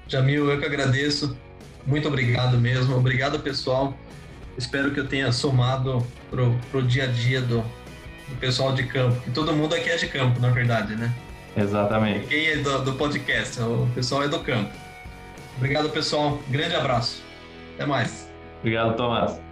Jamil, 0.08 0.50
eu 0.50 0.60
que 0.60 0.66
agradeço. 0.66 1.38
Muito 1.86 2.08
obrigado 2.08 2.58
mesmo. 2.58 2.96
Obrigado, 2.96 3.40
pessoal. 3.40 3.94
Espero 4.58 4.92
que 4.92 5.00
eu 5.00 5.08
tenha 5.08 5.32
somado 5.32 6.06
pro, 6.30 6.56
pro 6.72 6.82
dia 6.82 7.04
a 7.04 7.08
dia 7.08 7.42
do, 7.42 7.58
do 7.60 8.36
pessoal 8.40 8.74
de 8.74 8.84
campo. 8.84 9.22
E 9.28 9.32
todo 9.32 9.52
mundo 9.54 9.76
aqui 9.76 9.90
é 9.90 9.98
de 9.98 10.08
campo, 10.08 10.40
na 10.40 10.50
verdade, 10.50 10.96
né? 10.96 11.14
Exatamente. 11.58 12.28
Quem 12.28 12.48
é 12.48 12.58
do, 12.58 12.84
do 12.84 12.94
podcast? 12.94 13.60
O 13.62 13.90
pessoal 13.94 14.24
é 14.24 14.28
do 14.28 14.40
campo. 14.40 14.72
Obrigado, 15.58 15.90
pessoal. 15.90 16.40
Grande 16.50 16.76
abraço. 16.76 17.22
Até 17.76 17.86
mais. 17.86 18.23
Obrigado, 18.64 18.96
Tomás. 18.96 19.43